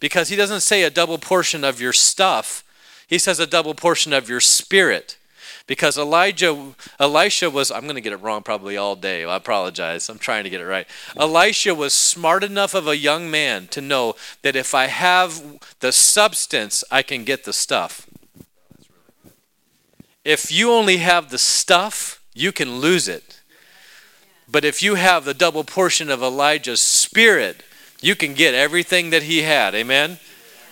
Because 0.00 0.28
he 0.28 0.36
doesn't 0.36 0.60
say 0.60 0.82
a 0.82 0.90
double 0.90 1.18
portion 1.18 1.62
of 1.62 1.80
your 1.80 1.92
stuff, 1.92 2.64
he 3.06 3.18
says 3.18 3.38
a 3.38 3.46
double 3.46 3.74
portion 3.74 4.12
of 4.12 4.28
your 4.28 4.40
spirit. 4.40 5.16
Because 5.66 5.96
Elijah, 5.96 6.74
Elisha 7.00 7.48
was, 7.48 7.70
I'm 7.70 7.84
going 7.84 7.94
to 7.94 8.02
get 8.02 8.12
it 8.12 8.20
wrong 8.20 8.42
probably 8.42 8.76
all 8.76 8.96
day. 8.96 9.24
I 9.24 9.36
apologize. 9.36 10.10
I'm 10.10 10.18
trying 10.18 10.44
to 10.44 10.50
get 10.50 10.60
it 10.60 10.66
right. 10.66 10.86
Elisha 11.16 11.74
was 11.74 11.94
smart 11.94 12.44
enough 12.44 12.74
of 12.74 12.86
a 12.86 12.96
young 12.96 13.30
man 13.30 13.68
to 13.68 13.80
know 13.80 14.14
that 14.42 14.56
if 14.56 14.74
I 14.74 14.86
have 14.86 15.42
the 15.80 15.90
substance, 15.90 16.84
I 16.90 17.02
can 17.02 17.24
get 17.24 17.44
the 17.44 17.54
stuff. 17.54 18.06
If 20.24 20.50
you 20.50 20.72
only 20.72 20.98
have 20.98 21.30
the 21.30 21.38
stuff, 21.38 22.22
you 22.34 22.50
can 22.50 22.76
lose 22.76 23.08
it. 23.08 23.40
But 24.48 24.64
if 24.64 24.82
you 24.82 24.94
have 24.94 25.24
the 25.24 25.34
double 25.34 25.64
portion 25.64 26.10
of 26.10 26.22
Elijah's 26.22 26.80
spirit, 26.80 27.62
you 28.00 28.14
can 28.14 28.34
get 28.34 28.54
everything 28.54 29.10
that 29.10 29.24
he 29.24 29.42
had. 29.42 29.74
Amen? 29.74 30.18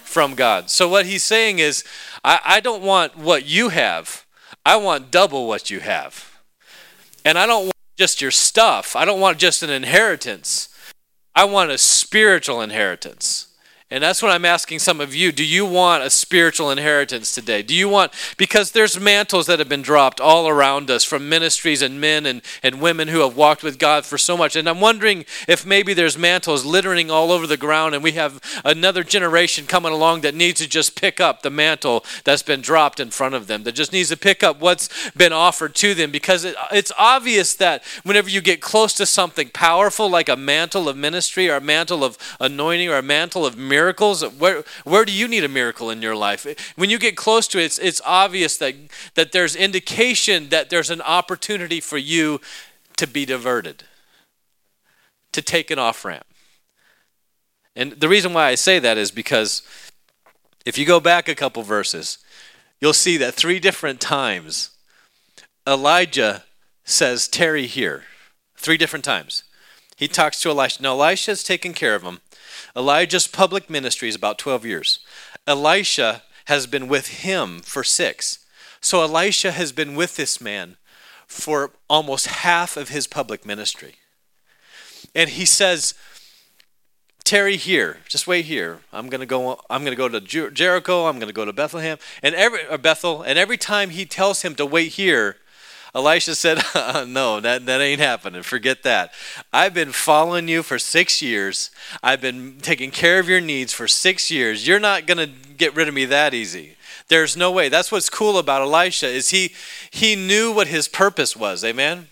From 0.04 0.34
God. 0.34 0.70
So 0.70 0.88
what 0.88 1.06
he's 1.06 1.22
saying 1.22 1.58
is, 1.58 1.84
I, 2.24 2.40
I 2.44 2.60
don't 2.60 2.82
want 2.82 3.16
what 3.16 3.46
you 3.46 3.70
have, 3.70 4.24
I 4.64 4.76
want 4.76 5.10
double 5.10 5.46
what 5.46 5.70
you 5.70 5.80
have. 5.80 6.30
And 7.24 7.38
I 7.38 7.46
don't 7.46 7.64
want 7.64 7.72
just 7.98 8.20
your 8.20 8.30
stuff, 8.30 8.96
I 8.96 9.04
don't 9.04 9.20
want 9.20 9.38
just 9.38 9.62
an 9.62 9.70
inheritance. 9.70 10.68
I 11.34 11.44
want 11.44 11.70
a 11.70 11.78
spiritual 11.78 12.60
inheritance. 12.60 13.51
And 13.92 14.02
that's 14.02 14.22
what 14.22 14.32
I'm 14.32 14.46
asking 14.46 14.78
some 14.78 15.02
of 15.02 15.14
you. 15.14 15.32
Do 15.32 15.44
you 15.44 15.66
want 15.66 16.02
a 16.02 16.08
spiritual 16.08 16.70
inheritance 16.70 17.34
today? 17.34 17.60
Do 17.60 17.74
you 17.74 17.90
want, 17.90 18.14
because 18.38 18.70
there's 18.70 18.98
mantles 18.98 19.46
that 19.48 19.58
have 19.58 19.68
been 19.68 19.82
dropped 19.82 20.18
all 20.18 20.48
around 20.48 20.90
us 20.90 21.04
from 21.04 21.28
ministries 21.28 21.82
and 21.82 22.00
men 22.00 22.24
and, 22.24 22.40
and 22.62 22.80
women 22.80 23.08
who 23.08 23.20
have 23.20 23.36
walked 23.36 23.62
with 23.62 23.78
God 23.78 24.06
for 24.06 24.16
so 24.16 24.34
much. 24.34 24.56
And 24.56 24.66
I'm 24.66 24.80
wondering 24.80 25.26
if 25.46 25.66
maybe 25.66 25.92
there's 25.92 26.16
mantles 26.16 26.64
littering 26.64 27.10
all 27.10 27.30
over 27.30 27.46
the 27.46 27.58
ground 27.58 27.94
and 27.94 28.02
we 28.02 28.12
have 28.12 28.40
another 28.64 29.04
generation 29.04 29.66
coming 29.66 29.92
along 29.92 30.22
that 30.22 30.34
needs 30.34 30.60
to 30.62 30.68
just 30.68 30.98
pick 30.98 31.20
up 31.20 31.42
the 31.42 31.50
mantle 31.50 32.02
that's 32.24 32.42
been 32.42 32.62
dropped 32.62 32.98
in 32.98 33.10
front 33.10 33.34
of 33.34 33.46
them, 33.46 33.62
that 33.64 33.74
just 33.74 33.92
needs 33.92 34.08
to 34.08 34.16
pick 34.16 34.42
up 34.42 34.58
what's 34.58 34.88
been 35.10 35.34
offered 35.34 35.74
to 35.74 35.92
them. 35.92 36.10
Because 36.10 36.46
it, 36.46 36.56
it's 36.70 36.92
obvious 36.96 37.54
that 37.56 37.84
whenever 38.04 38.30
you 38.30 38.40
get 38.40 38.62
close 38.62 38.94
to 38.94 39.04
something 39.04 39.50
powerful 39.50 40.08
like 40.08 40.30
a 40.30 40.36
mantle 40.36 40.88
of 40.88 40.96
ministry 40.96 41.50
or 41.50 41.56
a 41.56 41.60
mantle 41.60 42.02
of 42.02 42.16
anointing 42.40 42.88
or 42.88 42.96
a 42.96 43.02
mantle 43.02 43.44
of 43.44 43.58
miracles, 43.58 43.81
miracles? 43.82 44.22
Where, 44.22 44.62
where 44.84 45.04
do 45.04 45.12
you 45.12 45.26
need 45.26 45.42
a 45.42 45.48
miracle 45.48 45.90
in 45.90 46.02
your 46.02 46.14
life? 46.14 46.46
When 46.76 46.88
you 46.88 46.98
get 46.98 47.16
close 47.16 47.48
to 47.48 47.58
it, 47.58 47.64
it's, 47.64 47.78
it's 47.78 48.00
obvious 48.06 48.56
that, 48.58 48.74
that 49.14 49.32
there's 49.32 49.56
indication 49.56 50.50
that 50.50 50.70
there's 50.70 50.90
an 50.90 51.00
opportunity 51.00 51.80
for 51.80 51.98
you 51.98 52.40
to 52.96 53.06
be 53.08 53.24
diverted, 53.24 53.82
to 55.32 55.42
take 55.42 55.70
an 55.72 55.78
off 55.80 56.04
ramp. 56.04 56.26
And 57.74 57.92
the 57.92 58.08
reason 58.08 58.32
why 58.32 58.48
I 58.48 58.54
say 58.54 58.78
that 58.78 58.98
is 58.98 59.10
because 59.10 59.62
if 60.64 60.78
you 60.78 60.86
go 60.86 61.00
back 61.00 61.28
a 61.28 61.34
couple 61.34 61.62
verses, 61.64 62.18
you'll 62.80 62.92
see 62.92 63.16
that 63.16 63.34
three 63.34 63.58
different 63.58 64.00
times 64.00 64.70
Elijah 65.66 66.44
says, 66.84 67.28
Tarry 67.28 67.66
here. 67.66 68.04
Three 68.56 68.76
different 68.76 69.04
times. 69.04 69.42
He 69.96 70.06
talks 70.06 70.40
to 70.40 70.50
Elisha. 70.50 70.82
Now, 70.82 70.92
Elisha's 70.92 71.42
taken 71.42 71.72
care 71.72 71.94
of 71.94 72.02
him. 72.02 72.20
Elijah's 72.76 73.26
public 73.26 73.68
ministry 73.68 74.08
is 74.08 74.16
about 74.16 74.38
12 74.38 74.64
years. 74.64 75.00
Elisha 75.46 76.22
has 76.46 76.66
been 76.66 76.88
with 76.88 77.08
him 77.08 77.60
for 77.60 77.84
six. 77.84 78.44
So 78.80 79.02
Elisha 79.02 79.52
has 79.52 79.72
been 79.72 79.94
with 79.94 80.16
this 80.16 80.40
man 80.40 80.76
for 81.26 81.70
almost 81.88 82.26
half 82.26 82.76
of 82.76 82.88
his 82.88 83.06
public 83.06 83.46
ministry. 83.46 83.94
And 85.14 85.30
he 85.30 85.44
says, 85.44 85.94
Tarry 87.24 87.56
here, 87.56 87.98
just 88.08 88.26
wait 88.26 88.46
here. 88.46 88.80
I'm 88.92 89.08
gonna 89.08 89.26
go. 89.26 89.60
I'm 89.70 89.84
gonna 89.84 89.96
go 89.96 90.08
to 90.08 90.20
Jer- 90.20 90.50
Jericho. 90.50 91.06
I'm 91.06 91.20
gonna 91.20 91.32
go 91.32 91.44
to 91.44 91.52
Bethlehem 91.52 91.98
and 92.22 92.34
every 92.34 92.60
Bethel. 92.78 93.22
And 93.22 93.38
every 93.38 93.56
time 93.56 93.90
he 93.90 94.04
tells 94.04 94.42
him 94.42 94.56
to 94.56 94.66
wait 94.66 94.92
here, 94.92 95.36
Elisha 95.94 96.34
said, 96.34 96.58
No, 97.08 97.40
that, 97.40 97.66
that 97.66 97.80
ain't 97.80 98.00
happening. 98.00 98.42
Forget 98.42 98.82
that. 98.82 99.12
I've 99.52 99.74
been 99.74 99.92
following 99.92 100.48
you 100.48 100.62
for 100.62 100.78
six 100.78 101.20
years. 101.20 101.70
I've 102.02 102.20
been 102.20 102.58
taking 102.62 102.90
care 102.90 103.18
of 103.18 103.28
your 103.28 103.40
needs 103.40 103.72
for 103.72 103.86
six 103.86 104.30
years. 104.30 104.66
You're 104.66 104.80
not 104.80 105.06
going 105.06 105.18
to 105.18 105.26
get 105.56 105.74
rid 105.76 105.88
of 105.88 105.94
me 105.94 106.06
that 106.06 106.34
easy. 106.34 106.76
There's 107.08 107.36
no 107.36 107.50
way. 107.52 107.68
That's 107.68 107.92
what's 107.92 108.08
cool 108.08 108.38
about 108.38 108.62
Elisha 108.62 109.06
is 109.06 109.30
he 109.30 109.52
he 109.90 110.16
knew 110.16 110.50
what 110.52 110.68
his 110.68 110.88
purpose 110.88 111.36
was. 111.36 111.62
Amen. 111.62 112.08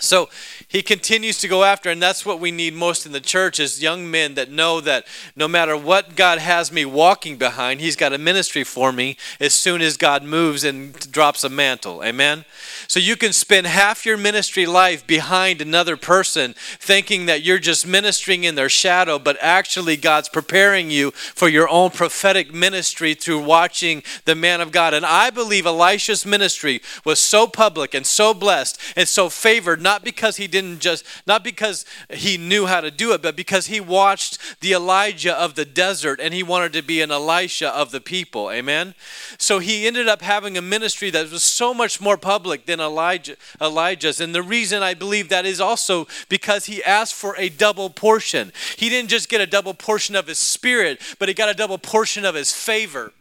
So 0.00 0.30
he 0.70 0.82
continues 0.82 1.38
to 1.38 1.48
go 1.48 1.64
after, 1.64 1.88
and 1.88 2.02
that's 2.02 2.26
what 2.26 2.40
we 2.40 2.50
need 2.50 2.74
most 2.74 3.06
in 3.06 3.12
the 3.12 3.22
church 3.22 3.58
is 3.58 3.82
young 3.82 4.10
men 4.10 4.34
that 4.34 4.50
know 4.50 4.82
that 4.82 5.06
no 5.34 5.48
matter 5.48 5.74
what 5.74 6.14
God 6.14 6.38
has 6.38 6.70
me 6.70 6.84
walking 6.84 7.38
behind, 7.38 7.80
He's 7.80 7.96
got 7.96 8.12
a 8.12 8.18
ministry 8.18 8.64
for 8.64 8.92
me 8.92 9.16
as 9.40 9.54
soon 9.54 9.80
as 9.80 9.96
God 9.96 10.22
moves 10.22 10.64
and 10.64 10.92
drops 11.10 11.42
a 11.42 11.48
mantle. 11.48 12.04
Amen. 12.04 12.44
So 12.86 13.00
you 13.00 13.16
can 13.16 13.32
spend 13.32 13.66
half 13.66 14.04
your 14.04 14.18
ministry 14.18 14.66
life 14.66 15.06
behind 15.06 15.62
another 15.62 15.96
person, 15.96 16.54
thinking 16.78 17.24
that 17.26 17.42
you're 17.42 17.58
just 17.58 17.86
ministering 17.86 18.44
in 18.44 18.54
their 18.54 18.68
shadow, 18.68 19.18
but 19.18 19.38
actually 19.40 19.96
God's 19.96 20.28
preparing 20.28 20.90
you 20.90 21.12
for 21.12 21.48
your 21.48 21.68
own 21.70 21.92
prophetic 21.92 22.52
ministry 22.52 23.14
through 23.14 23.42
watching 23.42 24.02
the 24.26 24.34
man 24.34 24.60
of 24.60 24.70
God. 24.70 24.92
And 24.92 25.06
I 25.06 25.30
believe 25.30 25.64
Elisha's 25.64 26.26
ministry 26.26 26.82
was 27.06 27.18
so 27.18 27.46
public 27.46 27.94
and 27.94 28.06
so 28.06 28.34
blessed 28.34 28.78
and 28.96 29.08
so 29.08 29.30
favored 29.30 29.80
not 29.80 30.04
because 30.04 30.36
he 30.36 30.46
didn't 30.60 30.80
just, 30.80 31.04
not 31.26 31.44
because 31.44 31.84
he 32.10 32.36
knew 32.36 32.66
how 32.66 32.80
to 32.80 32.90
do 32.90 33.12
it, 33.12 33.22
but 33.22 33.36
because 33.36 33.66
he 33.66 33.80
watched 33.80 34.38
the 34.60 34.72
Elijah 34.72 35.38
of 35.38 35.54
the 35.54 35.64
desert 35.64 36.20
and 36.20 36.34
he 36.34 36.42
wanted 36.42 36.72
to 36.72 36.82
be 36.82 37.00
an 37.00 37.10
Elisha 37.10 37.68
of 37.68 37.90
the 37.90 38.00
people. 38.00 38.50
Amen? 38.50 38.94
So 39.38 39.58
he 39.58 39.86
ended 39.86 40.08
up 40.08 40.22
having 40.22 40.56
a 40.56 40.62
ministry 40.62 41.10
that 41.10 41.30
was 41.30 41.42
so 41.42 41.72
much 41.72 42.00
more 42.00 42.16
public 42.16 42.66
than 42.66 42.80
Elijah, 42.80 43.36
Elijah's. 43.60 44.20
And 44.20 44.34
the 44.34 44.42
reason 44.42 44.82
I 44.82 44.94
believe 44.94 45.28
that 45.28 45.46
is 45.46 45.60
also 45.60 46.06
because 46.28 46.66
he 46.66 46.82
asked 46.82 47.14
for 47.14 47.36
a 47.36 47.48
double 47.48 47.90
portion. 47.90 48.52
He 48.76 48.88
didn't 48.88 49.10
just 49.10 49.28
get 49.28 49.40
a 49.40 49.46
double 49.46 49.74
portion 49.74 50.16
of 50.16 50.26
his 50.26 50.38
spirit, 50.38 51.00
but 51.18 51.28
he 51.28 51.34
got 51.34 51.48
a 51.48 51.54
double 51.54 51.78
portion 51.78 52.24
of 52.24 52.34
his 52.34 52.52
favor 52.52 53.12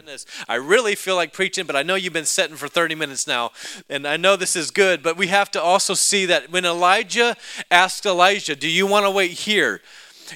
goodness. 0.00 0.24
I 0.48 0.54
really 0.54 0.94
feel 0.94 1.14
like 1.14 1.34
preaching, 1.34 1.66
but 1.66 1.76
I 1.76 1.82
know 1.82 1.94
you've 1.94 2.14
been 2.14 2.24
sitting 2.24 2.56
for 2.56 2.68
30 2.68 2.94
minutes 2.94 3.26
now, 3.26 3.50
and 3.90 4.08
I 4.08 4.16
know 4.16 4.34
this 4.34 4.56
is 4.56 4.70
good, 4.70 5.02
but 5.02 5.18
we 5.18 5.26
have 5.26 5.50
to 5.50 5.60
also 5.60 5.92
see 5.92 6.24
that 6.24 6.50
when 6.50 6.64
Elijah 6.64 7.36
asked 7.70 8.06
Elijah, 8.06 8.56
Do 8.56 8.66
you 8.66 8.86
want 8.86 9.04
to 9.04 9.10
wait 9.10 9.32
here? 9.32 9.82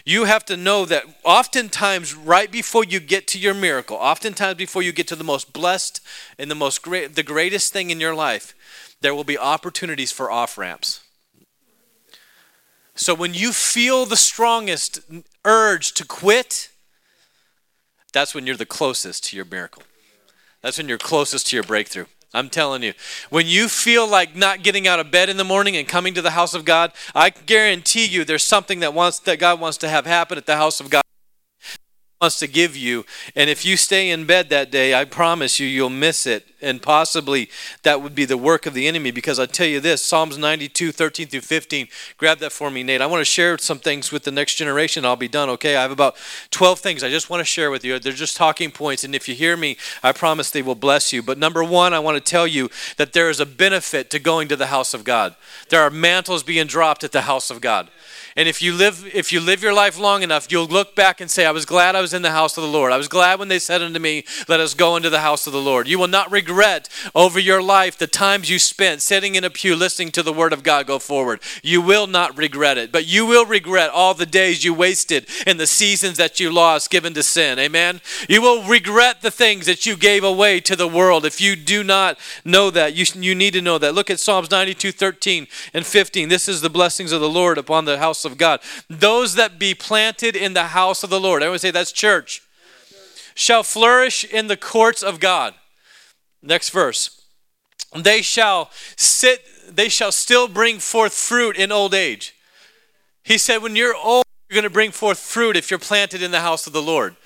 You 0.04 0.24
have 0.24 0.44
to 0.46 0.58
know 0.58 0.84
that 0.84 1.04
oftentimes, 1.24 2.14
right 2.14 2.52
before 2.52 2.84
you 2.84 3.00
get 3.00 3.26
to 3.28 3.38
your 3.38 3.54
miracle, 3.54 3.96
oftentimes 3.96 4.58
before 4.58 4.82
you 4.82 4.92
get 4.92 5.08
to 5.08 5.16
the 5.16 5.24
most 5.24 5.54
blessed 5.54 6.02
and 6.38 6.50
the 6.50 6.54
most 6.54 6.82
great, 6.82 7.14
the 7.14 7.22
greatest 7.22 7.72
thing 7.72 7.88
in 7.88 8.00
your 8.00 8.14
life, 8.14 8.54
there 9.00 9.14
will 9.14 9.24
be 9.24 9.38
opportunities 9.38 10.12
for 10.12 10.30
off 10.30 10.58
ramps. 10.58 11.00
So 12.94 13.14
when 13.14 13.32
you 13.32 13.54
feel 13.54 14.04
the 14.04 14.18
strongest 14.18 15.00
urge 15.42 15.94
to 15.94 16.04
quit, 16.04 16.68
that's 18.14 18.34
when 18.34 18.46
you're 18.46 18.56
the 18.56 18.64
closest 18.64 19.24
to 19.24 19.36
your 19.36 19.44
miracle. 19.44 19.82
That's 20.62 20.78
when 20.78 20.88
you're 20.88 20.96
closest 20.96 21.48
to 21.48 21.56
your 21.56 21.64
breakthrough. 21.64 22.06
I'm 22.32 22.48
telling 22.48 22.82
you, 22.82 22.94
when 23.28 23.46
you 23.46 23.68
feel 23.68 24.08
like 24.08 24.34
not 24.34 24.62
getting 24.62 24.88
out 24.88 24.98
of 24.98 25.10
bed 25.10 25.28
in 25.28 25.36
the 25.36 25.44
morning 25.44 25.76
and 25.76 25.86
coming 25.86 26.14
to 26.14 26.22
the 26.22 26.32
house 26.32 26.54
of 26.54 26.64
God, 26.64 26.92
I 27.14 27.30
guarantee 27.30 28.06
you 28.06 28.24
there's 28.24 28.42
something 28.42 28.80
that 28.80 28.94
wants 28.94 29.18
that 29.20 29.38
God 29.38 29.60
wants 29.60 29.78
to 29.78 29.88
have 29.88 30.06
happen 30.06 30.38
at 30.38 30.46
the 30.46 30.56
house 30.56 30.80
of 30.80 30.90
God 30.90 31.03
wants 32.24 32.38
to 32.38 32.46
give 32.46 32.74
you. 32.74 33.04
And 33.36 33.50
if 33.50 33.66
you 33.66 33.76
stay 33.76 34.08
in 34.08 34.24
bed 34.24 34.48
that 34.48 34.70
day, 34.70 34.94
I 34.94 35.04
promise 35.04 35.60
you, 35.60 35.66
you'll 35.66 35.90
miss 35.90 36.26
it. 36.26 36.46
And 36.62 36.80
possibly 36.80 37.50
that 37.82 38.00
would 38.00 38.14
be 38.14 38.24
the 38.24 38.38
work 38.38 38.64
of 38.64 38.72
the 38.72 38.88
enemy 38.88 39.10
because 39.10 39.38
I 39.38 39.44
tell 39.44 39.66
you 39.66 39.78
this 39.78 40.02
Psalms 40.02 40.38
92, 40.38 40.90
13 40.90 41.26
through 41.26 41.42
15. 41.42 41.86
Grab 42.16 42.38
that 42.38 42.50
for 42.50 42.70
me, 42.70 42.82
Nate. 42.82 43.02
I 43.02 43.06
want 43.06 43.20
to 43.20 43.26
share 43.26 43.58
some 43.58 43.78
things 43.78 44.10
with 44.10 44.22
the 44.22 44.30
next 44.30 44.54
generation. 44.54 45.04
I'll 45.04 45.16
be 45.16 45.28
done, 45.28 45.50
okay? 45.50 45.76
I 45.76 45.82
have 45.82 45.90
about 45.90 46.16
12 46.50 46.78
things 46.78 47.04
I 47.04 47.10
just 47.10 47.28
want 47.28 47.42
to 47.42 47.44
share 47.44 47.70
with 47.70 47.84
you. 47.84 47.98
They're 47.98 48.14
just 48.14 48.38
talking 48.38 48.70
points. 48.70 49.04
And 49.04 49.14
if 49.14 49.28
you 49.28 49.34
hear 49.34 49.58
me, 49.58 49.76
I 50.02 50.12
promise 50.12 50.50
they 50.50 50.62
will 50.62 50.74
bless 50.74 51.12
you. 51.12 51.22
But 51.22 51.36
number 51.36 51.62
one, 51.62 51.92
I 51.92 51.98
want 51.98 52.16
to 52.16 52.30
tell 52.30 52.46
you 52.46 52.70
that 52.96 53.12
there 53.12 53.28
is 53.28 53.38
a 53.38 53.44
benefit 53.44 54.08
to 54.08 54.18
going 54.18 54.48
to 54.48 54.56
the 54.56 54.68
house 54.68 54.94
of 54.94 55.04
God. 55.04 55.36
There 55.68 55.82
are 55.82 55.90
mantles 55.90 56.42
being 56.42 56.68
dropped 56.68 57.04
at 57.04 57.12
the 57.12 57.22
house 57.22 57.50
of 57.50 57.60
God. 57.60 57.90
And 58.36 58.48
if 58.48 58.60
you 58.60 58.74
live 58.74 59.08
if 59.14 59.32
you 59.32 59.38
live 59.38 59.62
your 59.62 59.72
life 59.72 59.96
long 59.96 60.24
enough, 60.24 60.50
you'll 60.50 60.66
look 60.66 60.96
back 60.96 61.20
and 61.20 61.30
say, 61.30 61.46
I 61.46 61.52
was 61.52 61.64
glad 61.64 61.94
I 61.94 62.00
was 62.00 62.12
in 62.12 62.22
the 62.22 62.32
house 62.32 62.56
of 62.56 62.64
the 62.64 62.68
Lord. 62.68 62.90
I 62.90 62.96
was 62.96 63.06
glad 63.06 63.38
when 63.38 63.46
they 63.46 63.60
said 63.60 63.80
unto 63.80 64.00
me, 64.00 64.24
Let 64.48 64.58
us 64.58 64.74
go 64.74 64.96
into 64.96 65.08
the 65.08 65.20
house 65.20 65.46
of 65.46 65.52
the 65.52 65.60
Lord. 65.60 65.86
You 65.86 66.00
will 66.00 66.08
not 66.08 66.32
regret 66.32 66.88
over 67.14 67.38
your 67.38 67.62
life 67.62 67.96
the 67.96 68.08
times 68.08 68.50
you 68.50 68.58
spent 68.58 69.02
sitting 69.02 69.36
in 69.36 69.44
a 69.44 69.50
pew 69.50 69.76
listening 69.76 70.10
to 70.12 70.22
the 70.22 70.32
word 70.32 70.52
of 70.52 70.64
God 70.64 70.88
go 70.88 70.98
forward. 70.98 71.40
You 71.62 71.80
will 71.80 72.08
not 72.08 72.36
regret 72.36 72.76
it, 72.76 72.90
but 72.90 73.06
you 73.06 73.24
will 73.24 73.46
regret 73.46 73.90
all 73.90 74.14
the 74.14 74.26
days 74.26 74.64
you 74.64 74.74
wasted 74.74 75.28
and 75.46 75.60
the 75.60 75.66
seasons 75.68 76.16
that 76.16 76.40
you 76.40 76.50
lost 76.50 76.90
given 76.90 77.14
to 77.14 77.22
sin. 77.22 77.60
Amen. 77.60 78.00
You 78.28 78.42
will 78.42 78.64
regret 78.64 79.22
the 79.22 79.30
things 79.30 79.66
that 79.66 79.86
you 79.86 79.96
gave 79.96 80.24
away 80.24 80.58
to 80.60 80.74
the 80.74 80.88
world. 80.88 81.24
If 81.24 81.40
you 81.40 81.54
do 81.54 81.84
not 81.84 82.18
know 82.44 82.70
that, 82.70 82.94
you, 82.94 83.06
you 83.14 83.36
need 83.36 83.52
to 83.52 83.62
know 83.62 83.78
that. 83.78 83.94
Look 83.94 84.10
at 84.10 84.18
Psalms 84.18 84.50
92, 84.50 84.90
13 84.90 85.46
and 85.72 85.86
15. 85.86 86.28
This 86.28 86.48
is 86.48 86.62
the 86.62 86.70
blessings 86.70 87.12
of 87.12 87.20
the 87.20 87.28
Lord 87.28 87.58
upon 87.58 87.84
the 87.84 87.98
house 87.98 88.23
of 88.24 88.38
God. 88.38 88.60
Those 88.88 89.34
that 89.34 89.58
be 89.58 89.74
planted 89.74 90.36
in 90.36 90.54
the 90.54 90.68
house 90.68 91.02
of 91.02 91.10
the 91.10 91.20
Lord, 91.20 91.42
would 91.42 91.60
say 91.60 91.70
that's 91.70 91.92
church, 91.92 92.42
shall 93.34 93.62
flourish 93.62 94.24
in 94.24 94.46
the 94.46 94.56
courts 94.56 95.02
of 95.02 95.20
God. 95.20 95.54
Next 96.42 96.70
verse. 96.70 97.22
They 97.94 98.22
shall 98.22 98.70
sit, 98.96 99.44
they 99.68 99.88
shall 99.88 100.12
still 100.12 100.48
bring 100.48 100.78
forth 100.78 101.14
fruit 101.14 101.56
in 101.56 101.72
old 101.72 101.94
age. 101.94 102.34
He 103.22 103.38
said, 103.38 103.62
when 103.62 103.76
you're 103.76 103.96
old, 103.96 104.24
you're 104.48 104.54
going 104.54 104.64
to 104.64 104.70
bring 104.70 104.90
forth 104.90 105.18
fruit 105.18 105.56
if 105.56 105.70
you're 105.70 105.78
planted 105.78 106.22
in 106.22 106.30
the 106.30 106.40
house 106.40 106.66
of 106.66 106.72
the 106.72 106.82
Lord. 106.82 107.16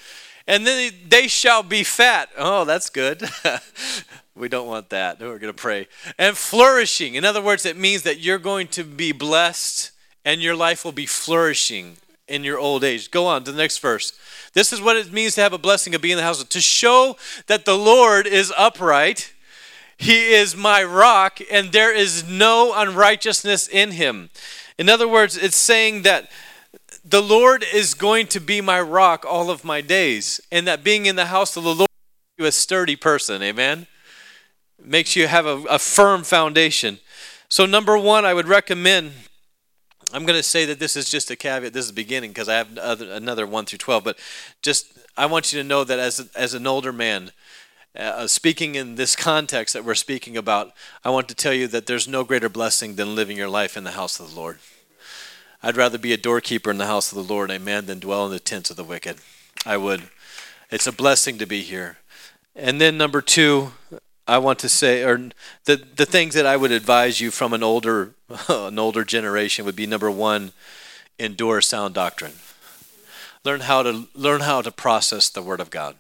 And 0.47 0.67
then 0.67 0.93
they 1.09 1.27
shall 1.27 1.63
be 1.63 1.85
fat. 1.85 2.31
Oh, 2.39 2.65
that's 2.65 2.89
good. 2.89 3.29
we 4.35 4.49
don't 4.49 4.67
want 4.67 4.91
that. 4.91 5.21
We're 5.21 5.39
going 5.39 5.53
to 5.53 5.63
pray. 5.63 5.89
And 6.19 6.37
flourishing. 6.37 7.17
In 7.17 7.25
other 7.25 7.43
words, 7.43 7.67
it 7.67 7.77
means 7.77 8.03
that 8.05 8.21
you're 8.21 8.39
going 8.39 8.69
to 8.69 8.85
be 8.85 9.13
blessed 9.13 9.91
and 10.25 10.41
your 10.41 10.57
life 10.57 10.85
will 10.85 10.93
be 10.93 11.07
flourishing 11.07 11.97
in 12.27 12.45
your 12.45 12.59
old 12.59 12.85
age. 12.85 13.11
Go 13.11 13.27
on 13.27 13.45
to 13.45 13.53
the 13.53 13.59
next 13.59 13.79
verse. 13.79 14.13
This 14.53 14.73
is 14.73 14.81
what 14.81 14.97
it 14.97 15.13
means 15.13 15.35
to 15.35 15.41
have 15.41 15.53
a 15.53 15.59
blessing 15.59 15.95
of 15.95 16.03
being 16.03 16.13
in 16.13 16.19
the 16.19 16.25
house. 16.25 16.43
To 16.43 16.61
show 16.61 17.17
that 17.47 17.65
the 17.65 17.77
Lord 17.77 18.27
is 18.27 18.53
upright, 18.57 19.33
He 19.97 20.33
is 20.33 20.57
my 20.57 20.85
rock, 20.85 21.41
and 21.51 21.73
there 21.73 21.95
is 21.95 22.29
no 22.29 22.75
unrighteousness 22.77 23.69
in 23.69 23.93
Him. 23.93 24.31
In 24.79 24.89
other 24.89 25.09
words, 25.09 25.37
it's 25.37 25.57
saying 25.57 26.03
that 26.03 26.31
the 27.05 27.23
Lord 27.23 27.65
is 27.73 27.95
going 27.95 28.27
to 28.29 28.41
be 28.41 28.61
my 28.61 28.81
rock 28.81 29.25
all 29.27 29.51
of 29.51 29.65
my 29.65 29.81
days, 29.81 30.41
and 30.53 30.67
that 30.67 30.85
being 30.85 31.07
in 31.07 31.17
the 31.17 31.27
house 31.27 31.57
of 31.57 31.65
the 31.65 31.75
Lord 31.75 31.89
you 32.39 32.47
a 32.47 32.53
sturdy 32.53 32.95
person. 32.95 33.43
Amen. 33.43 33.89
Makes 34.83 35.17
you 35.17 35.27
have 35.27 35.45
a, 35.45 35.65
a 35.69 35.79
firm 35.79 36.23
foundation. 36.23 37.01
So, 37.49 37.67
number 37.67 37.99
one, 37.99 38.25
I 38.25 38.33
would 38.33 38.47
recommend 38.47 39.13
I'm 40.13 40.25
going 40.25 40.39
to 40.39 40.43
say 40.43 40.65
that 40.65 40.79
this 40.79 40.97
is 40.97 41.11
just 41.11 41.31
a 41.31 41.37
caveat. 41.37 41.73
This 41.73 41.85
is 41.85 41.91
the 41.91 41.95
beginning 41.95 42.31
because 42.31 42.49
I 42.49 42.55
have 42.55 42.79
other, 42.79 43.11
another 43.13 43.47
1 43.47 43.67
through 43.67 43.79
12. 43.79 44.05
But 44.05 44.19
just, 44.63 44.99
I 45.17 45.27
want 45.27 45.53
you 45.53 45.61
to 45.61 45.69
know 45.69 45.85
that 45.85 45.99
as, 45.99 46.31
as 46.35 46.55
an 46.55 46.67
older 46.67 46.93
man, 46.93 47.33
uh, 47.95 48.27
speaking 48.27 48.75
in 48.75 48.95
this 48.95 49.15
context 49.15 49.75
that 49.75 49.85
we're 49.85 49.95
speaking 49.95 50.37
about, 50.37 50.73
I 51.05 51.11
want 51.11 51.29
to 51.29 51.35
tell 51.35 51.53
you 51.53 51.67
that 51.69 51.87
there's 51.87 52.09
no 52.09 52.25
greater 52.25 52.49
blessing 52.49 52.95
than 52.95 53.15
living 53.15 53.37
your 53.37 53.49
life 53.49 53.77
in 53.77 53.85
the 53.85 53.93
house 53.93 54.19
of 54.19 54.31
the 54.31 54.37
Lord. 54.37 54.59
I'd 55.63 55.77
rather 55.77 55.99
be 55.99 56.13
a 56.13 56.19
doorkeeper 56.19 56.71
in 56.71 56.79
the 56.79 56.87
house 56.87 57.11
of 57.11 57.17
the 57.17 57.35
Lord, 57.35 57.51
amen, 57.51 57.87
than 57.87 57.99
dwell 57.99 58.25
in 58.27 58.33
the 58.33 58.39
tents 58.39 58.71
of 58.71 58.77
the 58.77 58.85
wicked. 58.85 59.17
I 59.67 59.77
would. 59.77 60.09
It's 60.71 60.87
a 60.87 60.93
blessing 60.93 61.39
to 61.39 61.47
be 61.47 61.63
here. 61.63 61.99
And 62.55 62.81
then, 62.81 62.97
number 62.97 63.21
two, 63.21 63.73
I 64.29 64.37
want 64.37 64.59
to 64.59 64.69
say, 64.69 65.03
or 65.03 65.31
the 65.65 65.77
the 65.77 66.05
things 66.05 66.35
that 66.35 66.45
I 66.45 66.59
would 66.59 66.71
advise 66.71 67.19
you 67.19 67.31
from 67.31 67.55
an 67.55 67.63
older 67.63 68.15
an 68.49 68.79
older 68.79 69.03
generation 69.03 69.65
would 69.65 69.75
be 69.75 69.87
number 69.87 70.11
one, 70.11 70.53
endure 71.19 71.63
sound 71.63 71.95
doctrine. 71.95 72.35
Learn 73.43 73.61
how 73.61 73.83
to 73.83 74.07
learn 74.15 74.43
how 74.43 74.61
to 74.61 74.71
process 74.71 75.31
the 75.31 75.41
Word 75.41 75.61
of 75.61 75.71
God, 75.71 75.97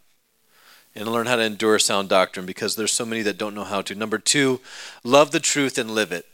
and 0.95 1.09
learn 1.09 1.27
how 1.27 1.37
to 1.37 1.43
endure 1.43 1.79
sound 1.79 2.11
doctrine 2.11 2.45
because 2.45 2.77
there's 2.77 2.93
so 2.93 3.07
many 3.07 3.23
that 3.23 3.39
don't 3.39 3.55
know 3.55 3.65
how 3.65 3.81
to. 3.81 3.95
Number 3.95 4.19
two, 4.19 4.61
love 5.03 5.31
the 5.31 5.41
truth 5.41 5.79
and 5.79 5.93
live 5.93 6.13
it. 6.13 6.27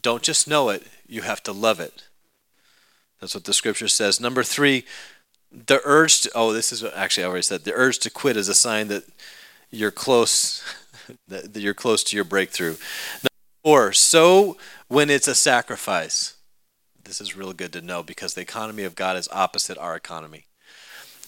Don't 0.00 0.22
just 0.22 0.48
know 0.48 0.70
it; 0.70 0.84
you 1.06 1.20
have 1.20 1.42
to 1.42 1.52
love 1.52 1.80
it. 1.80 2.04
That's 3.20 3.34
what 3.34 3.44
the 3.44 3.52
Scripture 3.52 3.88
says. 3.88 4.20
Number 4.20 4.42
three, 4.42 4.86
the 5.52 5.82
urge 5.84 6.22
to 6.22 6.30
oh, 6.34 6.54
this 6.54 6.72
is 6.72 6.82
actually 6.82 7.24
I 7.24 7.26
already 7.26 7.42
said 7.42 7.64
the 7.64 7.74
urge 7.74 7.98
to 7.98 8.10
quit 8.10 8.38
is 8.38 8.48
a 8.48 8.54
sign 8.54 8.88
that 8.88 9.04
you're 9.70 9.90
close 9.90 10.64
that 11.28 11.56
you're 11.56 11.74
close 11.74 12.04
to 12.04 12.16
your 12.16 12.24
breakthrough. 12.24 12.76
Four, 13.62 13.92
sow 13.92 14.56
when 14.88 15.10
it's 15.10 15.28
a 15.28 15.34
sacrifice. 15.34 16.34
This 17.02 17.20
is 17.20 17.36
really 17.36 17.54
good 17.54 17.72
to 17.74 17.80
know 17.80 18.02
because 18.02 18.34
the 18.34 18.40
economy 18.40 18.84
of 18.84 18.94
God 18.94 19.16
is 19.16 19.28
opposite 19.32 19.78
our 19.78 19.96
economy. 19.96 20.46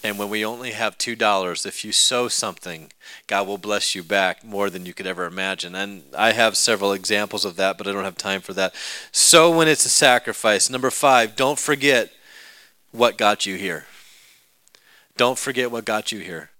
And 0.05 0.18
when 0.18 0.29
we 0.29 0.45
only 0.45 0.72
have 0.72 0.99
$2, 0.99 1.66
if 1.66 1.85
you 1.85 1.91
sow 1.91 2.29
something, 2.29 2.93
God 3.27 3.47
will 3.47 3.59
bless 3.59 3.95
you 3.95 4.03
back 4.03 4.45
more 4.45 4.70
than 4.70 4.87
you 4.87 4.95
could 4.95 5.07
ever 5.07 5.24
imagine. 5.24 5.74
And 5.74 6.05
I 6.16 6.33
have 6.33 6.57
several 6.57 6.93
examples 6.93 7.45
of 7.45 7.57
that, 7.57 7.77
but 7.77 7.87
I 7.87 7.93
don't 7.93 8.05
have 8.05 8.16
time 8.16 8.41
for 8.41 8.53
that. 8.53 8.74
Sow 9.11 9.51
when 9.57 9.68
it's 9.68 9.85
a 9.85 9.91
sacrifice. 9.91 10.70
Number 10.70 10.91
five, 10.91 11.35
don't 11.35 11.59
forget 11.59 12.12
what 12.93 13.18
got 13.18 13.47
you 13.47 13.57
here. 13.57 13.87
Don't 15.16 15.39
forget 15.39 15.70
what 15.70 15.85
got 15.85 16.12
you 16.12 16.20
here. 16.20 16.51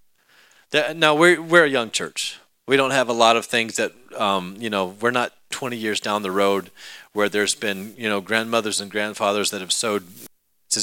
Now, 0.95 1.15
we're, 1.15 1.41
we're 1.41 1.67
a 1.67 1.71
young 1.71 1.91
church. 1.91 2.41
We 2.67 2.77
don't 2.77 2.91
have 2.91 3.09
a 3.09 3.13
lot 3.13 3.37
of 3.37 3.47
things 3.47 3.77
that, 3.77 3.93
um, 4.17 4.57
you 4.59 4.71
know, 4.71 4.97
we're 5.01 5.13
not 5.13 5.33
20 5.51 5.77
years 5.77 6.01
down 6.01 6.23
the 6.23 6.33
road 6.33 6.71
where 7.13 7.29
there's 7.29 7.55
been, 7.55 7.95
you 7.97 8.09
know, 8.09 8.21
grandmothers 8.21 8.81
and 8.81 8.91
grandfathers 8.91 9.51
that 9.51 9.61
have 9.61 9.73
sowed 9.73 10.05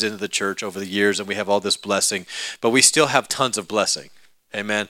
into 0.01 0.17
the 0.17 0.27
church 0.27 0.63
over 0.63 0.79
the 0.79 0.88
years 0.88 1.19
and 1.19 1.27
we 1.27 1.36
have 1.36 1.47
all 1.47 1.59
this 1.59 1.77
blessing, 1.77 2.25
but 2.61 2.71
we 2.71 2.81
still 2.81 3.07
have 3.07 3.27
tons 3.27 3.59
of 3.59 3.67
blessing. 3.67 4.09
Amen. 4.55 4.88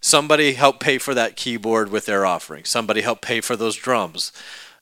Somebody 0.00 0.52
helped 0.52 0.80
pay 0.80 0.98
for 0.98 1.14
that 1.14 1.36
keyboard 1.36 1.90
with 1.90 2.06
their 2.06 2.26
offering. 2.26 2.64
Somebody 2.64 3.00
helped 3.02 3.22
pay 3.22 3.40
for 3.40 3.56
those 3.56 3.76
drums. 3.76 4.32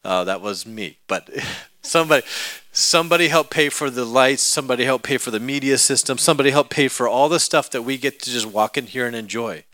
Uh, 0.04 0.24
that 0.24 0.40
was 0.40 0.64
me, 0.64 0.98
but 1.06 1.28
somebody 1.82 2.26
somebody 2.72 3.28
helped 3.28 3.50
pay 3.50 3.68
for 3.68 3.90
the 3.90 4.04
lights. 4.04 4.42
Somebody 4.42 4.84
helped 4.84 5.04
pay 5.04 5.18
for 5.18 5.30
the 5.30 5.40
media 5.40 5.78
system. 5.78 6.16
Somebody 6.16 6.50
helped 6.50 6.70
pay 6.70 6.88
for 6.88 7.06
all 7.06 7.28
the 7.28 7.40
stuff 7.40 7.70
that 7.70 7.82
we 7.82 7.98
get 7.98 8.20
to 8.22 8.30
just 8.30 8.46
walk 8.46 8.78
in 8.78 8.86
here 8.86 9.06
and 9.06 9.14
enjoy. 9.14 9.64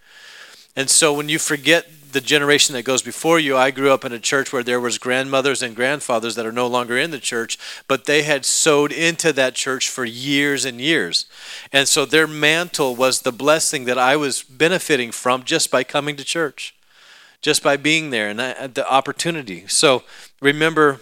And 0.77 0.91
so 0.91 1.13
when 1.13 1.29
you 1.29 1.39
forget 1.39 1.87
the 2.13 2.21
generation 2.21 2.75
that 2.75 2.85
goes 2.85 3.03
before 3.03 3.39
you, 3.39 3.57
I 3.57 3.71
grew 3.71 3.91
up 3.91 4.05
in 4.05 4.13
a 4.13 4.19
church 4.19 4.53
where 4.53 4.63
there 4.63 4.81
was 4.81 4.99
grandmothers 4.99 5.63
and 5.63 5.75
grandfathers 5.75 6.35
that 6.35 6.47
are 6.47 6.53
no 6.53 6.67
longer 6.67 6.97
in 6.97 7.11
the 7.11 7.19
church, 7.19 7.59
but 7.89 8.05
they 8.05 8.23
had 8.23 8.45
sowed 8.45 8.93
into 8.93 9.33
that 9.35 9.55
church 9.55 9.91
for 9.91 10.05
years 10.05 10.65
and 10.65 10.81
years. 10.81 11.27
And 11.73 11.89
so 11.89 12.05
their 12.05 12.27
mantle 12.27 12.95
was 12.95 13.23
the 13.23 13.33
blessing 13.33 13.85
that 13.87 13.99
I 13.99 14.17
was 14.17 14.43
benefiting 14.43 15.11
from 15.11 15.45
just 15.45 15.71
by 15.71 15.85
coming 15.85 16.17
to 16.17 16.25
church, 16.25 16.75
just 17.43 17.63
by 17.63 17.77
being 17.77 18.11
there 18.11 18.29
and 18.29 18.39
the 18.75 18.91
opportunity. 18.91 19.67
So 19.67 20.03
remember 20.41 21.01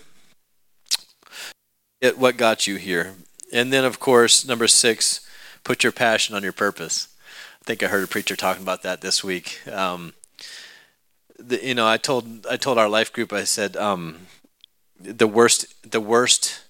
what 2.16 2.36
got 2.36 2.66
you 2.66 2.76
here. 2.76 3.14
And 3.52 3.72
then, 3.72 3.84
of 3.84 4.00
course, 4.00 4.44
number 4.44 4.66
six, 4.66 5.20
put 5.62 5.84
your 5.84 5.92
passion 5.92 6.34
on 6.34 6.42
your 6.42 6.52
purpose. 6.52 7.08
Think 7.64 7.82
I 7.82 7.86
heard 7.86 8.04
a 8.04 8.08
preacher 8.08 8.36
talking 8.36 8.62
about 8.62 8.82
that 8.82 9.00
this 9.00 9.24
week. 9.24 9.66
Um, 9.66 10.12
the, 11.38 11.66
you 11.66 11.74
know, 11.74 11.86
I 11.86 11.96
told 11.96 12.46
I 12.46 12.58
told 12.58 12.76
our 12.76 12.90
life 12.90 13.10
group, 13.10 13.32
I 13.32 13.44
said, 13.44 13.74
um, 13.76 14.26
the 15.00 15.26
worst 15.26 15.74
the 15.82 16.00
worst 16.00 16.64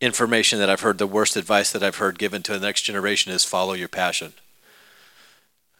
information 0.00 0.58
that 0.58 0.68
I've 0.68 0.80
heard, 0.80 0.98
the 0.98 1.06
worst 1.06 1.36
advice 1.36 1.70
that 1.70 1.82
I've 1.84 1.96
heard 1.96 2.18
given 2.18 2.42
to 2.42 2.52
the 2.52 2.66
next 2.66 2.82
generation 2.82 3.30
is 3.30 3.44
follow 3.44 3.74
your 3.74 3.88
passion. 3.88 4.32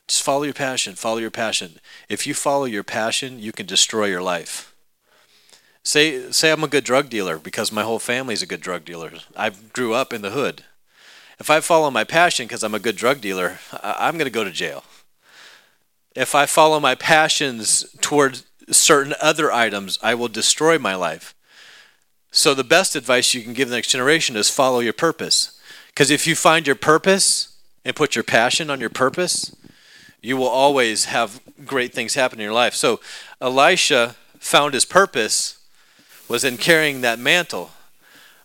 Just 0.07 0.23
follow 0.23 0.45
your 0.45 0.55
passion, 0.55 0.95
follow 0.95 1.19
your 1.19 1.33
passion. 1.33 1.81
If 2.09 2.25
you 2.25 2.33
follow 2.33 2.67
your 2.67 2.85
passion, 2.85 3.41
you 3.41 3.51
can 3.51 3.67
destroy 3.67 4.07
your 4.07 4.23
life. 4.23 4.73
Say 5.83 6.31
say 6.31 6.53
I'm 6.53 6.63
a 6.63 6.69
good 6.69 6.85
drug 6.85 7.11
dealer 7.11 7.39
because 7.39 7.73
my 7.73 7.83
whole 7.83 7.99
family's 7.99 8.43
a 8.43 8.47
good 8.47 8.61
drug 8.61 8.85
dealer. 8.85 9.11
I 9.37 9.51
grew 9.51 9.93
up 9.93 10.13
in 10.13 10.23
the 10.23 10.31
hood. 10.31 10.63
If 11.39 11.51
I 11.51 11.61
follow 11.61 11.91
my 11.91 12.05
passion 12.05 12.47
because 12.47 12.63
I'm 12.63 12.75
a 12.75 12.79
good 12.79 12.97
drug 12.97 13.21
dealer, 13.21 13.59
I'm 13.83 14.15
going 14.15 14.25
to 14.27 14.31
go 14.31 14.45
to 14.45 14.51
jail. 14.51 14.85
If 16.15 16.35
I 16.35 16.47
follow 16.47 16.81
my 16.81 16.95
passions 16.95 17.85
toward 18.01 18.41
certain 18.71 19.15
other 19.21 19.53
items, 19.53 19.99
I 20.03 20.15
will 20.15 20.29
destroy 20.29 20.79
my 20.79 20.95
life. 20.95 21.35
So, 22.31 22.55
the 22.55 22.65
best 22.65 22.97
advice 22.97 23.35
you 23.35 23.43
can 23.43 23.53
give 23.53 23.69
the 23.69 23.77
next 23.77 23.91
generation 23.91 24.37
is 24.37 24.51
follow 24.51 24.81
your 24.81 24.93
purpose. 24.93 25.61
Because 25.89 26.11
if 26.11 26.27
you 26.27 26.35
find 26.35 26.67
your 26.67 26.77
purpose 26.77 27.57
and 27.85 27.97
put 27.97 28.15
your 28.15 28.25
passion 28.25 28.69
on 28.69 28.81
your 28.81 28.91
purpose, 28.91 29.55
you 30.21 30.37
will 30.37 30.49
always 30.49 31.07
have 31.07 31.41
great 31.65 31.95
things 31.95 32.15
happen 32.15 32.39
in 32.39 32.45
your 32.45 32.53
life. 32.53 32.75
So, 32.75 33.01
Elisha 33.41 34.17
found 34.39 34.75
his 34.75 34.85
purpose 34.85 35.59
was 36.29 36.45
in 36.45 36.57
carrying 36.57 37.01
that 37.03 37.19
mantle. 37.19 37.71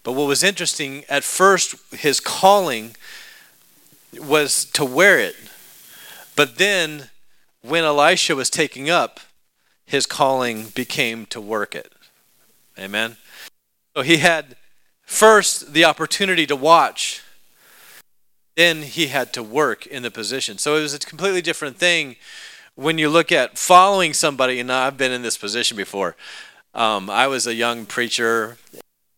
But 0.03 0.13
what 0.13 0.27
was 0.27 0.43
interesting, 0.43 1.03
at 1.09 1.23
first, 1.23 1.75
his 1.93 2.19
calling 2.19 2.95
was 4.19 4.65
to 4.65 4.83
wear 4.83 5.19
it. 5.19 5.35
But 6.35 6.57
then, 6.57 7.09
when 7.61 7.83
Elisha 7.83 8.35
was 8.35 8.49
taking 8.49 8.89
up, 8.89 9.19
his 9.85 10.05
calling 10.05 10.67
became 10.69 11.25
to 11.27 11.39
work 11.39 11.75
it. 11.75 11.91
Amen. 12.79 13.17
So 13.95 14.01
he 14.01 14.17
had 14.17 14.55
first 15.05 15.73
the 15.73 15.85
opportunity 15.85 16.47
to 16.47 16.55
watch, 16.55 17.21
then 18.55 18.83
he 18.83 19.07
had 19.07 19.33
to 19.33 19.43
work 19.43 19.85
in 19.85 20.03
the 20.03 20.11
position. 20.11 20.57
So 20.57 20.77
it 20.77 20.81
was 20.81 20.93
a 20.93 20.99
completely 20.99 21.41
different 21.41 21.77
thing 21.77 22.15
when 22.75 22.97
you 22.97 23.09
look 23.09 23.31
at 23.31 23.57
following 23.57 24.13
somebody. 24.13 24.59
And 24.59 24.71
I've 24.71 24.97
been 24.97 25.11
in 25.11 25.21
this 25.21 25.37
position 25.37 25.77
before. 25.77 26.15
Um, 26.73 27.09
I 27.09 27.27
was 27.27 27.45
a 27.45 27.53
young 27.53 27.85
preacher 27.85 28.57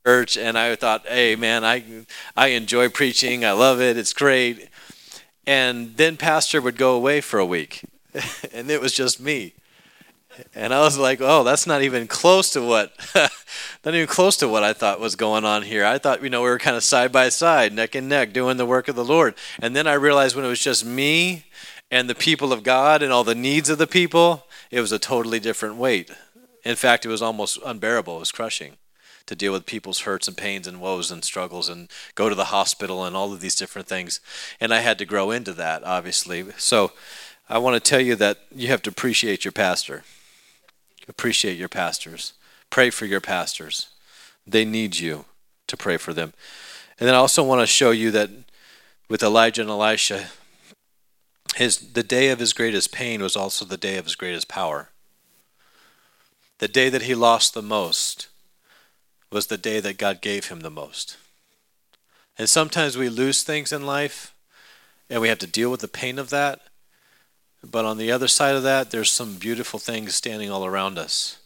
church 0.05 0.37
and 0.37 0.57
I 0.57 0.75
thought, 0.75 1.07
hey 1.07 1.35
man, 1.35 1.63
I 1.63 2.05
I 2.35 2.47
enjoy 2.47 2.89
preaching. 2.89 3.45
I 3.45 3.51
love 3.53 3.79
it. 3.81 3.97
It's 3.97 4.13
great. 4.13 4.69
And 5.47 5.95
then 5.97 6.17
pastor 6.17 6.61
would 6.61 6.77
go 6.77 6.95
away 6.95 7.21
for 7.21 7.39
a 7.39 7.45
week. 7.45 7.83
and 8.53 8.69
it 8.69 8.81
was 8.81 8.93
just 8.93 9.19
me. 9.19 9.53
And 10.55 10.73
I 10.73 10.81
was 10.81 10.97
like, 10.97 11.19
oh, 11.21 11.43
that's 11.43 11.67
not 11.67 11.83
even 11.83 12.07
close 12.07 12.49
to 12.51 12.61
what 12.61 12.91
not 13.85 13.93
even 13.93 14.07
close 14.07 14.35
to 14.37 14.47
what 14.47 14.63
I 14.63 14.73
thought 14.73 14.99
was 14.99 15.15
going 15.15 15.45
on 15.45 15.61
here. 15.61 15.85
I 15.85 15.97
thought, 15.99 16.23
you 16.23 16.29
know, 16.29 16.41
we 16.41 16.49
were 16.49 16.59
kind 16.59 16.75
of 16.75 16.83
side 16.83 17.11
by 17.11 17.29
side, 17.29 17.71
neck 17.71 17.95
and 17.95 18.09
neck, 18.09 18.33
doing 18.33 18.57
the 18.57 18.65
work 18.65 18.87
of 18.87 18.95
the 18.95 19.05
Lord. 19.05 19.35
And 19.61 19.75
then 19.75 19.87
I 19.87 19.93
realized 19.93 20.35
when 20.35 20.45
it 20.45 20.49
was 20.49 20.63
just 20.63 20.85
me 20.85 21.45
and 21.91 22.09
the 22.09 22.15
people 22.15 22.51
of 22.51 22.63
God 22.63 23.03
and 23.03 23.13
all 23.13 23.23
the 23.23 23.35
needs 23.35 23.69
of 23.69 23.77
the 23.77 23.87
people, 23.87 24.47
it 24.71 24.81
was 24.81 24.91
a 24.91 24.99
totally 24.99 25.39
different 25.39 25.75
weight. 25.75 26.09
In 26.65 26.75
fact, 26.75 27.05
it 27.05 27.09
was 27.09 27.21
almost 27.21 27.59
unbearable. 27.63 28.17
It 28.17 28.21
was 28.21 28.31
crushing 28.31 28.77
to 29.25 29.35
deal 29.35 29.53
with 29.53 29.65
people's 29.65 30.01
hurts 30.01 30.27
and 30.27 30.35
pains 30.35 30.67
and 30.67 30.81
woes 30.81 31.11
and 31.11 31.23
struggles 31.23 31.69
and 31.69 31.89
go 32.15 32.29
to 32.29 32.35
the 32.35 32.45
hospital 32.45 33.05
and 33.05 33.15
all 33.15 33.33
of 33.33 33.41
these 33.41 33.55
different 33.55 33.87
things. 33.87 34.19
And 34.59 34.73
I 34.73 34.79
had 34.79 34.97
to 34.99 35.05
grow 35.05 35.31
into 35.31 35.53
that, 35.53 35.83
obviously. 35.83 36.45
So 36.57 36.91
I 37.49 37.57
want 37.57 37.75
to 37.75 37.89
tell 37.89 38.01
you 38.01 38.15
that 38.15 38.39
you 38.53 38.67
have 38.67 38.81
to 38.83 38.89
appreciate 38.89 39.45
your 39.45 39.51
pastor. 39.51 40.03
Appreciate 41.07 41.57
your 41.57 41.69
pastors. 41.69 42.33
Pray 42.69 42.89
for 42.89 43.05
your 43.05 43.21
pastors. 43.21 43.89
They 44.45 44.65
need 44.65 44.97
you 44.97 45.25
to 45.67 45.77
pray 45.77 45.97
for 45.97 46.13
them. 46.13 46.33
And 46.99 47.07
then 47.07 47.15
I 47.15 47.19
also 47.19 47.43
want 47.43 47.61
to 47.61 47.67
show 47.67 47.91
you 47.91 48.11
that 48.11 48.29
with 49.09 49.23
Elijah 49.23 49.61
and 49.61 49.69
Elisha, 49.69 50.29
his 51.55 51.77
the 51.93 52.03
day 52.03 52.29
of 52.29 52.39
his 52.39 52.53
greatest 52.53 52.91
pain 52.91 53.21
was 53.21 53.35
also 53.35 53.63
the 53.65 53.77
day 53.77 53.97
of 53.97 54.05
his 54.05 54.15
greatest 54.15 54.47
power. 54.47 54.89
The 56.59 56.67
day 56.67 56.89
that 56.89 57.03
he 57.03 57.15
lost 57.15 57.53
the 57.53 57.61
most 57.61 58.27
was 59.33 59.47
the 59.47 59.57
day 59.57 59.79
that 59.79 59.97
God 59.97 60.21
gave 60.21 60.47
him 60.47 60.59
the 60.59 60.69
most. 60.69 61.17
And 62.37 62.47
sometimes 62.47 62.97
we 62.97 63.09
lose 63.09 63.43
things 63.43 63.71
in 63.71 63.85
life 63.85 64.33
and 65.09 65.21
we 65.21 65.27
have 65.27 65.39
to 65.39 65.47
deal 65.47 65.71
with 65.71 65.81
the 65.81 65.87
pain 65.87 66.19
of 66.19 66.29
that. 66.29 66.61
But 67.63 67.83
on 67.83 67.97
the 67.97 68.11
other 68.11 68.27
side 68.27 68.55
of 68.55 68.63
that, 68.63 68.91
there's 68.91 69.11
some 69.11 69.35
beautiful 69.35 69.79
things 69.79 70.13
standing 70.13 70.51
all 70.51 70.65
around 70.65 70.99
us. 70.99 71.39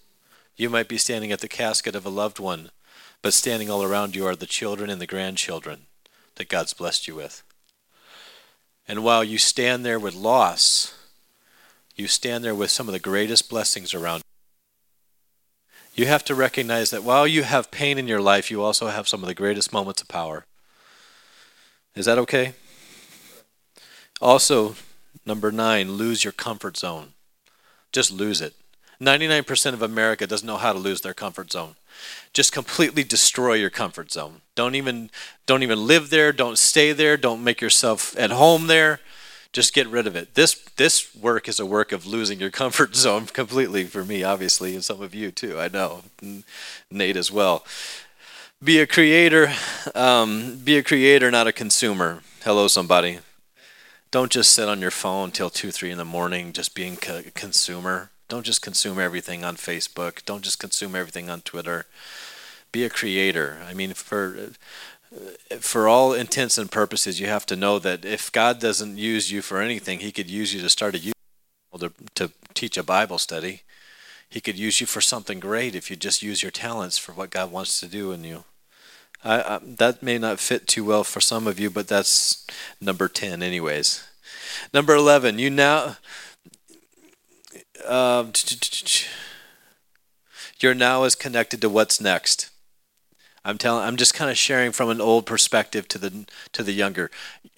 You 0.58 0.70
might 0.70 0.90
be 0.90 0.98
standing 0.98 1.32
at 1.32 1.40
the 1.40 1.48
casket 1.48 1.96
of 1.96 2.06
a 2.06 2.10
loved 2.10 2.40
one, 2.40 2.72
but 3.22 3.34
standing 3.34 3.70
all 3.70 3.84
around 3.84 4.16
you 4.16 4.26
are 4.28 4.36
the 4.36 4.46
children 4.46 4.90
and 4.90 5.00
the 5.00 5.08
grandchildren 5.08 5.86
that 6.36 6.50
God's 6.50 6.74
blessed 6.74 7.08
you 7.08 7.16
with. 7.16 7.42
And 8.88 9.04
while 9.04 9.24
you 9.24 9.38
stand 9.38 9.86
there 9.86 10.00
with 10.00 10.14
loss, 10.14 10.94
you 11.96 12.08
stand 12.08 12.44
there 12.44 12.56
with 12.56 12.70
some 12.70 12.88
of 12.88 12.94
the 12.94 13.00
greatest 13.00 13.50
blessings 13.50 13.94
around 13.94 14.24
you 15.98 16.06
have 16.06 16.24
to 16.26 16.36
recognize 16.36 16.92
that 16.92 17.04
while 17.04 17.28
you 17.28 17.42
have 17.42 17.72
pain 17.72 17.98
in 17.98 18.08
your 18.08 18.22
life, 18.22 18.52
you 18.52 18.62
also 18.62 18.88
have 18.88 19.08
some 19.08 19.24
of 19.24 19.28
the 19.28 19.34
greatest 19.34 19.74
moments 19.74 20.02
of 20.02 20.08
power. 20.08 20.46
Is 21.96 22.06
that 22.06 22.20
okay? 22.20 22.54
Also, 24.22 24.76
number 25.26 25.52
nine, 25.52 25.94
lose 25.94 26.24
your 26.24 26.34
comfort 26.34 26.78
zone. 26.78 27.14
Just 27.92 28.12
lose 28.12 28.42
it. 28.42 28.54
99% 29.02 29.74
of 29.74 29.82
America 29.82 30.28
doesn't 30.28 30.48
know 30.48 30.58
how 30.58 30.72
to 30.72 30.80
lose 30.80 31.02
their 31.02 31.16
comfort 31.16 31.52
zone. 31.52 31.76
Just 32.32 32.52
completely 32.52 33.04
destroy 33.04 33.54
your 33.54 33.70
comfort 33.72 34.12
zone. 34.12 34.42
Don't 34.54 34.76
even 34.76 35.10
don't 35.48 35.64
even 35.64 35.88
live 35.88 36.12
there, 36.12 36.32
don't 36.32 36.58
stay 36.58 36.92
there, 36.92 37.18
don't 37.18 37.44
make 37.44 37.60
yourself 37.60 38.16
at 38.18 38.32
home 38.32 38.68
there. 38.68 39.00
Just 39.58 39.74
get 39.74 39.88
rid 39.88 40.06
of 40.06 40.16
it. 40.16 40.36
This 40.36 40.54
this 40.76 41.16
work 41.16 41.48
is 41.48 41.60
a 41.60 41.66
work 41.66 41.92
of 41.92 42.06
losing 42.06 42.40
your 42.40 42.52
comfort 42.62 42.96
zone 42.96 43.26
completely 43.26 43.86
for 43.86 44.06
me, 44.06 44.24
obviously, 44.24 44.76
and 44.76 44.86
some 44.86 45.02
of 45.02 45.16
you 45.16 45.32
too. 45.32 45.60
I 45.60 45.68
know, 45.68 46.04
Nate 46.92 47.18
as 47.18 47.32
well. 47.32 47.66
Be 48.64 48.80
a 48.80 48.86
creator. 48.86 49.52
Um, 49.96 50.58
be 50.64 50.78
a 50.78 50.84
creator, 50.84 51.32
not 51.32 51.48
a 51.48 51.52
consumer. 51.52 52.22
Hello, 52.44 52.68
somebody. 52.68 53.18
Don't 54.12 54.32
just 54.32 54.52
sit 54.52 54.70
on 54.70 54.80
your 54.80 54.92
phone 54.92 55.32
till 55.32 55.50
two, 55.50 55.72
three 55.72 55.90
in 55.90 55.98
the 55.98 56.06
morning, 56.06 56.54
just 56.54 56.76
being 56.76 56.96
a 57.10 57.24
consumer. 57.32 58.12
Don't 58.28 58.46
just 58.46 58.62
consume 58.62 59.00
everything 59.00 59.44
on 59.44 59.56
Facebook. 59.56 60.24
Don't 60.24 60.44
just 60.44 60.60
consume 60.60 60.96
everything 60.96 61.32
on 61.32 61.42
Twitter. 61.42 61.88
Be 62.72 62.84
a 62.84 62.92
creator. 62.92 63.58
I 63.68 63.74
mean, 63.74 63.96
for 63.96 64.52
for 65.60 65.88
all 65.88 66.14
intents 66.14 66.58
and 66.58 66.72
purposes, 66.72 67.20
you 67.20 67.28
have 67.28 67.46
to 67.48 67.56
know 67.56 67.80
that 67.80 68.06
if 68.06 68.32
God 68.32 68.60
doesn't 68.60 68.98
use 68.98 69.32
you 69.32 69.42
for 69.42 69.62
anything, 69.62 70.00
He 70.00 70.12
could 70.12 70.30
use 70.30 70.54
you 70.54 70.62
to 70.62 70.70
start 70.70 70.96
a 70.96 71.14
to, 71.80 71.92
to 72.16 72.32
teach 72.54 72.78
a 72.78 72.84
Bible 72.84 73.18
study. 73.18 73.62
He 74.30 74.42
could 74.42 74.58
use 74.58 74.82
you 74.82 74.88
for 74.88 75.02
something 75.02 75.40
great 75.40 75.76
if 75.76 75.90
you 75.90 75.96
just 75.96 76.22
use 76.22 76.42
your 76.42 76.52
talents 76.52 76.98
for 76.98 77.14
what 77.14 77.30
God 77.30 77.52
wants 77.52 77.80
to 77.80 77.88
do 77.88 78.12
in 78.12 78.24
you. 78.24 78.44
I, 79.24 79.42
I, 79.42 79.60
that 79.64 80.04
may 80.04 80.18
not 80.18 80.40
fit 80.40 80.68
too 80.68 80.84
well 80.84 81.04
for 81.04 81.22
some 81.22 81.48
of 81.48 81.60
you, 81.60 81.70
but 81.70 81.88
that's 81.88 82.46
number 82.82 83.08
10, 83.08 83.42
anyways. 83.42 84.08
Number 84.74 84.96
11, 84.96 85.40
you 85.40 85.50
now. 85.50 85.98
Uh, 87.88 88.26
your 90.60 90.74
now 90.74 91.04
is 91.04 91.14
connected 91.16 91.62
to 91.62 91.70
what's 91.70 92.02
next. 92.02 92.50
I'm 93.48 93.58
telling 93.58 93.86
I'm 93.86 93.96
just 93.96 94.14
kind 94.14 94.30
of 94.30 94.38
sharing 94.38 94.74
from 94.74 94.90
an 94.90 95.00
old 95.00 95.26
perspective 95.26 95.88
to 95.88 95.98
the 95.98 96.26
to 96.52 96.64
the 96.64 96.74
younger. 96.74 97.10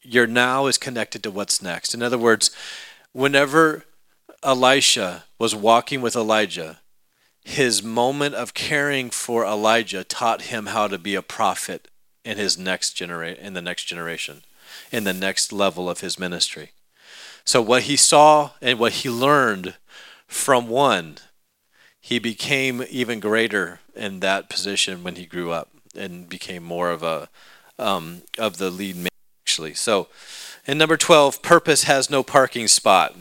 Your 0.04 0.28
now 0.28 0.68
is 0.68 0.78
connected 0.78 1.24
to 1.24 1.32
what's 1.32 1.64
next. 1.64 1.96
In 1.96 2.04
other 2.04 2.18
words, 2.18 2.52
whenever 3.12 3.86
Elisha 4.44 5.24
was 5.40 5.56
walking 5.56 6.02
with 6.02 6.16
Elijah, 6.16 6.82
his 7.44 7.82
moment 7.82 8.36
of 8.36 8.54
caring 8.54 9.10
for 9.10 9.44
Elijah 9.44 10.04
taught 10.04 10.44
him 10.44 10.68
how 10.68 10.88
to 10.88 11.00
be 11.00 11.16
a 11.16 11.24
prophet 11.24 11.88
in 12.24 12.38
his 12.38 12.56
next 12.56 12.94
generation 12.94 13.44
in 13.44 13.56
the 13.56 13.62
next 13.62 13.86
generation, 13.86 14.44
in 14.92 15.06
the 15.06 15.14
next 15.14 15.52
level 15.52 15.90
of 15.90 16.02
his 16.02 16.20
ministry. 16.20 16.70
So 17.44 17.64
what 17.64 17.84
he 17.84 17.96
saw 17.96 18.52
and 18.62 18.78
what 18.78 18.92
he 18.92 19.10
learned 19.10 19.74
from 20.28 20.68
one, 20.68 21.18
he 22.00 22.20
became 22.20 22.84
even 22.92 23.20
greater 23.20 23.80
in 23.96 24.20
that 24.20 24.52
position 24.52 25.02
when 25.02 25.16
he 25.16 25.26
grew 25.26 25.50
up 25.50 25.70
and 26.00 26.28
became 26.28 26.64
more 26.64 26.89
of 26.89 27.04
a 27.04 27.30
um, 27.78 28.24
of 28.38 28.58
the 28.58 28.70
lead 28.70 28.95
man 28.95 29.10
actually. 29.45 29.74
So, 29.74 30.08
in 30.66 30.78
number 30.78 30.97
twelve, 30.97 31.41
purpose 31.41 31.84
has 31.84 32.10
no 32.10 32.24
parking 32.24 32.68
spot. 32.68 33.16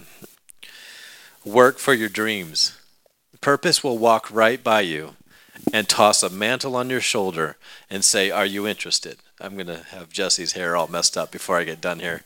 Work 1.44 1.78
for 1.78 1.94
your 1.94 2.08
dreams. 2.08 2.78
Purpose 3.40 3.84
will 3.84 3.98
walk 3.98 4.30
right 4.30 4.62
by 4.62 4.80
you 4.80 5.14
and 5.72 5.88
toss 5.88 6.22
a 6.22 6.30
mantle 6.30 6.76
on 6.76 6.90
your 6.90 7.00
shoulder 7.00 7.56
and 7.90 8.04
say, 8.04 8.30
"Are 8.30 8.46
you 8.46 8.66
interested?" 8.66 9.18
I'm 9.40 9.54
going 9.54 9.68
to 9.68 9.84
have 9.90 10.10
Jesse's 10.10 10.52
hair 10.52 10.76
all 10.76 10.88
messed 10.88 11.16
up 11.16 11.30
before 11.30 11.58
I 11.58 11.64
get 11.64 11.80
done 11.80 12.00
here. 12.00 12.22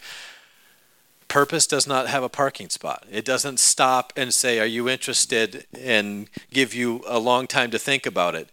Purpose 1.28 1.66
does 1.66 1.86
not 1.86 2.08
have 2.08 2.22
a 2.22 2.28
parking 2.28 2.68
spot. 2.68 3.06
It 3.10 3.24
doesn't 3.24 3.58
stop 3.58 4.12
and 4.16 4.32
say, 4.34 4.60
Are 4.60 4.66
you 4.66 4.88
interested? 4.88 5.66
and 5.78 6.28
give 6.50 6.74
you 6.74 7.02
a 7.06 7.18
long 7.18 7.46
time 7.46 7.70
to 7.70 7.78
think 7.78 8.06
about 8.06 8.34
it 8.34 8.50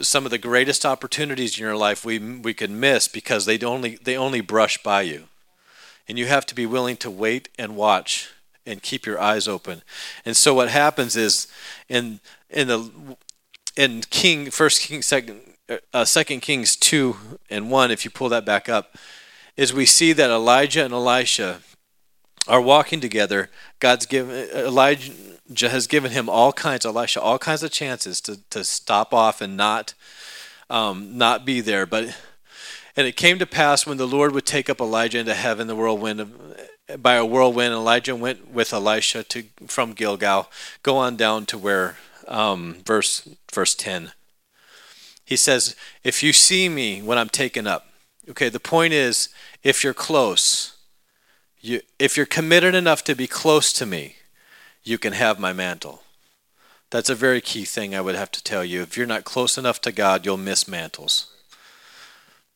some 0.00 0.24
of 0.24 0.30
the 0.30 0.38
greatest 0.38 0.86
opportunities 0.86 1.58
in 1.58 1.62
your 1.62 1.76
life 1.76 2.04
we 2.04 2.18
we 2.18 2.54
can 2.54 2.80
miss 2.80 3.08
because 3.08 3.44
they 3.44 3.58
only 3.60 3.96
they 4.02 4.16
only 4.16 4.40
brush 4.40 4.82
by 4.82 5.02
you. 5.02 5.24
And 6.08 6.18
you 6.18 6.26
have 6.26 6.46
to 6.46 6.54
be 6.54 6.66
willing 6.66 6.96
to 6.98 7.10
wait 7.10 7.48
and 7.58 7.76
watch 7.76 8.30
and 8.66 8.82
keep 8.82 9.06
your 9.06 9.20
eyes 9.20 9.46
open. 9.46 9.82
And 10.24 10.36
so 10.36 10.54
what 10.54 10.68
happens 10.68 11.16
is 11.16 11.46
in 11.88 12.20
in 12.48 12.68
the 12.68 12.90
in 13.76 14.02
King 14.10 14.50
First 14.50 14.82
King 14.82 15.02
Second 15.02 15.40
uh, 15.92 16.04
Second 16.04 16.40
Kings 16.40 16.76
two 16.76 17.16
and 17.50 17.70
one, 17.70 17.90
if 17.90 18.04
you 18.04 18.10
pull 18.10 18.28
that 18.30 18.46
back 18.46 18.68
up, 18.68 18.96
is 19.56 19.72
we 19.72 19.86
see 19.86 20.12
that 20.12 20.30
Elijah 20.30 20.84
and 20.84 20.94
Elisha 20.94 21.60
are 22.48 22.60
walking 22.60 23.00
together. 23.00 23.50
God's 23.78 24.06
given 24.06 24.48
Elijah 24.54 25.12
has 25.60 25.86
given 25.86 26.12
him 26.12 26.28
all 26.28 26.52
kinds, 26.52 26.84
Elisha, 26.84 27.20
all 27.20 27.38
kinds 27.38 27.62
of 27.62 27.70
chances 27.70 28.20
to, 28.22 28.40
to 28.50 28.64
stop 28.64 29.12
off 29.14 29.40
and 29.40 29.56
not 29.56 29.94
um, 30.70 31.18
not 31.18 31.44
be 31.44 31.60
there. 31.60 31.86
But 31.86 32.16
and 32.96 33.06
it 33.06 33.16
came 33.16 33.38
to 33.38 33.46
pass 33.46 33.86
when 33.86 33.98
the 33.98 34.06
Lord 34.06 34.32
would 34.32 34.46
take 34.46 34.68
up 34.68 34.80
Elijah 34.80 35.18
into 35.18 35.34
heaven, 35.34 35.66
the 35.66 35.76
whirlwind 35.76 36.34
by 36.98 37.14
a 37.14 37.24
whirlwind. 37.24 37.72
Elijah 37.72 38.16
went 38.16 38.50
with 38.50 38.72
Elisha 38.72 39.22
to 39.24 39.44
from 39.66 39.92
Gilgal. 39.92 40.50
Go 40.82 40.96
on 40.96 41.16
down 41.16 41.46
to 41.46 41.58
where 41.58 41.96
um, 42.28 42.76
verse 42.84 43.28
verse 43.52 43.74
ten. 43.74 44.12
He 45.24 45.36
says, 45.36 45.76
"If 46.04 46.22
you 46.22 46.32
see 46.32 46.68
me 46.68 47.00
when 47.02 47.18
I'm 47.18 47.28
taken 47.28 47.66
up." 47.66 47.88
Okay, 48.28 48.48
the 48.48 48.60
point 48.60 48.92
is, 48.92 49.28
if 49.62 49.82
you're 49.82 49.94
close, 49.94 50.76
you 51.60 51.80
if 51.98 52.16
you're 52.16 52.26
committed 52.26 52.74
enough 52.74 53.02
to 53.04 53.14
be 53.14 53.26
close 53.26 53.72
to 53.74 53.86
me, 53.86 54.16
you 54.84 54.98
can 54.98 55.12
have 55.12 55.38
my 55.38 55.52
mantle. 55.52 56.02
That's 56.90 57.10
a 57.10 57.14
very 57.14 57.40
key 57.40 57.64
thing 57.64 57.94
I 57.94 58.00
would 58.00 58.14
have 58.14 58.30
to 58.32 58.42
tell 58.42 58.64
you. 58.64 58.82
If 58.82 58.96
you're 58.96 59.06
not 59.06 59.24
close 59.24 59.56
enough 59.56 59.80
to 59.82 59.92
God, 59.92 60.26
you'll 60.26 60.36
miss 60.36 60.68
mantles. 60.68 61.32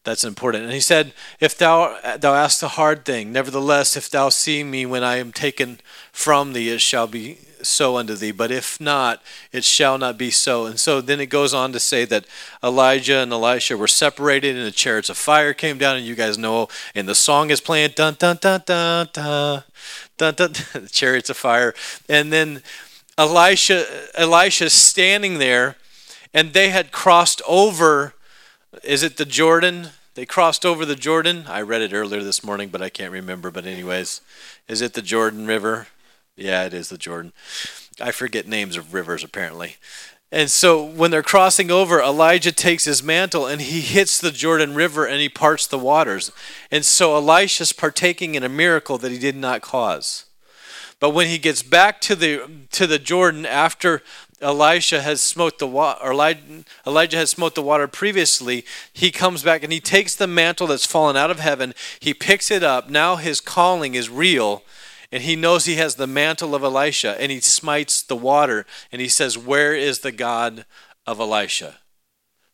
That's 0.04 0.24
important. 0.24 0.64
And 0.64 0.72
he 0.72 0.80
said, 0.80 1.12
If 1.40 1.58
thou 1.58 1.98
thou 2.18 2.34
ask 2.34 2.62
a 2.62 2.68
hard 2.68 3.04
thing, 3.04 3.32
nevertheless, 3.32 3.96
if 3.96 4.08
thou 4.08 4.28
see 4.28 4.62
me 4.62 4.86
when 4.86 5.02
I 5.02 5.16
am 5.16 5.32
taken 5.32 5.80
from 6.12 6.52
thee, 6.52 6.68
it 6.68 6.80
shall 6.80 7.08
be 7.08 7.38
so 7.62 7.96
unto 7.96 8.14
thee. 8.14 8.30
But 8.30 8.52
if 8.52 8.80
not, 8.80 9.20
it 9.50 9.64
shall 9.64 9.98
not 9.98 10.16
be 10.16 10.30
so. 10.30 10.66
And 10.66 10.78
so 10.78 11.00
then 11.00 11.18
it 11.18 11.26
goes 11.26 11.52
on 11.52 11.72
to 11.72 11.80
say 11.80 12.04
that 12.04 12.26
Elijah 12.62 13.18
and 13.18 13.32
Elisha 13.32 13.76
were 13.76 13.88
separated, 13.88 14.54
and 14.54 14.64
the 14.64 14.70
chariots 14.70 15.10
of 15.10 15.16
fire 15.16 15.52
came 15.52 15.76
down. 15.76 15.96
And 15.96 16.06
you 16.06 16.14
guys 16.14 16.38
know, 16.38 16.68
and 16.94 17.08
the 17.08 17.14
song 17.14 17.50
is 17.50 17.60
playing, 17.60 17.90
dun 17.96 18.14
dun 18.16 18.38
dun 18.40 18.62
dun 18.64 19.08
dun 19.12 19.64
dun, 20.16 20.34
dun, 20.34 20.52
chariots 20.90 21.30
of 21.30 21.36
fire. 21.36 21.74
And 22.08 22.32
then 22.32 22.62
Elisha, 23.18 23.86
Elisha 24.14 24.70
standing 24.70 25.38
there, 25.38 25.76
and 26.34 26.52
they 26.52 26.70
had 26.70 26.92
crossed 26.92 27.42
over. 27.46 28.14
Is 28.82 29.02
it 29.02 29.16
the 29.16 29.24
Jordan? 29.24 29.88
They 30.14 30.26
crossed 30.26 30.64
over 30.64 30.84
the 30.84 30.96
Jordan. 30.96 31.44
I 31.46 31.60
read 31.62 31.82
it 31.82 31.92
earlier 31.92 32.22
this 32.22 32.42
morning, 32.44 32.68
but 32.68 32.82
I 32.82 32.88
can't 32.88 33.12
remember. 33.12 33.50
But 33.50 33.66
anyways, 33.66 34.20
is 34.68 34.80
it 34.80 34.94
the 34.94 35.02
Jordan 35.02 35.46
River? 35.46 35.88
Yeah, 36.36 36.64
it 36.64 36.74
is 36.74 36.88
the 36.88 36.98
Jordan. 36.98 37.32
I 38.00 38.10
forget 38.10 38.46
names 38.46 38.76
of 38.76 38.92
rivers 38.92 39.24
apparently. 39.24 39.76
And 40.32 40.50
so 40.50 40.84
when 40.84 41.12
they're 41.12 41.22
crossing 41.22 41.70
over, 41.70 42.00
Elijah 42.00 42.50
takes 42.50 42.84
his 42.84 43.02
mantle 43.02 43.46
and 43.46 43.60
he 43.60 43.80
hits 43.80 44.18
the 44.18 44.32
Jordan 44.32 44.74
River 44.74 45.06
and 45.06 45.20
he 45.20 45.28
parts 45.28 45.66
the 45.66 45.78
waters. 45.78 46.32
And 46.70 46.84
so 46.84 47.14
Elisha's 47.14 47.72
partaking 47.72 48.34
in 48.34 48.42
a 48.42 48.48
miracle 48.48 48.98
that 48.98 49.12
he 49.12 49.18
did 49.18 49.36
not 49.36 49.62
cause. 49.62 50.24
But 50.98 51.10
when 51.10 51.28
he 51.28 51.38
gets 51.38 51.62
back 51.62 52.00
to 52.02 52.16
the 52.16 52.48
to 52.72 52.86
the 52.86 52.98
Jordan 52.98 53.44
after 53.44 54.02
Elisha 54.40 55.02
has 55.02 55.20
smote 55.20 55.58
the 55.58 55.66
water, 55.66 56.02
Elijah 56.86 57.16
has 57.16 57.30
smote 57.30 57.54
the 57.54 57.62
water 57.62 57.86
previously, 57.86 58.64
he 58.92 59.10
comes 59.10 59.42
back 59.42 59.62
and 59.62 59.72
he 59.72 59.80
takes 59.80 60.14
the 60.14 60.26
mantle 60.26 60.66
that's 60.66 60.86
fallen 60.86 61.16
out 61.16 61.30
of 61.30 61.40
heaven, 61.40 61.74
he 62.00 62.12
picks 62.12 62.50
it 62.50 62.62
up. 62.62 62.90
Now 62.90 63.16
his 63.16 63.40
calling 63.40 63.94
is 63.94 64.10
real 64.10 64.62
and 65.12 65.22
he 65.22 65.36
knows 65.36 65.64
he 65.64 65.76
has 65.76 65.94
the 65.94 66.06
mantle 66.06 66.54
of 66.54 66.62
Elisha, 66.62 67.20
and 67.20 67.30
he 67.30 67.40
smites 67.40 68.02
the 68.02 68.16
water, 68.16 68.66
and 68.90 69.00
he 69.00 69.08
says, 69.08 69.38
Where 69.38 69.74
is 69.74 70.00
the 70.00 70.12
God 70.12 70.64
of 71.06 71.20
Elisha? 71.20 71.76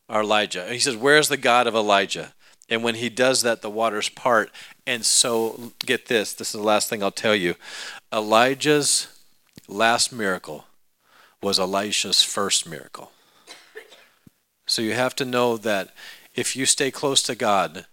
Or 0.07 0.21
Elijah. 0.21 0.63
And 0.63 0.73
he 0.73 0.79
says, 0.79 0.95
Where 0.95 1.17
is 1.17 1.29
the 1.29 1.37
God 1.37 1.67
of 1.67 1.75
Elijah? 1.75 2.33
And 2.69 2.83
when 2.83 2.95
he 2.95 3.09
does 3.09 3.41
that, 3.41 3.61
the 3.61 3.69
waters 3.69 4.09
part. 4.09 4.51
And 4.85 5.05
so, 5.05 5.73
get 5.79 6.07
this 6.07 6.33
this 6.33 6.53
is 6.53 6.59
the 6.59 6.67
last 6.67 6.89
thing 6.89 7.01
I'll 7.01 7.11
tell 7.11 7.35
you. 7.35 7.55
Elijah's 8.11 9.07
last 9.67 10.13
miracle 10.13 10.65
was 11.41 11.59
Elisha's 11.59 12.21
first 12.21 12.67
miracle. 12.67 13.11
So, 14.65 14.81
you 14.81 14.93
have 14.93 15.15
to 15.15 15.25
know 15.25 15.57
that 15.57 15.93
if 16.35 16.55
you 16.55 16.65
stay 16.65 16.91
close 16.91 17.21
to 17.23 17.35
God, 17.35 17.85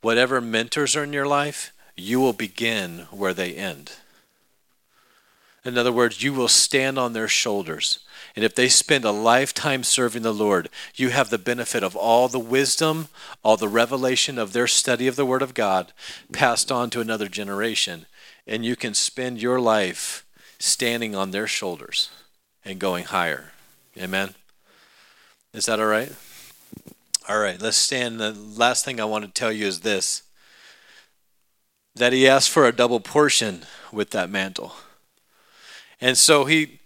whatever 0.00 0.40
mentors 0.40 0.96
are 0.96 1.04
in 1.04 1.12
your 1.12 1.26
life, 1.26 1.72
you 1.96 2.20
will 2.20 2.32
begin 2.32 3.06
where 3.10 3.34
they 3.34 3.54
end. 3.54 3.92
In 5.64 5.76
other 5.76 5.92
words, 5.92 6.22
you 6.22 6.32
will 6.32 6.48
stand 6.48 6.98
on 6.98 7.12
their 7.12 7.26
shoulders. 7.26 7.98
And 8.36 8.44
if 8.44 8.54
they 8.54 8.68
spend 8.68 9.04
a 9.04 9.10
lifetime 9.10 9.82
serving 9.82 10.22
the 10.22 10.32
Lord, 10.32 10.68
you 10.94 11.08
have 11.08 11.30
the 11.30 11.38
benefit 11.38 11.82
of 11.82 11.96
all 11.96 12.28
the 12.28 12.38
wisdom, 12.38 13.08
all 13.42 13.56
the 13.56 13.66
revelation 13.66 14.38
of 14.38 14.52
their 14.52 14.68
study 14.68 15.08
of 15.08 15.16
the 15.16 15.26
Word 15.26 15.42
of 15.42 15.54
God 15.54 15.92
passed 16.32 16.70
on 16.70 16.90
to 16.90 17.00
another 17.00 17.28
generation. 17.28 18.06
And 18.46 18.64
you 18.64 18.76
can 18.76 18.94
spend 18.94 19.42
your 19.42 19.60
life 19.60 20.24
standing 20.58 21.16
on 21.16 21.32
their 21.32 21.48
shoulders 21.48 22.10
and 22.64 22.78
going 22.78 23.04
higher. 23.04 23.52
Amen? 23.98 24.34
Is 25.52 25.66
that 25.66 25.80
all 25.80 25.86
right? 25.86 26.12
All 27.28 27.40
right, 27.40 27.60
let's 27.60 27.76
stand. 27.76 28.20
The 28.20 28.32
last 28.32 28.84
thing 28.84 29.00
I 29.00 29.04
want 29.04 29.24
to 29.24 29.30
tell 29.30 29.50
you 29.50 29.66
is 29.66 29.80
this 29.80 30.22
that 31.96 32.12
he 32.12 32.28
asked 32.28 32.50
for 32.50 32.66
a 32.66 32.72
double 32.72 33.00
portion 33.00 33.62
with 33.90 34.10
that 34.10 34.30
mantle. 34.30 34.74
And 36.00 36.16
so 36.16 36.44
he 36.44 36.80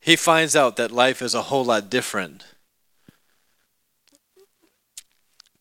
he 0.00 0.16
finds 0.16 0.54
out 0.54 0.76
that 0.76 0.90
life 0.90 1.20
is 1.20 1.34
a 1.34 1.42
whole 1.42 1.64
lot 1.64 1.90
different. 1.90 2.44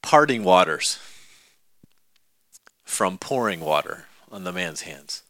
Parting 0.02 0.44
waters 0.44 1.00
from 2.86 3.18
pouring 3.18 3.60
water 3.60 4.06
on 4.32 4.44
the 4.44 4.54
man's 4.54 4.82
hands. 4.82 5.24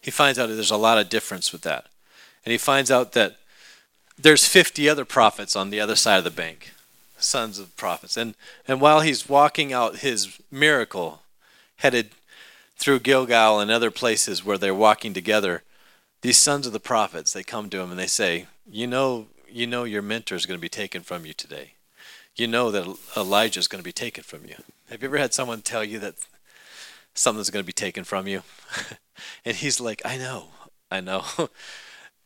He 0.00 0.10
finds 0.10 0.38
out 0.38 0.46
that 0.48 0.54
there's 0.54 0.70
a 0.70 0.76
lot 0.76 0.98
of 0.98 1.08
difference 1.08 1.52
with 1.52 1.62
that. 1.62 1.86
And 2.44 2.52
he 2.52 2.58
finds 2.58 2.90
out 2.90 3.12
that 3.12 3.36
there's 4.16 4.46
50 4.46 4.88
other 4.88 5.04
prophets 5.04 5.56
on 5.56 5.70
the 5.70 5.80
other 5.80 5.96
side 5.96 6.18
of 6.18 6.24
the 6.24 6.30
bank. 6.30 6.72
sons 7.18 7.58
of 7.58 7.76
prophets. 7.76 8.16
And, 8.16 8.34
and 8.66 8.80
while 8.80 9.00
he's 9.00 9.28
walking 9.28 9.72
out 9.72 9.98
his 9.98 10.40
miracle, 10.50 11.20
headed 11.76 12.12
through 12.80 13.00
Gilgal 13.00 13.60
and 13.60 13.70
other 13.70 13.90
places 13.90 14.42
where 14.42 14.56
they're 14.56 14.74
walking 14.74 15.12
together, 15.12 15.62
these 16.22 16.38
sons 16.38 16.66
of 16.66 16.72
the 16.72 16.80
prophets, 16.80 17.32
they 17.32 17.42
come 17.42 17.68
to 17.68 17.80
him 17.80 17.90
and 17.90 17.98
they 17.98 18.06
say, 18.06 18.46
You 18.68 18.86
know, 18.86 19.26
you 19.48 19.66
know 19.66 19.84
your 19.84 20.00
mentor 20.00 20.34
is 20.34 20.46
going 20.46 20.58
to 20.58 20.62
be 20.62 20.70
taken 20.70 21.02
from 21.02 21.26
you 21.26 21.34
today. 21.34 21.74
You 22.36 22.46
know 22.46 22.70
that 22.70 22.96
Elijah 23.16 23.60
is 23.60 23.68
going 23.68 23.80
to 23.80 23.84
be 23.84 23.92
taken 23.92 24.24
from 24.24 24.46
you. 24.46 24.54
Have 24.88 25.02
you 25.02 25.08
ever 25.08 25.18
had 25.18 25.34
someone 25.34 25.60
tell 25.60 25.84
you 25.84 25.98
that 25.98 26.14
something's 27.12 27.50
going 27.50 27.62
to 27.62 27.66
be 27.66 27.72
taken 27.72 28.02
from 28.02 28.26
you? 28.26 28.42
and 29.44 29.56
he's 29.56 29.78
like, 29.78 30.00
I 30.04 30.16
know, 30.16 30.46
I 30.90 31.00
know. 31.00 31.24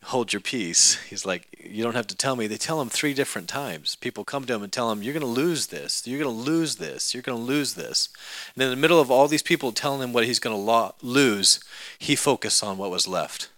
hold 0.04 0.34
your 0.34 0.40
peace. 0.40 0.96
He's 1.08 1.24
like, 1.24 1.48
you 1.58 1.82
don't 1.82 1.94
have 1.94 2.06
to 2.08 2.16
tell 2.16 2.36
me. 2.36 2.46
They 2.46 2.58
tell 2.58 2.80
him 2.80 2.90
three 2.90 3.14
different 3.14 3.48
times. 3.48 3.96
People 3.96 4.22
come 4.22 4.44
to 4.44 4.54
him 4.54 4.62
and 4.62 4.70
tell 4.70 4.92
him, 4.92 5.02
you're 5.02 5.14
going 5.14 5.22
to 5.22 5.26
lose 5.26 5.68
this. 5.68 6.06
You're 6.06 6.20
going 6.20 6.34
to 6.34 6.42
lose 6.42 6.76
this. 6.76 7.14
You're 7.14 7.22
going 7.22 7.38
to 7.38 7.44
lose 7.44 7.74
this. 7.74 8.10
And 8.54 8.62
in 8.62 8.70
the 8.70 8.76
middle 8.76 9.00
of 9.00 9.10
all 9.10 9.28
these 9.28 9.42
people 9.42 9.72
telling 9.72 10.02
him 10.02 10.12
what 10.12 10.26
he's 10.26 10.38
going 10.38 10.54
to 10.54 10.60
lo- 10.60 10.94
lose, 11.00 11.58
he 11.98 12.16
focused 12.16 12.62
on 12.62 12.76
what 12.76 12.90
was 12.90 13.08
left. 13.08 13.48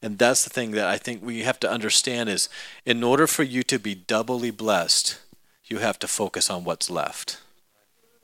And 0.00 0.18
that's 0.18 0.44
the 0.44 0.50
thing 0.50 0.70
that 0.72 0.86
I 0.86 0.96
think 0.96 1.22
we 1.22 1.42
have 1.42 1.60
to 1.60 1.70
understand 1.70 2.30
is 2.30 2.48
in 2.86 3.04
order 3.04 3.26
for 3.26 3.42
you 3.42 3.62
to 3.64 3.78
be 3.78 3.94
doubly 3.94 4.50
blessed, 4.50 5.18
you 5.66 5.78
have 5.78 5.98
to 5.98 6.08
focus 6.08 6.48
on 6.48 6.64
what's 6.64 6.88
left, 6.88 7.38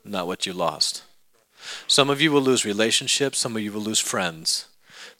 not 0.03 0.25
what 0.25 0.47
you 0.47 0.53
lost. 0.53 1.03
Some 1.85 2.09
of 2.09 2.19
you 2.19 2.31
will 2.31 2.41
lose 2.41 2.65
relationships, 2.65 3.37
some 3.37 3.55
of 3.55 3.61
you 3.61 3.71
will 3.71 3.81
lose 3.81 3.99
friends. 3.99 4.67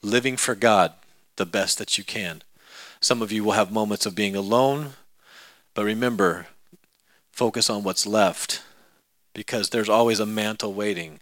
Living 0.01 0.37
for 0.37 0.55
God 0.55 0.93
the 1.35 1.45
best 1.45 1.77
that 1.77 1.97
you 1.97 2.03
can. 2.03 2.41
Some 2.99 3.21
of 3.21 3.31
you 3.31 3.43
will 3.43 3.53
have 3.53 3.71
moments 3.71 4.05
of 4.05 4.15
being 4.15 4.35
alone, 4.35 4.93
but 5.73 5.85
remember, 5.85 6.47
focus 7.31 7.69
on 7.69 7.83
what's 7.83 8.07
left 8.07 8.63
because 9.33 9.69
there's 9.69 9.89
always 9.89 10.19
a 10.19 10.25
mantle 10.25 10.73
waiting 10.73 11.19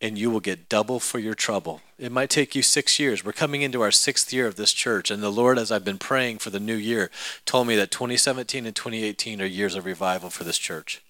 and 0.00 0.16
you 0.16 0.30
will 0.30 0.40
get 0.40 0.68
double 0.68 1.00
for 1.00 1.18
your 1.18 1.34
trouble. 1.34 1.80
It 1.98 2.12
might 2.12 2.30
take 2.30 2.54
you 2.54 2.62
six 2.62 3.00
years. 3.00 3.24
We're 3.24 3.32
coming 3.32 3.62
into 3.62 3.82
our 3.82 3.90
sixth 3.90 4.32
year 4.32 4.46
of 4.46 4.54
this 4.54 4.72
church, 4.72 5.10
and 5.10 5.22
the 5.22 5.30
Lord, 5.30 5.58
as 5.58 5.72
I've 5.72 5.84
been 5.84 5.98
praying 5.98 6.38
for 6.38 6.50
the 6.50 6.60
new 6.60 6.76
year, 6.76 7.10
told 7.44 7.66
me 7.66 7.74
that 7.76 7.90
2017 7.90 8.64
and 8.64 8.76
2018 8.76 9.42
are 9.42 9.46
years 9.46 9.74
of 9.74 9.84
revival 9.84 10.30
for 10.30 10.44
this 10.44 10.58
church. 10.58 11.02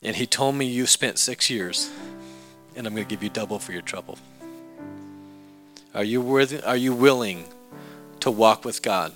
And 0.00 0.16
He 0.16 0.26
told 0.26 0.54
me 0.54 0.66
you 0.66 0.86
spent 0.86 1.18
six 1.18 1.50
years, 1.50 1.90
and 2.76 2.86
I'm 2.86 2.94
going 2.94 3.06
to 3.06 3.10
give 3.10 3.24
you 3.24 3.30
double 3.30 3.58
for 3.58 3.72
your 3.72 3.82
trouble. 3.82 4.18
Are 5.96 6.04
you, 6.04 6.20
worthy, 6.20 6.62
are 6.62 6.76
you 6.76 6.92
willing 6.92 7.46
to 8.20 8.30
walk 8.30 8.66
with 8.66 8.82
God 8.82 9.14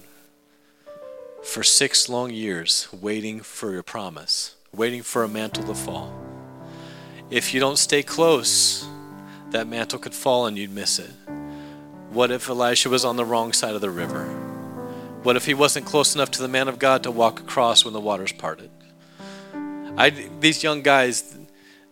for 1.42 1.62
six 1.62 2.08
long 2.08 2.30
years, 2.30 2.88
waiting 2.90 3.40
for 3.40 3.70
your 3.70 3.82
promise, 3.82 4.54
waiting 4.74 5.02
for 5.02 5.22
a 5.22 5.28
mantle 5.28 5.64
to 5.64 5.74
fall? 5.74 6.10
If 7.28 7.52
you 7.52 7.60
don't 7.60 7.76
stay 7.76 8.02
close, 8.02 8.88
that 9.50 9.66
mantle 9.66 9.98
could 9.98 10.14
fall 10.14 10.46
and 10.46 10.56
you'd 10.56 10.70
miss 10.70 10.98
it. 10.98 11.10
What 12.12 12.30
if 12.30 12.48
Elisha 12.48 12.88
was 12.88 13.04
on 13.04 13.16
the 13.16 13.26
wrong 13.26 13.52
side 13.52 13.74
of 13.74 13.82
the 13.82 13.90
river? 13.90 14.24
What 15.22 15.36
if 15.36 15.44
he 15.44 15.52
wasn't 15.52 15.84
close 15.84 16.14
enough 16.14 16.30
to 16.30 16.40
the 16.40 16.48
man 16.48 16.66
of 16.66 16.78
God 16.78 17.02
to 17.02 17.10
walk 17.10 17.40
across 17.40 17.84
when 17.84 17.92
the 17.92 18.00
waters 18.00 18.32
parted? 18.32 18.70
I, 19.98 20.08
these 20.40 20.62
young 20.62 20.80
guys, 20.80 21.36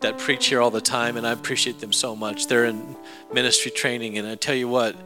that 0.01 0.19
preach 0.19 0.47
here 0.47 0.61
all 0.61 0.71
the 0.71 0.81
time, 0.81 1.17
and 1.17 1.27
I 1.27 1.33
appreciate 1.33 1.81
them 1.81 1.93
so 1.93 2.15
much. 2.15 2.47
They're 2.47 2.67
in 2.67 2.97
ministry 3.33 3.71
training, 3.71 4.19
and 4.19 4.29
I 4.29 4.37
tell 4.37 4.55
you 4.55 4.69
what, 4.69 4.97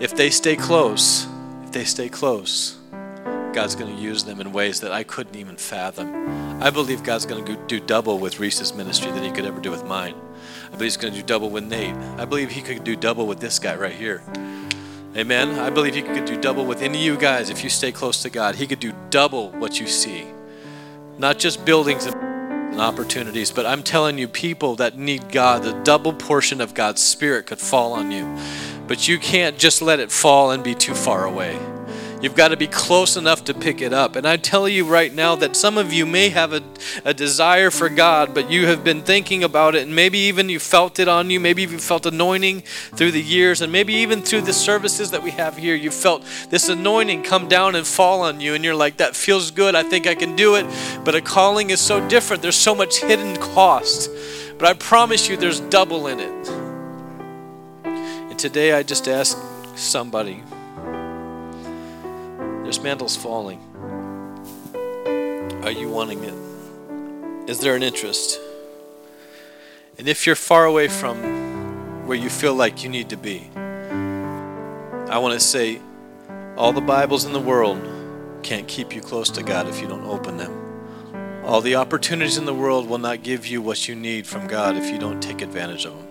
if 0.00 0.14
they 0.14 0.30
stay 0.30 0.56
close, 0.56 1.26
if 1.64 1.72
they 1.72 1.84
stay 1.84 2.08
close, 2.08 2.78
God's 3.52 3.74
going 3.74 3.94
to 3.94 4.00
use 4.00 4.24
them 4.24 4.40
in 4.40 4.52
ways 4.52 4.80
that 4.80 4.92
I 4.92 5.02
couldn't 5.02 5.36
even 5.36 5.56
fathom. 5.56 6.62
I 6.62 6.70
believe 6.70 7.02
God's 7.02 7.26
going 7.26 7.44
to 7.44 7.56
do 7.66 7.80
double 7.80 8.18
with 8.18 8.38
Reese's 8.38 8.74
ministry 8.74 9.10
than 9.10 9.22
He 9.22 9.30
could 9.30 9.44
ever 9.44 9.60
do 9.60 9.70
with 9.70 9.84
mine. 9.84 10.14
I 10.66 10.70
believe 10.70 10.92
He's 10.92 10.96
going 10.96 11.14
to 11.14 11.20
do 11.20 11.26
double 11.26 11.50
with 11.50 11.64
Nate. 11.64 11.94
I 12.18 12.24
believe 12.24 12.50
He 12.50 12.62
could 12.62 12.84
do 12.84 12.96
double 12.96 13.26
with 13.26 13.40
this 13.40 13.58
guy 13.58 13.76
right 13.76 13.94
here. 13.94 14.22
Amen. 15.16 15.58
I 15.58 15.70
believe 15.70 15.94
He 15.94 16.02
could 16.02 16.24
do 16.24 16.40
double 16.40 16.64
with 16.64 16.82
any 16.82 16.98
of 16.98 17.04
you 17.04 17.16
guys 17.16 17.50
if 17.50 17.62
you 17.62 17.70
stay 17.70 17.92
close 17.92 18.22
to 18.22 18.30
God. 18.30 18.54
He 18.56 18.66
could 18.66 18.80
do 18.80 18.92
double 19.10 19.50
what 19.52 19.80
you 19.80 19.86
see, 19.86 20.26
not 21.18 21.38
just 21.38 21.64
buildings 21.64 22.06
and 22.06 22.31
and 22.72 22.80
opportunities. 22.80 23.50
But 23.50 23.66
I'm 23.66 23.82
telling 23.82 24.18
you, 24.18 24.26
people 24.26 24.76
that 24.76 24.96
need 24.96 25.30
God, 25.30 25.62
the 25.62 25.72
double 25.84 26.12
portion 26.12 26.60
of 26.60 26.74
God's 26.74 27.02
Spirit 27.02 27.46
could 27.46 27.60
fall 27.60 27.92
on 27.92 28.10
you. 28.10 28.36
But 28.88 29.06
you 29.06 29.18
can't 29.18 29.58
just 29.58 29.80
let 29.80 30.00
it 30.00 30.10
fall 30.10 30.50
and 30.50 30.64
be 30.64 30.74
too 30.74 30.94
far 30.94 31.24
away. 31.24 31.58
You've 32.22 32.36
got 32.36 32.48
to 32.48 32.56
be 32.56 32.68
close 32.68 33.16
enough 33.16 33.44
to 33.46 33.54
pick 33.54 33.82
it 33.82 33.92
up. 33.92 34.14
And 34.14 34.28
I 34.28 34.36
tell 34.36 34.68
you 34.68 34.86
right 34.86 35.12
now 35.12 35.34
that 35.34 35.56
some 35.56 35.76
of 35.76 35.92
you 35.92 36.06
may 36.06 36.28
have 36.28 36.52
a, 36.52 36.62
a 37.04 37.12
desire 37.12 37.68
for 37.68 37.88
God, 37.88 38.32
but 38.32 38.48
you 38.48 38.68
have 38.68 38.84
been 38.84 39.02
thinking 39.02 39.42
about 39.42 39.74
it, 39.74 39.82
and 39.82 39.92
maybe 39.92 40.18
even 40.18 40.48
you 40.48 40.60
felt 40.60 41.00
it 41.00 41.08
on 41.08 41.30
you. 41.30 41.40
Maybe 41.40 41.62
you 41.62 41.78
felt 41.80 42.06
anointing 42.06 42.60
through 42.60 43.10
the 43.10 43.20
years, 43.20 43.60
and 43.60 43.72
maybe 43.72 43.94
even 43.94 44.22
through 44.22 44.42
the 44.42 44.52
services 44.52 45.10
that 45.10 45.24
we 45.24 45.32
have 45.32 45.56
here, 45.56 45.74
you 45.74 45.90
felt 45.90 46.24
this 46.48 46.68
anointing 46.68 47.24
come 47.24 47.48
down 47.48 47.74
and 47.74 47.84
fall 47.84 48.20
on 48.20 48.40
you, 48.40 48.54
and 48.54 48.62
you're 48.62 48.76
like, 48.76 48.98
that 48.98 49.16
feels 49.16 49.50
good. 49.50 49.74
I 49.74 49.82
think 49.82 50.06
I 50.06 50.14
can 50.14 50.36
do 50.36 50.54
it. 50.54 50.64
But 51.04 51.16
a 51.16 51.20
calling 51.20 51.70
is 51.70 51.80
so 51.80 52.08
different, 52.08 52.40
there's 52.40 52.54
so 52.54 52.72
much 52.72 53.00
hidden 53.00 53.34
cost. 53.34 54.08
But 54.58 54.68
I 54.68 54.74
promise 54.74 55.28
you, 55.28 55.36
there's 55.36 55.58
double 55.58 56.06
in 56.06 56.20
it. 56.20 56.48
And 57.84 58.38
today 58.38 58.74
I 58.74 58.84
just 58.84 59.08
ask 59.08 59.36
somebody 59.74 60.44
this 62.72 62.82
mantle's 62.82 63.16
falling. 63.18 63.60
Are 65.62 65.70
you 65.70 65.90
wanting 65.90 66.24
it? 66.24 67.50
Is 67.50 67.60
there 67.60 67.76
an 67.76 67.82
interest? 67.82 68.40
And 69.98 70.08
if 70.08 70.26
you're 70.26 70.36
far 70.36 70.64
away 70.64 70.88
from 70.88 72.06
where 72.06 72.16
you 72.16 72.30
feel 72.30 72.54
like 72.54 72.82
you 72.82 72.88
need 72.88 73.10
to 73.10 73.18
be, 73.18 73.50
I 73.54 75.18
want 75.18 75.34
to 75.34 75.40
say 75.40 75.82
all 76.56 76.72
the 76.72 76.80
Bibles 76.80 77.26
in 77.26 77.34
the 77.34 77.40
world 77.40 77.78
can't 78.42 78.66
keep 78.66 78.94
you 78.94 79.02
close 79.02 79.28
to 79.32 79.42
God 79.42 79.68
if 79.68 79.78
you 79.82 79.86
don't 79.86 80.06
open 80.06 80.38
them. 80.38 81.44
All 81.44 81.60
the 81.60 81.74
opportunities 81.74 82.38
in 82.38 82.46
the 82.46 82.54
world 82.54 82.88
will 82.88 82.96
not 82.96 83.22
give 83.22 83.46
you 83.46 83.60
what 83.60 83.86
you 83.86 83.94
need 83.94 84.26
from 84.26 84.46
God 84.46 84.78
if 84.78 84.90
you 84.90 84.98
don't 84.98 85.22
take 85.22 85.42
advantage 85.42 85.84
of 85.84 85.94
them. 85.94 86.06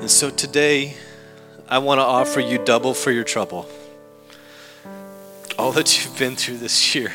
And 0.00 0.10
so 0.10 0.28
today, 0.28 0.98
I 1.66 1.78
want 1.78 1.98
to 1.98 2.04
offer 2.04 2.40
you 2.40 2.62
double 2.62 2.92
for 2.92 3.10
your 3.10 3.24
trouble 3.24 3.66
all 5.58 5.72
that 5.72 6.04
you've 6.04 6.18
been 6.18 6.36
through 6.36 6.58
this 6.58 6.94
year. 6.94 7.12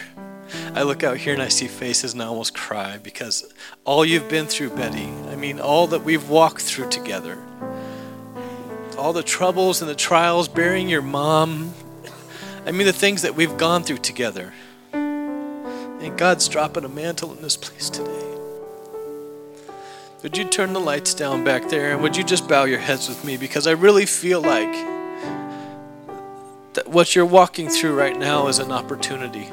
I 0.74 0.84
look 0.84 1.04
out 1.04 1.18
here 1.18 1.34
and 1.34 1.42
I 1.42 1.48
see 1.48 1.68
faces 1.68 2.14
and 2.14 2.22
I 2.22 2.26
almost 2.26 2.54
cry 2.54 2.98
because 2.98 3.54
all 3.86 4.04
you've 4.04 4.28
been 4.30 4.48
through, 4.48 4.72
Betty, 4.72 5.08
I 5.30 5.36
mean, 5.36 5.60
all 5.60 5.88
that 5.88 6.04
we've 6.04 6.28
walked 6.30 6.62
through 6.62 6.90
together, 6.90 7.38
all 8.98 9.14
the 9.14 9.24
troubles 9.24 9.82
and 9.82 9.90
the 9.90 9.96
trials, 9.96 10.48
burying 10.48 10.90
your 10.90 11.02
mom, 11.02 11.74
I 12.66 12.72
mean, 12.72 12.86
the 12.86 12.94
things 12.94 13.22
that 13.22 13.36
we've 13.36 13.58
gone 13.58 13.84
through 13.84 14.00
together. 14.00 14.54
And 14.94 16.18
God's 16.18 16.48
dropping 16.48 16.84
a 16.84 16.90
mantle 16.90 17.34
in 17.34 17.42
this 17.42 17.56
place 17.56 17.90
today. 17.90 18.28
Would 20.24 20.38
you 20.38 20.46
turn 20.46 20.74
the 20.74 20.80
lights 20.80 21.14
down 21.14 21.44
back 21.44 21.70
there 21.70 21.94
and 21.94 22.02
would 22.02 22.16
you 22.16 22.24
just 22.24 22.48
bow 22.48 22.66
your 22.66 22.80
heads 22.80 23.08
with 23.08 23.24
me? 23.24 23.38
Because 23.38 23.68
I 23.68 23.72
really 23.72 24.06
feel 24.06 24.42
like 24.42 25.01
that 26.74 26.88
what 26.88 27.16
you're 27.16 27.26
walking 27.26 27.70
through 27.70 27.98
right 27.98 28.18
now 28.18 28.48
is 28.48 28.60
an 28.60 28.72
opportunity. 28.72 29.50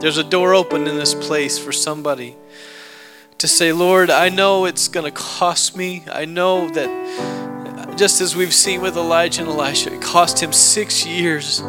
There's 0.00 0.18
a 0.18 0.24
door 0.24 0.54
open 0.54 0.86
in 0.86 0.96
this 0.96 1.14
place 1.14 1.58
for 1.58 1.72
somebody 1.72 2.36
to 3.38 3.48
say, 3.48 3.72
Lord, 3.72 4.10
I 4.10 4.28
know 4.28 4.64
it's 4.64 4.88
going 4.88 5.04
to 5.04 5.10
cost 5.10 5.76
me. 5.76 6.04
I 6.10 6.24
know 6.24 6.68
that 6.70 7.96
just 7.96 8.20
as 8.20 8.34
we've 8.34 8.54
seen 8.54 8.80
with 8.80 8.96
Elijah 8.96 9.42
and 9.42 9.50
Elisha, 9.50 9.94
it 9.94 10.02
cost 10.02 10.42
him 10.42 10.52
six 10.52 11.06
years 11.06 11.62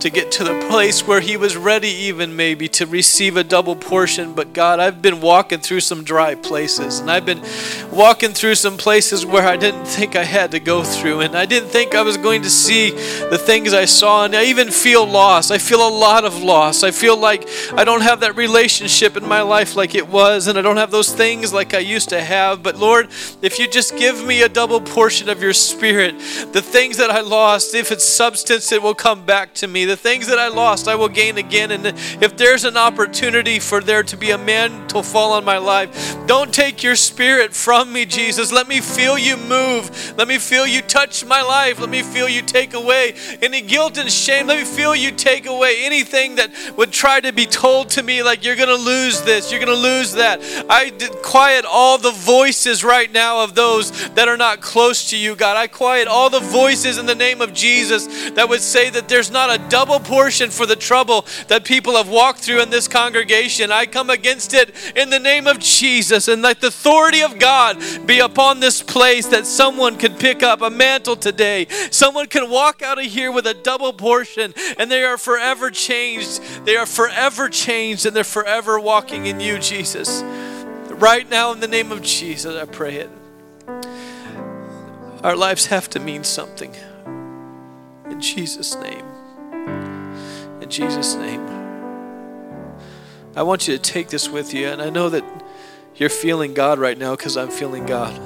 to 0.00 0.10
get 0.10 0.30
to 0.32 0.44
the 0.44 0.66
place 0.68 1.06
where 1.06 1.20
he 1.20 1.36
was 1.36 1.56
ready, 1.56 1.88
even 1.88 2.36
maybe, 2.36 2.68
to 2.68 2.86
receive 2.86 3.36
a 3.36 3.44
double 3.44 3.74
portion. 3.74 4.34
But 4.34 4.52
God, 4.52 4.78
I've 4.78 5.00
been 5.00 5.20
walking 5.20 5.60
through 5.60 5.80
some 5.80 6.04
dry 6.04 6.34
places, 6.34 7.00
and 7.00 7.10
I've 7.10 7.24
been 7.24 7.42
walking 7.90 8.32
through 8.32 8.56
some 8.56 8.76
places 8.76 9.24
where 9.24 9.46
I 9.46 9.56
didn't 9.56 9.86
think 9.86 10.14
I 10.14 10.24
had 10.24 10.50
to 10.50 10.60
go 10.60 10.84
through, 10.84 11.20
and 11.20 11.34
I 11.34 11.46
didn't 11.46 11.70
think 11.70 11.94
I 11.94 12.02
was 12.02 12.18
going 12.18 12.42
to 12.42 12.50
see 12.50 12.90
the 12.90 13.38
things 13.38 13.72
I 13.72 13.86
saw, 13.86 14.26
and 14.26 14.36
I 14.36 14.44
even 14.44 14.70
feel 14.70 15.06
lost. 15.06 15.50
I 15.50 15.58
feel 15.58 15.86
a 15.86 15.88
lot 15.88 16.24
of 16.24 16.42
loss. 16.42 16.82
I 16.82 16.90
feel 16.90 17.16
like 17.16 17.48
I 17.72 17.84
don't 17.84 18.02
have 18.02 18.20
that 18.20 18.36
relationship 18.36 19.16
in 19.16 19.26
my 19.26 19.40
life 19.40 19.76
like 19.76 19.94
it 19.94 20.08
was, 20.08 20.46
and 20.46 20.58
I 20.58 20.62
don't 20.62 20.76
have 20.76 20.90
those 20.90 21.12
things 21.12 21.54
like 21.54 21.72
I 21.72 21.78
used 21.78 22.10
to 22.10 22.20
have. 22.20 22.62
But 22.62 22.76
Lord, 22.76 23.08
if 23.40 23.58
you 23.58 23.66
just 23.66 23.96
give 23.96 24.24
me 24.26 24.42
a 24.42 24.48
double 24.48 24.80
portion 24.80 25.30
of 25.30 25.40
your 25.40 25.54
spirit, 25.54 26.18
the 26.52 26.62
things 26.62 26.98
that 26.98 27.10
I 27.10 27.22
lost, 27.22 27.74
if 27.74 27.90
it's 27.90 28.04
substance, 28.04 28.72
it 28.72 28.82
will 28.82 28.94
come 28.94 29.24
back 29.24 29.54
to 29.54 29.66
me. 29.66 29.85
The 29.86 29.96
things 29.96 30.26
that 30.28 30.38
I 30.38 30.48
lost, 30.48 30.88
I 30.88 30.94
will 30.94 31.08
gain 31.08 31.38
again. 31.38 31.70
And 31.70 31.86
if 31.86 32.36
there's 32.36 32.64
an 32.64 32.76
opportunity 32.76 33.58
for 33.58 33.80
there 33.80 34.02
to 34.02 34.16
be 34.16 34.30
a 34.30 34.38
mantle 34.38 35.02
fall 35.02 35.32
on 35.32 35.44
my 35.44 35.58
life, 35.58 36.16
don't 36.26 36.52
take 36.52 36.82
your 36.82 36.96
spirit 36.96 37.54
from 37.54 37.92
me, 37.92 38.04
Jesus. 38.04 38.52
Let 38.52 38.68
me 38.68 38.80
feel 38.80 39.18
you 39.18 39.36
move. 39.36 40.14
Let 40.16 40.28
me 40.28 40.38
feel 40.38 40.66
you 40.66 40.82
touch 40.82 41.24
my 41.24 41.42
life. 41.42 41.78
Let 41.78 41.88
me 41.88 42.02
feel 42.02 42.28
you 42.28 42.42
take 42.42 42.74
away 42.74 43.14
any 43.42 43.60
guilt 43.60 43.98
and 43.98 44.10
shame. 44.10 44.46
Let 44.46 44.58
me 44.58 44.64
feel 44.64 44.94
you 44.94 45.12
take 45.12 45.46
away 45.46 45.84
anything 45.84 46.36
that 46.36 46.50
would 46.76 46.92
try 46.92 47.20
to 47.20 47.32
be 47.32 47.46
told 47.46 47.90
to 47.90 48.02
me 48.02 48.22
like 48.22 48.44
you're 48.44 48.56
going 48.56 48.68
to 48.68 48.74
lose 48.74 49.22
this, 49.22 49.50
you're 49.50 49.60
going 49.60 49.74
to 49.74 49.82
lose 49.82 50.12
that. 50.12 50.40
I 50.68 50.90
did 50.90 51.10
quiet 51.22 51.64
all 51.64 51.98
the 51.98 52.10
voices 52.10 52.84
right 52.84 53.10
now 53.10 53.42
of 53.42 53.54
those 53.54 54.08
that 54.10 54.28
are 54.28 54.36
not 54.36 54.60
close 54.60 55.10
to 55.10 55.16
you, 55.16 55.36
God. 55.36 55.56
I 55.56 55.66
quiet 55.66 56.08
all 56.08 56.30
the 56.30 56.40
voices 56.40 56.98
in 56.98 57.06
the 57.06 57.14
name 57.14 57.40
of 57.40 57.52
Jesus 57.52 58.06
that 58.30 58.48
would 58.48 58.62
say 58.62 58.90
that 58.90 59.08
there's 59.08 59.30
not 59.30 59.50
a 59.50 59.68
double 59.76 60.00
portion 60.00 60.48
for 60.48 60.64
the 60.64 60.74
trouble 60.74 61.26
that 61.48 61.62
people 61.62 61.96
have 61.96 62.08
walked 62.08 62.38
through 62.38 62.62
in 62.62 62.70
this 62.70 62.88
congregation. 62.88 63.70
I 63.70 63.84
come 63.84 64.08
against 64.08 64.54
it 64.54 64.74
in 64.96 65.10
the 65.10 65.18
name 65.18 65.46
of 65.46 65.58
Jesus 65.58 66.28
and 66.28 66.40
let 66.40 66.62
the 66.62 66.68
authority 66.68 67.20
of 67.20 67.38
God 67.38 67.78
be 68.06 68.20
upon 68.20 68.60
this 68.60 68.82
place 68.82 69.26
that 69.26 69.44
someone 69.44 69.98
could 69.98 70.18
pick 70.18 70.42
up 70.42 70.62
a 70.62 70.70
mantle 70.70 71.14
today. 71.14 71.66
Someone 71.90 72.26
can 72.28 72.48
walk 72.48 72.80
out 72.80 72.98
of 72.98 73.04
here 73.04 73.30
with 73.30 73.46
a 73.46 73.52
double 73.52 73.92
portion 73.92 74.54
and 74.78 74.90
they 74.90 75.04
are 75.04 75.18
forever 75.18 75.70
changed. 75.70 76.40
They 76.64 76.76
are 76.76 76.86
forever 76.86 77.50
changed 77.50 78.06
and 78.06 78.16
they're 78.16 78.24
forever 78.24 78.80
walking 78.80 79.26
in 79.26 79.40
you, 79.40 79.58
Jesus. 79.58 80.22
Right 80.88 81.28
now, 81.28 81.52
in 81.52 81.60
the 81.60 81.68
name 81.68 81.92
of 81.92 82.00
Jesus, 82.00 82.56
I 82.56 82.64
pray 82.64 82.94
it. 82.94 83.10
Our 85.22 85.36
lives 85.36 85.66
have 85.66 85.90
to 85.90 86.00
mean 86.00 86.24
something. 86.24 86.74
In 88.06 88.22
Jesus' 88.22 88.74
name. 88.76 89.15
In 90.66 90.70
Jesus' 90.70 91.14
name. 91.14 91.46
I 93.36 93.44
want 93.44 93.68
you 93.68 93.76
to 93.76 93.80
take 93.80 94.08
this 94.08 94.28
with 94.28 94.52
you, 94.52 94.66
and 94.66 94.82
I 94.82 94.90
know 94.90 95.08
that 95.10 95.24
you're 95.94 96.10
feeling 96.10 96.54
God 96.54 96.80
right 96.80 96.98
now 96.98 97.14
because 97.14 97.36
I'm 97.36 97.52
feeling 97.52 97.86
God. 97.86 98.20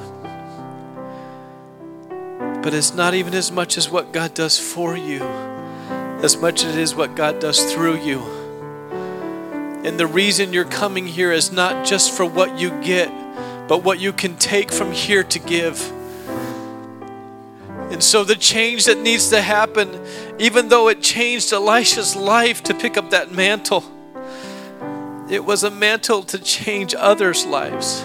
But 2.62 2.72
it's 2.72 2.94
not 2.94 3.12
even 3.12 3.34
as 3.34 3.52
much 3.52 3.76
as 3.76 3.90
what 3.90 4.14
God 4.14 4.32
does 4.32 4.58
for 4.58 4.96
you, 4.96 5.22
as 6.22 6.38
much 6.38 6.64
as 6.64 6.76
it 6.76 6.80
is 6.80 6.94
what 6.94 7.14
God 7.14 7.40
does 7.40 7.70
through 7.74 8.00
you. 8.00 8.20
And 9.84 10.00
the 10.00 10.06
reason 10.06 10.54
you're 10.54 10.64
coming 10.64 11.06
here 11.06 11.32
is 11.32 11.52
not 11.52 11.84
just 11.84 12.10
for 12.10 12.24
what 12.24 12.58
you 12.58 12.70
get, 12.80 13.10
but 13.68 13.84
what 13.84 14.00
you 14.00 14.14
can 14.14 14.34
take 14.38 14.72
from 14.72 14.92
here 14.92 15.24
to 15.24 15.38
give. 15.38 15.92
And 17.90 18.02
so 18.02 18.24
the 18.24 18.36
change 18.36 18.84
that 18.84 18.98
needs 18.98 19.30
to 19.30 19.42
happen, 19.42 19.88
even 20.38 20.68
though 20.68 20.88
it 20.88 21.02
changed 21.02 21.52
Elisha's 21.52 22.14
life 22.14 22.62
to 22.64 22.74
pick 22.74 22.96
up 22.96 23.10
that 23.10 23.32
mantle, 23.32 23.84
it 25.28 25.44
was 25.44 25.64
a 25.64 25.70
mantle 25.70 26.22
to 26.24 26.38
change 26.38 26.94
others' 26.94 27.44
lives. 27.44 28.04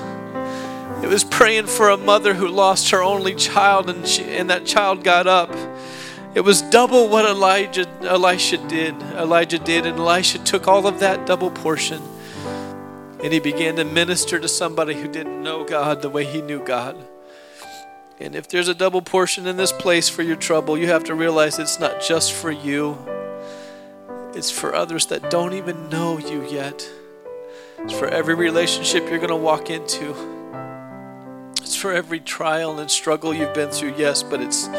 It 1.04 1.08
was 1.08 1.24
praying 1.24 1.68
for 1.68 1.90
a 1.90 1.98
mother 1.98 2.34
who 2.34 2.48
lost 2.48 2.90
her 2.92 3.04
only 3.04 3.36
child 3.36 3.90
and, 3.90 4.08
she, 4.08 4.24
and 4.24 4.50
that 4.50 4.66
child 4.66 5.04
got 5.04 5.28
up. 5.28 5.56
It 6.34 6.42
was 6.42 6.62
double 6.64 7.08
what 7.08 7.26
Elijah 7.26 7.88
Elisha 8.02 8.58
did. 8.68 8.96
Elijah 9.14 9.60
did, 9.60 9.86
and 9.86 9.98
Elisha 9.98 10.40
took 10.40 10.68
all 10.68 10.88
of 10.88 11.00
that 11.00 11.26
double 11.26 11.52
portion 11.52 12.02
and 13.26 13.34
he 13.34 13.40
began 13.40 13.76
to 13.76 13.84
minister 13.84 14.40
to 14.40 14.48
somebody 14.48 14.94
who 14.94 15.08
didn't 15.08 15.42
know 15.42 15.64
God 15.64 16.04
the 16.04 16.10
way 16.10 16.26
he 16.26 16.42
knew 16.42 16.64
God. 16.64 16.96
And 18.20 18.34
if 18.34 18.48
there's 18.48 18.70
a 18.70 18.76
double 18.76 19.02
portion 19.02 19.46
in 19.46 19.58
this 19.58 19.74
place 19.74 20.08
for 20.08 20.24
your 20.24 20.38
trouble, 20.38 20.78
you 20.78 20.88
have 20.88 21.04
to 21.06 21.16
realize 21.16 21.60
it's 21.60 21.80
not 21.80 22.02
just 22.02 22.32
for 22.32 22.50
you, 22.50 22.98
it's 24.34 24.50
for 24.52 24.74
others 24.74 25.08
that 25.08 25.30
don't 25.30 25.54
even 25.54 25.90
know 25.90 26.18
you 26.18 26.48
yet. 26.48 26.90
It's 27.80 27.94
for 27.94 28.08
every 28.08 28.36
relationship 28.36 29.10
you're 29.10 29.20
going 29.20 29.30
to 29.30 29.36
walk 29.36 29.70
into. 29.70 30.16
It's 31.62 31.76
for 31.76 31.92
every 31.92 32.20
trial 32.20 32.80
and 32.80 32.90
struggle 32.90 33.34
you've 33.34 33.54
been 33.54 33.70
through, 33.70 33.96
yes, 33.98 34.24
but 34.24 34.42
it's 34.42 34.70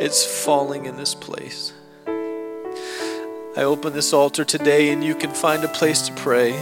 it's 0.00 0.24
falling 0.24 0.86
in 0.86 0.96
this 0.96 1.14
place. 1.14 1.72
I 2.06 3.62
open 3.64 3.92
this 3.92 4.12
altar 4.12 4.44
today 4.44 4.90
and 4.90 5.04
you 5.04 5.14
can 5.14 5.32
find 5.32 5.62
a 5.62 5.68
place 5.68 6.02
to 6.02 6.14
pray. 6.14 6.52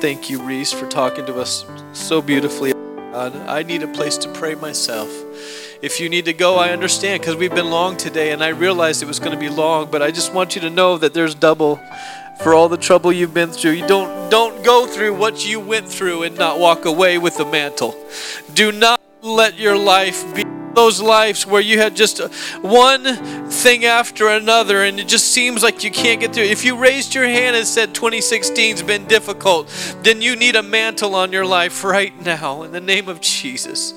Thank 0.00 0.28
you, 0.28 0.42
Reese, 0.42 0.72
for 0.72 0.88
talking 0.88 1.24
to 1.26 1.40
us 1.40 1.64
so 1.92 2.20
beautifully. 2.20 2.72
God, 2.72 3.36
I 3.48 3.62
need 3.62 3.82
a 3.82 3.88
place 3.88 4.16
to 4.18 4.32
pray 4.32 4.54
myself. 4.54 5.08
If 5.80 6.00
you 6.00 6.08
need 6.08 6.24
to 6.24 6.32
go, 6.32 6.56
I 6.56 6.70
understand 6.70 7.20
because 7.20 7.36
we've 7.36 7.54
been 7.54 7.70
long 7.70 7.96
today 7.96 8.32
and 8.32 8.42
I 8.42 8.48
realized 8.48 9.00
it 9.00 9.06
was 9.06 9.20
going 9.20 9.30
to 9.30 9.38
be 9.38 9.48
long, 9.48 9.88
but 9.88 10.02
I 10.02 10.10
just 10.10 10.34
want 10.34 10.56
you 10.56 10.60
to 10.62 10.70
know 10.70 10.98
that 10.98 11.14
there's 11.14 11.36
double 11.36 11.78
for 12.42 12.52
all 12.52 12.68
the 12.68 12.76
trouble 12.76 13.12
you've 13.12 13.32
been 13.32 13.52
through. 13.52 13.72
You 13.72 13.86
don't 13.86 14.28
don't 14.28 14.64
go 14.64 14.88
through 14.88 15.14
what 15.14 15.46
you 15.46 15.60
went 15.60 15.88
through 15.88 16.24
and 16.24 16.36
not 16.36 16.58
walk 16.58 16.84
away 16.84 17.18
with 17.18 17.36
the 17.36 17.44
mantle. 17.44 17.94
Do 18.54 18.72
not 18.72 19.00
let 19.22 19.56
your 19.56 19.76
life 19.76 20.34
be 20.34 20.44
those 20.78 21.00
lives 21.00 21.44
where 21.44 21.60
you 21.60 21.76
had 21.76 21.96
just 21.96 22.20
uh, 22.20 22.28
one 22.62 23.02
thing 23.50 23.84
after 23.84 24.28
another 24.28 24.84
and 24.84 25.00
it 25.00 25.08
just 25.08 25.32
seems 25.32 25.60
like 25.60 25.82
you 25.82 25.90
can't 25.90 26.20
get 26.20 26.32
through. 26.32 26.44
If 26.44 26.64
you 26.64 26.76
raised 26.76 27.16
your 27.16 27.24
hand 27.24 27.56
and 27.56 27.66
said 27.66 27.94
2016's 27.94 28.84
been 28.84 29.04
difficult, 29.08 29.66
then 30.04 30.22
you 30.22 30.36
need 30.36 30.54
a 30.54 30.62
mantle 30.62 31.16
on 31.16 31.32
your 31.32 31.44
life 31.44 31.82
right 31.82 32.14
now 32.24 32.62
in 32.62 32.70
the 32.70 32.80
name 32.80 33.08
of 33.08 33.20
Jesus. 33.20 33.92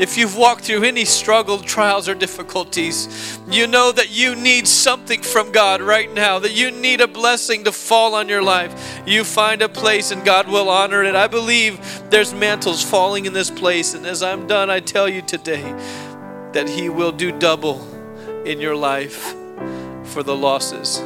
If 0.00 0.18
you've 0.18 0.36
walked 0.36 0.64
through 0.64 0.82
any 0.82 1.04
struggle, 1.04 1.58
trials, 1.58 2.08
or 2.08 2.16
difficulties, 2.16 3.38
you 3.48 3.68
know 3.68 3.92
that 3.92 4.10
you 4.10 4.34
need 4.34 4.66
something 4.66 5.22
from 5.22 5.52
God 5.52 5.80
right 5.80 6.12
now, 6.12 6.40
that 6.40 6.52
you 6.52 6.72
need 6.72 7.00
a 7.00 7.06
blessing 7.06 7.62
to 7.62 7.70
fall 7.70 8.16
on 8.16 8.28
your 8.28 8.42
life. 8.42 9.00
You 9.06 9.22
find 9.22 9.62
a 9.62 9.68
place 9.68 10.10
and 10.10 10.24
God 10.24 10.48
will 10.48 10.68
honor 10.68 11.04
it. 11.04 11.14
I 11.14 11.28
believe 11.28 11.80
there's 12.10 12.34
mantles 12.34 12.82
falling 12.82 13.26
in 13.26 13.32
this 13.32 13.50
place. 13.50 13.94
And 13.94 14.04
as 14.04 14.20
I'm 14.20 14.48
done, 14.48 14.68
I 14.68 14.80
tell 14.80 15.08
you 15.08 15.22
today 15.22 15.74
that 16.52 16.68
He 16.68 16.88
will 16.88 17.12
do 17.12 17.36
double 17.38 17.86
in 18.44 18.60
your 18.60 18.76
life 18.76 19.34
for 20.04 20.22
the 20.22 20.36
losses 20.36 21.02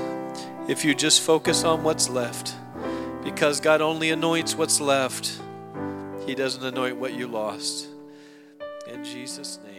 if 0.69 0.85
you 0.85 0.95
just 0.95 1.21
focus 1.23 1.65
on 1.65 1.83
what's 1.83 2.09
left. 2.09 2.55
Because 3.25 3.61
God 3.61 3.81
only 3.81 4.11
anoints 4.11 4.55
what's 4.55 4.81
left, 4.81 5.41
He 6.27 6.35
doesn't 6.35 6.65
anoint 6.65 6.97
what 6.97 7.15
you 7.15 7.27
lost. 7.27 7.89
In 8.89 9.05
Jesus' 9.05 9.59
name. 9.65 9.72